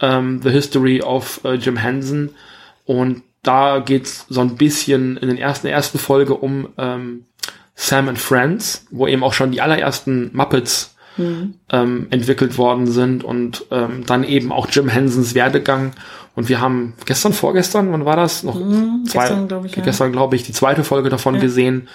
[0.00, 2.30] ähm, The History of äh, Jim Henson.
[2.84, 7.24] Und da geht's so ein bisschen in den ersten, der ersten Folge um ähm,
[7.74, 10.96] Sam and Friends, wo eben auch schon die allerersten Muppets
[11.70, 15.92] ähm, entwickelt worden sind und ähm, dann eben auch Jim Hensons Werdegang.
[16.34, 18.44] Und wir haben gestern, vorgestern, wann war das?
[18.44, 18.60] Noch
[19.04, 19.82] gestern, glaub ich, ja.
[19.82, 21.88] Gestern, glaube ich, die zweite Folge davon gesehen,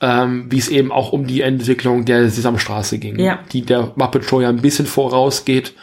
[0.00, 3.38] ähm, wie es eben auch um die Entwicklung der Sesamstraße ging, Ja.
[3.52, 5.74] die der Muppet Show ja ein bisschen vorausgeht.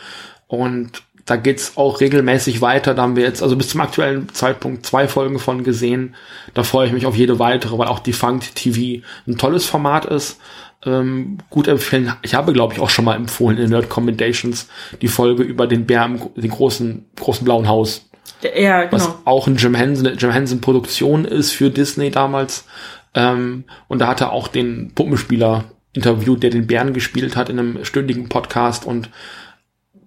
[0.48, 2.94] Und da geht's auch regelmäßig weiter.
[2.94, 6.16] Da haben wir jetzt, also bis zum aktuellen Zeitpunkt, zwei Folgen von gesehen.
[6.54, 10.40] Da freue ich mich auf jede weitere, weil auch Defunct TV ein tolles Format ist.
[10.84, 12.14] Ähm, gut empfehlen.
[12.24, 14.68] Ich habe, glaube ich, auch schon mal empfohlen in Nerd Commendations
[15.02, 18.10] die Folge über den Bär im den großen, großen blauen Haus
[18.42, 19.20] Ja, was genau.
[19.26, 22.66] auch ein Jim Henson, eine Jim Henson Produktion ist für Disney damals.
[23.14, 27.60] Ähm, und da hat er auch den Puppenspieler interviewt, der den Bären gespielt hat in
[27.60, 29.10] einem stündigen Podcast und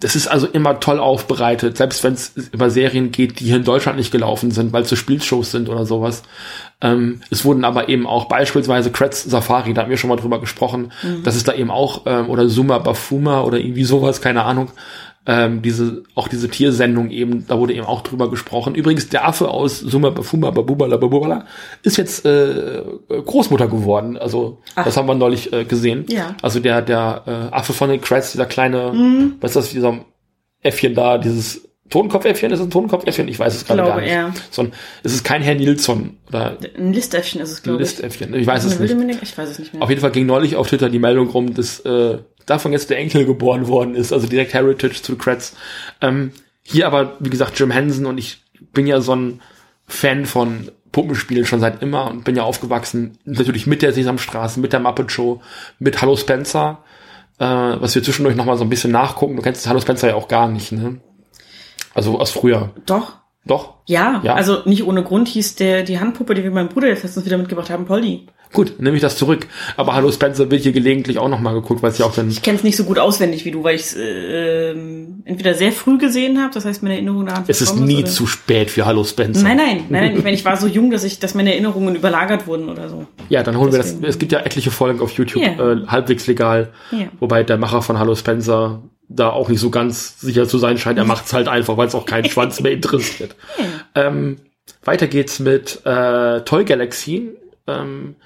[0.05, 3.64] das ist also immer toll aufbereitet, selbst wenn es über Serien geht, die hier in
[3.64, 6.24] Deutschland nicht gelaufen sind, weil es so Spielshows sind oder sowas.
[6.82, 10.40] Ähm, es wurden aber eben auch beispielsweise Kretz Safari, da haben wir schon mal drüber
[10.40, 14.72] gesprochen, dass es da eben auch, ähm, oder Suma Bafuma oder irgendwie sowas, keine Ahnung,
[15.27, 18.75] ähm, diese, auch diese Tiersendung eben, da wurde eben auch drüber gesprochen.
[18.75, 21.47] Übrigens, der Affe aus Suma Bafuma Babubala Babubala
[21.83, 24.19] ist jetzt äh, Großmutter geworden.
[24.19, 26.05] Also, das haben wir neulich äh, gesehen.
[26.09, 26.35] Ja.
[26.43, 28.93] Also der, der äh, Affe von den Kretz, dieser kleine,
[29.41, 30.01] was ist das, dieser
[30.61, 33.28] Äffchen da, dieses Totenkopfäffchen, ist es ein Totenkopfäffchen?
[33.28, 34.12] Ich weiß es gerade glaube, gar nicht.
[34.12, 34.32] ja.
[34.51, 37.90] So ein, es ist kein Herr Nilsson oder Ein Listäffchen ist es, ein glaube ich.
[37.90, 38.35] Listäffchen.
[38.35, 38.97] Ich weiß es nicht.
[38.97, 39.82] Mini- Ich weiß es nicht mehr.
[39.82, 42.98] Auf jeden Fall ging neulich auf Twitter die Meldung rum, dass äh, davon jetzt der
[42.98, 45.55] Enkel geboren worden ist, also direkt Heritage zu Kretz.
[46.01, 46.32] Ähm,
[46.62, 48.43] hier aber, wie gesagt, Jim Henson und ich
[48.73, 49.40] bin ja so ein
[49.86, 54.73] Fan von Puppenspielen schon seit immer und bin ja aufgewachsen, natürlich mit der Sesamstraße, mit
[54.73, 55.43] der Muppet Show,
[55.78, 56.82] mit Hallo Spencer,
[57.39, 59.36] äh, was wir zwischendurch nochmal so ein bisschen nachgucken.
[59.36, 61.01] Du kennst Hallo Spencer ja auch gar nicht, ne?
[61.95, 62.71] Also aus früher.
[62.87, 63.12] Doch.
[63.47, 63.75] Doch?
[63.87, 64.35] Ja, Ja.
[64.35, 67.37] also nicht ohne Grund hieß der die Handpuppe, die wir meinem Bruder jetzt letztens wieder
[67.39, 68.27] mitgebracht haben, Polly.
[68.55, 69.49] Gut, nehme ich das zurück.
[69.77, 72.41] Aber Hallo Spencer wird hier gelegentlich auch nochmal geguckt, weil es ja auch dann Ich
[72.41, 74.71] kenne es nicht so gut auswendig wie du, weil ich es äh,
[75.25, 78.27] entweder sehr früh gesehen habe, das heißt meine Erinnerung daran es ist nie oder- zu
[78.27, 79.43] spät für Hallo Spencer.
[79.43, 80.16] Nein, nein, nein, nein.
[80.16, 83.07] Ich meine, ich war so jung, dass ich, dass meine Erinnerungen überlagert wurden oder so.
[83.29, 83.89] Ja, dann holen wir das.
[83.89, 84.07] Deswegen.
[84.07, 85.73] Es gibt ja etliche Folgen auf YouTube, Ja.
[85.73, 86.71] äh, halbwegs legal.
[86.93, 87.07] Ja.
[87.21, 90.98] Wobei der Macher von Hallo Spencer da auch nicht so ganz sicher zu sein scheint.
[90.98, 93.36] Er macht's halt einfach, weil es auch keinen Schwanz mehr interessiert.
[93.97, 94.39] Ähm,
[94.82, 97.31] weiter geht's mit äh, Toy Galaxy,
[97.68, 98.16] ähm,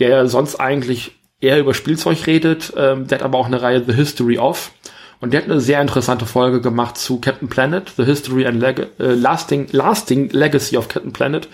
[0.00, 2.72] der sonst eigentlich eher über Spielzeug redet.
[2.76, 4.72] Ähm, der hat aber auch eine Reihe The History of.
[5.20, 8.88] Und der hat eine sehr interessante Folge gemacht zu Captain Planet, The History and Leg
[8.98, 11.48] äh, Lasting, Lasting Legacy of Captain Planet.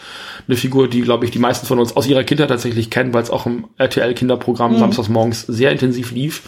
[0.47, 3.23] Eine Figur, die, glaube ich, die meisten von uns aus ihrer Kindheit tatsächlich kennen, weil
[3.23, 6.44] es auch im RTL-Kinderprogramm samstags morgens sehr intensiv lief.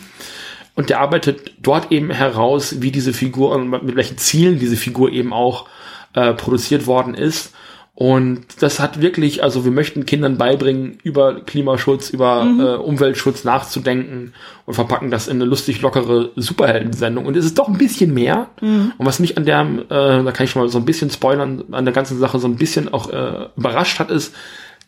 [0.74, 5.10] Und der arbeitet dort eben heraus, wie diese Figur und mit welchen Zielen diese Figur
[5.10, 5.66] eben auch
[6.14, 7.52] äh, produziert worden ist.
[8.00, 14.32] Und das hat wirklich, also wir möchten Kindern beibringen, über Klimaschutz, über äh, Umweltschutz nachzudenken
[14.64, 17.26] und verpacken das in eine lustig lockere Superheldensendung.
[17.26, 18.48] Und es ist doch ein bisschen mehr.
[18.96, 21.64] Und was mich an der, äh, da kann ich schon mal so ein bisschen spoilern,
[21.72, 24.34] an der ganzen Sache so ein bisschen auch äh, überrascht hat, ist,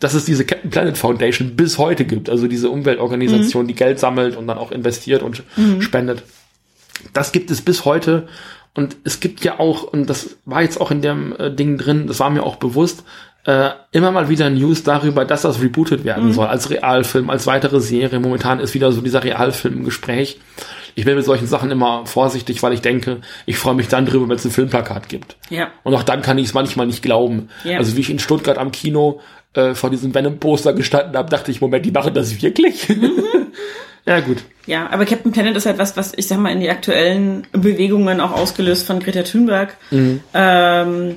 [0.00, 2.28] dass es diese Captain Planet Foundation bis heute gibt.
[2.28, 5.42] Also diese Umweltorganisation, die Geld sammelt und dann auch investiert und
[5.80, 6.22] spendet.
[7.12, 8.26] Das gibt es bis heute.
[8.74, 12.06] Und es gibt ja auch, und das war jetzt auch in dem äh, Ding drin,
[12.06, 13.04] das war mir auch bewusst,
[13.44, 17.80] äh, immer mal wieder News darüber, dass das rebootet werden soll, als Realfilm, als weitere
[17.80, 18.20] Serie.
[18.20, 20.38] Momentan ist wieder so dieser Realfilm im Gespräch.
[20.94, 24.28] Ich bin mit solchen Sachen immer vorsichtig, weil ich denke, ich freue mich dann drüber,
[24.28, 25.36] wenn es ein Filmplakat gibt.
[25.50, 25.68] Ja.
[25.82, 27.48] Und auch dann kann ich es manchmal nicht glauben.
[27.64, 27.78] Ja.
[27.78, 29.20] Also wie ich in Stuttgart am Kino
[29.54, 32.88] äh, vor diesem Venom-Poster gestanden habe, dachte ich, Moment, die machen das wirklich?
[34.06, 34.38] ja, gut.
[34.66, 38.20] Ja, aber Captain Planet ist halt was, was ich sag mal in die aktuellen Bewegungen
[38.20, 39.76] auch ausgelöst von Greta Thunberg.
[39.90, 41.16] Ähm,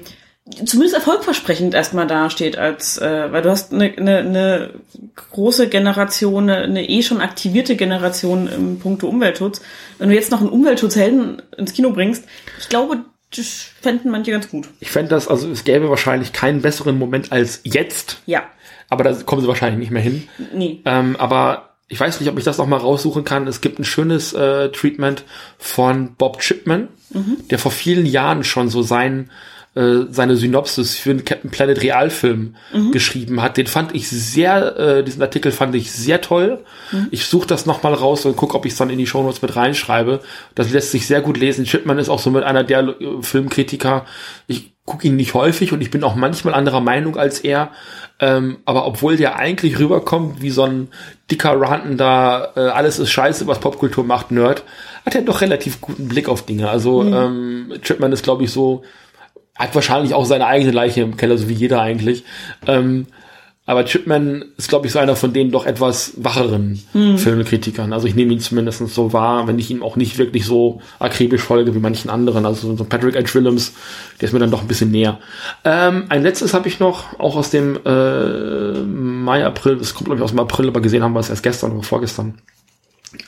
[0.66, 4.70] zumindest erfolgversprechend erstmal dasteht, als äh, weil du hast eine, eine, eine
[5.16, 9.62] große Generation, eine, eine eh schon aktivierte Generation im Punkto Umweltschutz.
[9.98, 12.26] Wenn du jetzt noch einen Umweltschutzhelden ins Kino bringst,
[12.60, 13.00] ich glaube,
[13.36, 14.68] das fänden manche ganz gut.
[14.80, 18.44] Ich fände das, also es gäbe wahrscheinlich keinen besseren Moment als jetzt, Ja,
[18.90, 20.28] aber da kommen sie wahrscheinlich nicht mehr hin.
[20.54, 20.82] nee.
[20.86, 23.48] Ähm, aber ich weiß nicht, ob ich das noch mal raussuchen kann.
[23.48, 25.24] Es gibt ein schönes äh, Treatment
[25.60, 26.88] von Bob Chipman,
[27.52, 29.30] der vor vielen Jahren schon so sein
[29.76, 32.56] äh, seine Synopsis für einen Captain Planet Realfilm
[32.92, 33.58] geschrieben hat.
[33.58, 36.64] Den fand ich sehr, äh, diesen Artikel fand ich sehr toll.
[37.12, 39.42] Ich suche das noch mal raus und gucke, ob ich es dann in die Shownotes
[39.42, 40.22] mit reinschreibe.
[40.56, 41.66] Das lässt sich sehr gut lesen.
[41.66, 44.06] Chipman ist auch so mit einer der äh, Filmkritiker.
[44.48, 47.72] Ich gucke ihn nicht häufig und ich bin auch manchmal anderer Meinung als er.
[48.20, 50.90] Ähm, aber obwohl der eigentlich rüberkommt wie so ein
[51.30, 54.64] dicker rantender, äh, alles ist scheiße, was Popkultur macht, Nerd,
[55.06, 56.70] hat er doch relativ guten Blick auf Dinge.
[56.70, 58.84] Also ähm, Chipman ist, glaube ich, so,
[59.56, 62.24] hat wahrscheinlich auch seine eigene Leiche im Keller, so wie jeder eigentlich.
[62.68, 63.08] Ähm,
[63.68, 67.94] aber Chipman ist, glaube ich, so einer von den doch etwas wacheren Filmkritikern.
[67.94, 71.42] Also ich nehme ihn zumindest so wahr, wenn ich ihm auch nicht wirklich so akribisch
[71.42, 72.46] folge wie manchen anderen.
[72.46, 73.34] Also so Patrick H.
[73.34, 73.74] Willems,
[74.22, 75.18] der ist mir dann doch ein bisschen näher.
[75.64, 80.20] Ähm, ein letztes habe ich noch, auch aus dem äh, Mai, April, das kommt glaube
[80.20, 82.36] ich aus dem April, aber gesehen haben wir es erst gestern oder vorgestern.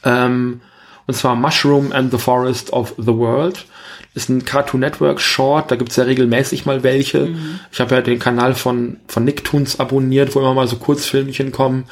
[0.03, 0.61] Ähm,
[1.07, 3.65] und zwar Mushroom and the Forest of the World.
[4.13, 7.29] Ist ein Cartoon Network Short, da gibt's ja regelmäßig mal welche.
[7.71, 11.85] Ich habe ja den Kanal von, von Nicktoons abonniert, wo immer mal so Kurzfilmchen kommen.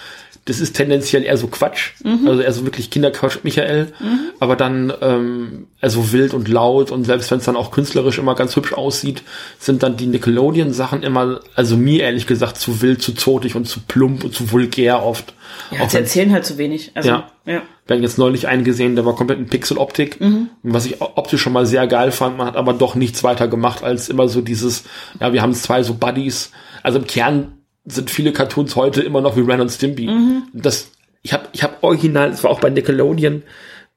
[0.46, 1.92] das ist tendenziell eher so Quatsch,
[2.26, 3.94] also eher so wirklich Kinderquatsch Michael,
[4.40, 8.36] aber dann ähm, also wild und laut und selbst wenn es dann auch künstlerisch immer
[8.36, 9.24] ganz hübsch aussieht,
[9.60, 13.80] sind dann die Nickelodeon-Sachen immer, also mir ehrlich gesagt, zu wild, zu zotig und zu
[13.88, 15.34] plump und zu vulgär oft.
[15.72, 16.92] Ja, Auch sie erzählen halt zu wenig.
[16.96, 17.30] Also, Ja.
[17.46, 17.62] ja.
[17.86, 20.18] Wir haben jetzt neulich einen gesehen, der war komplett in Pixeloptik,
[20.64, 22.38] was ich optisch schon mal sehr geil fand.
[22.38, 24.86] Man hat aber doch nichts weiter gemacht als immer so dieses,
[25.20, 26.52] ja, wir haben zwei so Buddies.
[26.82, 30.10] Also im Kern sind viele Cartoons heute immer noch wie Ren und Stimpy.
[30.54, 30.92] Das,
[31.22, 33.44] ich habe ich hab original, es war auch bei Nickelodeon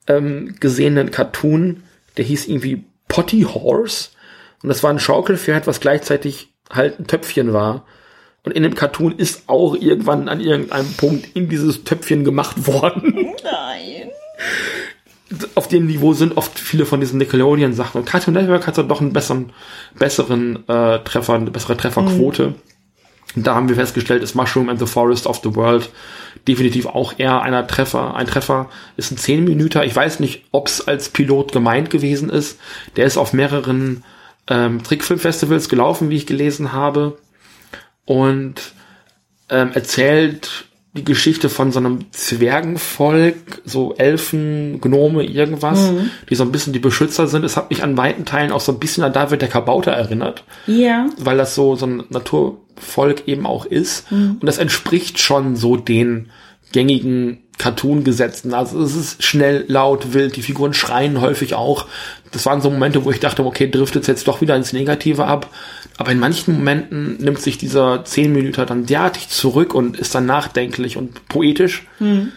[0.06, 1.82] ähm, gesehen, einen Cartoon,
[2.19, 4.10] der hieß irgendwie Potty Horse.
[4.62, 7.86] Und das war ein Schaukelpferd, was gleichzeitig halt ein Töpfchen war.
[8.48, 13.12] Und in dem Cartoon ist auch irgendwann an irgendeinem Punkt in dieses Töpfchen gemacht worden.
[13.44, 14.08] Nein.
[15.54, 18.00] Auf dem Niveau sind oft viele von diesen Nickelodeon-Sachen.
[18.00, 19.52] Und Cartoon Network hat dann doch einen besseren,
[19.98, 22.54] besseren äh, Treffer, eine bessere Trefferquote.
[23.36, 25.90] Und da haben wir festgestellt, ist Mushroom and the Forest of the World
[26.46, 28.14] definitiv auch eher einer Treffer.
[28.14, 29.84] Ein Treffer ist ein 10 Minüter.
[29.84, 32.58] Ich weiß nicht, ob es als Pilot gemeint gewesen ist.
[32.96, 34.04] Der ist auf mehreren
[34.48, 37.18] ähm, Trickfilmfestivals gelaufen, wie ich gelesen habe.
[38.09, 38.55] Und
[39.51, 40.64] ähm, erzählt
[40.94, 45.90] die Geschichte von so einem Zwergenvolk, so Elfen, Gnome, irgendwas,
[46.28, 47.44] die so ein bisschen die Beschützer sind.
[47.44, 50.44] Es hat mich an weiten Teilen auch so ein bisschen an David der Kabauter erinnert
[50.66, 51.06] Ja.
[51.18, 54.10] weil das so, so ein Naturvolk eben auch ist.
[54.10, 56.30] Und das entspricht schon so den
[56.72, 58.55] gängigen Cartoon-Gesetzen.
[58.55, 61.86] Also es ist schnell, laut, wild, die Figuren schreien häufig auch.
[62.32, 65.48] Das waren so Momente, wo ich dachte, okay, driftet jetzt doch wieder ins Negative ab.
[65.98, 70.26] Aber in manchen Momenten nimmt sich dieser 10 Minuten dann derartig zurück und ist dann
[70.26, 71.86] nachdenklich und poetisch.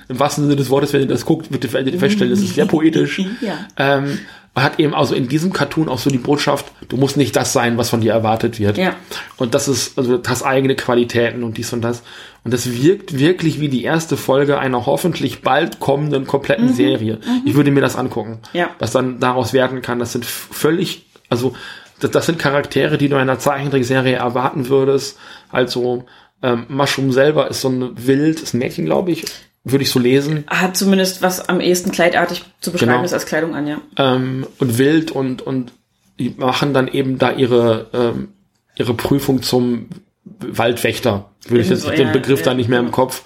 [0.09, 2.65] Im wahrsten Sinne des Wortes, wenn ihr das guckt, wird ihr feststellen, es ist sehr
[2.65, 3.21] poetisch.
[3.41, 3.67] Ja.
[3.77, 4.19] Ähm,
[4.53, 7.53] man hat eben also in diesem Cartoon auch so die Botschaft, du musst nicht das
[7.53, 8.77] sein, was von dir erwartet wird.
[8.77, 8.95] Ja.
[9.37, 12.03] Und das ist, also das hast eigene Qualitäten und dies und das.
[12.43, 17.19] Und das wirkt wirklich wie die erste Folge einer hoffentlich bald kommenden kompletten Serie.
[17.45, 18.39] Ich würde mir das angucken.
[18.51, 18.71] Ja.
[18.79, 19.99] Was dann daraus werden kann.
[19.99, 21.53] Das sind völlig, also
[22.01, 25.17] das, das sind Charaktere, die du in einer Zeichentrickserie erwarten würdest.
[25.49, 26.05] Also
[26.43, 29.25] ähm, Mushroom selber ist so ein Wild, ist ein Mädchen, glaube ich.
[29.63, 30.43] Würde ich so lesen.
[30.47, 33.03] Hat zumindest was am ehesten kleidartig zu beschreiben Genau.
[33.03, 33.77] ist als Kleidung an, ja.
[33.95, 35.71] ähm, und wild und und
[36.17, 38.29] die machen dann eben da ihre ähm,
[38.75, 39.89] ihre Prüfung zum
[40.23, 41.29] Waldwächter.
[41.47, 42.91] Würde ich jetzt Irgendwo, den ja, Begriff da ja, nicht mehr im ja.
[42.91, 43.23] Kopf.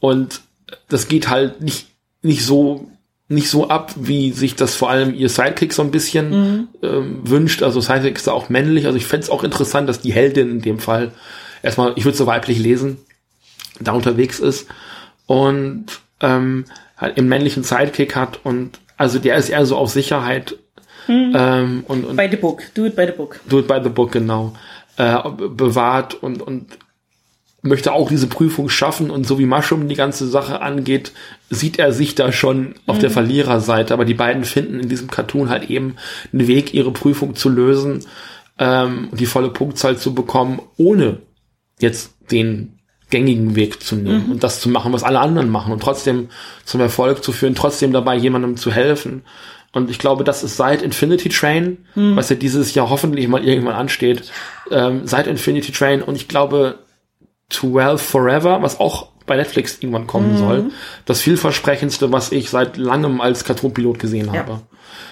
[0.00, 0.42] Und
[0.88, 1.86] das geht halt nicht
[2.20, 2.89] nicht so
[3.30, 6.68] nicht so ab, wie sich das vor allem ihr Sidekick so ein bisschen Mhm.
[6.82, 7.62] ähm, wünscht.
[7.62, 8.86] Also Sidekick ist da auch männlich.
[8.86, 11.12] Also ich fände es auch interessant, dass die Heldin in dem Fall
[11.62, 12.98] erstmal, ich würde so weiblich lesen,
[13.80, 14.66] da unterwegs ist
[15.26, 15.86] und
[16.20, 16.64] ähm,
[16.96, 20.56] halt einen männlichen Sidekick hat und also der ist eher so auf Sicherheit
[21.08, 22.62] ähm, und, und By the book.
[22.74, 23.40] Do it by the book.
[23.48, 24.52] do it by the book genau
[24.96, 26.66] äh, bewahrt und und
[27.62, 31.12] möchte auch diese Prüfung schaffen und so wie Mushroom die ganze Sache angeht,
[31.50, 35.50] sieht er sich da schon auf der Verliererseite, aber die beiden finden in diesem Cartoon
[35.50, 35.96] halt eben
[36.32, 38.06] einen Weg, ihre Prüfung zu lösen
[38.58, 41.18] ähm, und die volle Punktzahl zu bekommen, ohne
[41.80, 42.78] jetzt den
[43.10, 46.28] gängigen Weg zu nehmen und das zu machen, was alle anderen machen und trotzdem
[46.64, 49.22] zum Erfolg zu führen, trotzdem dabei jemandem zu helfen.
[49.72, 53.74] Und ich glaube, das ist seit Infinity Train, was ja dieses Jahr hoffentlich mal irgendwann
[53.74, 54.30] ansteht,
[54.70, 56.02] ähm, seit Infinity Train.
[56.02, 56.78] Und ich glaube
[57.50, 60.70] 12 Forever, was auch bei Netflix irgendwann kommen soll,
[61.04, 64.40] das vielversprechendste, was ich seit langem als Cartoon-Pilot gesehen Ja.
[64.40, 64.60] habe.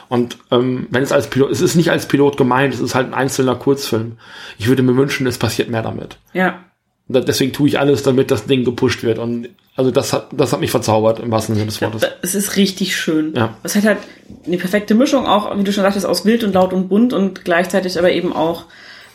[0.08, 3.08] Und ähm, wenn es als Pilot, es ist nicht als Pilot gemeint, es ist halt
[3.08, 4.16] ein einzelner Kurzfilm.
[4.58, 6.16] Ich würde mir wünschen, es passiert mehr damit.
[6.32, 6.64] Ja.
[7.08, 9.18] Und deswegen tue ich alles, damit das Ding gepusht wird.
[9.18, 12.02] Und also das hat, das hat mich verzaubert im wahrsten Sinne des Wortes.
[12.22, 13.34] Es ist richtig schön.
[13.34, 13.56] Ja.
[13.62, 13.98] Es hat halt
[14.46, 17.44] eine perfekte Mischung auch, wie du schon sagtest, aus wild und laut und bunt und
[17.44, 18.64] gleichzeitig aber eben auch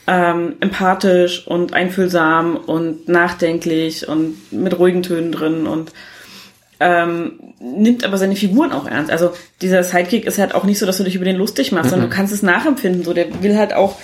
[0.08, 5.92] ähm, empathisch und einfühlsam und nachdenklich und mit ruhigen Tönen drin und
[6.80, 9.10] ähm, nimmt aber seine Figuren auch ernst.
[9.10, 9.32] Also
[9.62, 12.10] dieser Sidekick ist halt auch nicht so, dass du dich über den lustig machst, sondern
[12.10, 13.04] du kannst es nachempfinden.
[13.04, 13.98] So, der will halt auch,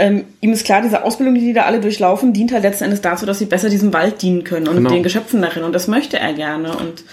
[0.00, 3.00] ähm, ihm ist klar, diese Ausbildung, die die da alle durchlaufen, dient halt letzten Endes
[3.00, 4.90] dazu, dass sie besser diesem Wald dienen können und Genau.
[4.90, 5.62] den Geschöpfen darin.
[5.62, 6.72] Und das möchte er gerne.
[6.76, 7.04] Und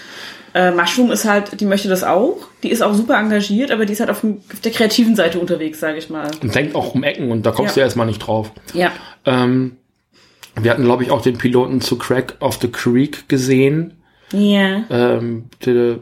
[0.54, 2.38] äh, Mushroom ist halt, die möchte das auch.
[2.62, 5.38] Die ist auch super engagiert, aber die ist halt auf, dem, auf der kreativen Seite
[5.38, 6.30] unterwegs, sage ich mal.
[6.42, 7.80] Und denkt auch um Ecken und da kommst Ja.
[7.82, 8.50] du erstmal nicht drauf.
[8.72, 8.90] Ja.
[9.26, 9.76] Ähm,
[10.60, 13.92] wir hatten, glaube ich, auch den Piloten zu Crack of the Creek gesehen.
[14.32, 14.84] Ja.
[14.90, 15.44] ähm,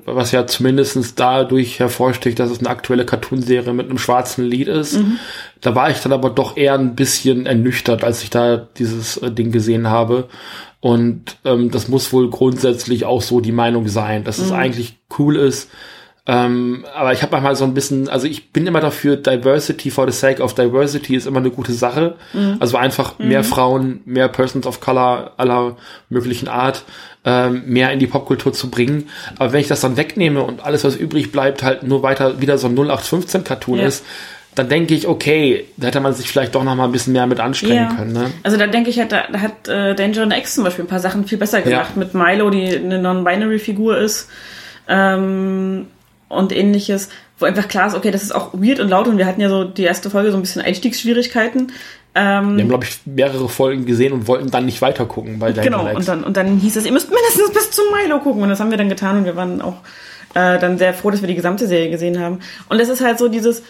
[0.05, 4.99] was ja zumindestens dadurch hervorsticht, dass es eine aktuelle Cartoonserie mit einem schwarzen Lied ist.
[5.61, 9.31] Da war ich dann aber doch eher ein bisschen ernüchtert, als ich da dieses äh,
[9.31, 10.29] Ding gesehen habe.
[10.81, 15.37] Und ähm, das muss wohl grundsätzlich auch so die Meinung sein, dass es eigentlich cool
[15.37, 15.71] ist,
[16.29, 20.11] Ähm, aber ich habe manchmal so ein bisschen, also ich bin immer dafür, Diversity for
[20.11, 22.17] the sake of Diversity ist immer eine gute Sache.
[22.33, 22.57] Mhm.
[22.59, 25.77] Also einfach mehr Frauen, mehr Persons of Color aller
[26.09, 26.83] möglichen Art,
[27.25, 29.09] ähm, mehr in die Popkultur zu bringen.
[29.39, 32.59] Aber wenn ich das dann wegnehme und alles, was übrig bleibt, halt nur weiter wieder
[32.59, 33.87] so ein 0815-Cartoon Ja.
[33.87, 34.05] ist,
[34.57, 37.27] dann denke ich, okay, da hätte man sich vielleicht doch noch mal ein bisschen mehr
[37.27, 38.13] mit anstrengen können.
[38.15, 38.31] Ne?
[38.43, 40.89] Also da denke ich, hat, da da hat äh, Danger and X zum Beispiel ein
[40.89, 41.91] paar Sachen viel besser gemacht.
[41.95, 41.99] Ja.
[41.99, 44.29] Mit Milo, die eine Non-Binary-Figur ist.
[44.89, 45.87] Ähm,
[46.29, 47.09] und ähnliches,
[47.39, 49.49] wo einfach klar ist, okay, das ist auch weird und laut und wir hatten ja
[49.49, 51.73] so die erste Folge so ein bisschen Einstiegsschwierigkeiten.
[52.15, 55.53] Ähm, Wir haben, glaube ich, mehrere Folgen gesehen und wollten dann nicht weiter gucken bei
[55.53, 58.43] genau, und dann, und dann hieß es, ihr müsst mindestens bis zum Milo gucken.
[58.43, 59.77] Und das haben wir dann getan und wir waren auch
[60.35, 62.41] äh, dann sehr froh, dass wir die gesamte Serie gesehen haben.
[62.71, 63.63] Und es ist halt so dieses,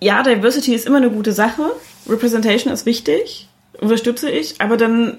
[0.00, 1.62] ja, Diversity ist immer eine gute Sache,
[2.08, 3.48] Representation ist wichtig,
[3.80, 5.18] unterstütze ich, aber dann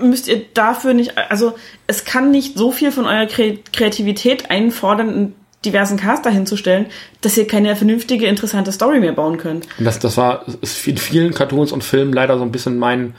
[0.00, 1.54] müsst ihr dafür nicht, also
[1.86, 5.34] es kann nicht so viel von eurer Kre Kreativität einfordern,
[5.64, 6.86] diversen Cast dahin zu stellen,
[7.20, 9.66] dass ihr keine vernünftige, interessante Story mehr bauen könnt.
[9.78, 13.14] Und das, das war ist in vielen Cartoons und Filmen leider so ein bisschen mein,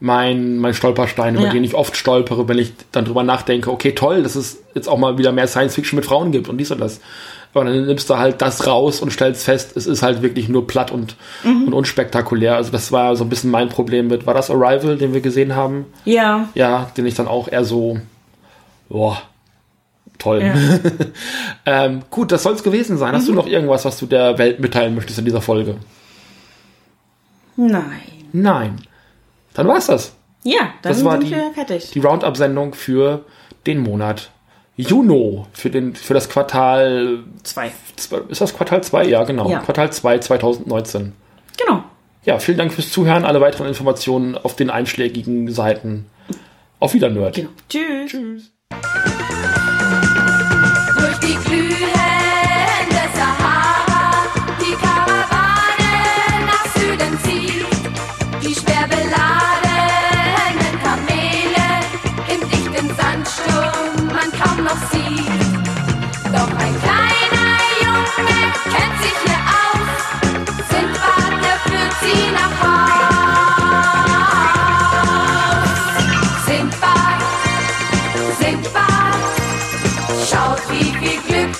[0.00, 1.50] mein, mein Stolperstein, über Ja.
[1.52, 4.98] den ich oft stolpere, wenn ich dann drüber nachdenke, okay, toll, dass es jetzt auch
[4.98, 7.00] mal wieder mehr Science Fiction mit Frauen gibt und dies und das.
[7.54, 10.66] Aber dann nimmst du halt das raus und stellst fest, es ist halt wirklich nur
[10.66, 11.64] platt und, Mhm.
[11.66, 12.56] und unspektakulär.
[12.56, 15.54] Also das war so ein bisschen mein Problem mit, war das Arrival, den wir gesehen
[15.54, 15.84] haben?
[16.04, 17.98] Ja, Ja, den ich dann auch eher so,
[18.88, 19.20] boah,
[20.22, 20.42] toll.
[20.42, 20.54] Ja.
[21.84, 23.10] ähm, gut, das soll's gewesen sein.
[23.12, 23.16] Mhm.
[23.16, 25.76] Hast du noch irgendwas, was du der Welt mitteilen möchtest in dieser Folge?
[27.56, 28.00] nein.
[28.32, 28.76] Nein.
[29.54, 30.14] Dann war's das.
[30.44, 31.90] Ja, dann Das war sind die- wir fertig.
[31.90, 33.24] Die Roundup-Sendung für
[33.66, 34.30] den Monat
[34.76, 37.70] Juno, für, den, für das Quartal, Zwei.
[38.28, 39.04] ist das Quartal 2?
[39.04, 39.48] Ja, genau.
[39.50, 39.58] Ja.
[39.58, 41.12] Quartal 2 2019.
[41.58, 41.84] Genau.
[42.24, 43.24] Ja, vielen Dank fürs Zuhören.
[43.26, 46.06] Alle weiteren Informationen auf den einschlägigen Seiten.
[46.80, 47.34] Auf Wieder Nerd.
[47.36, 47.50] genau.
[47.68, 48.10] Tschüss.
[48.10, 48.52] Tschüss.
[51.22, 51.71] Durch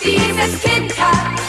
[0.05, 1.42] dieses Kind hat.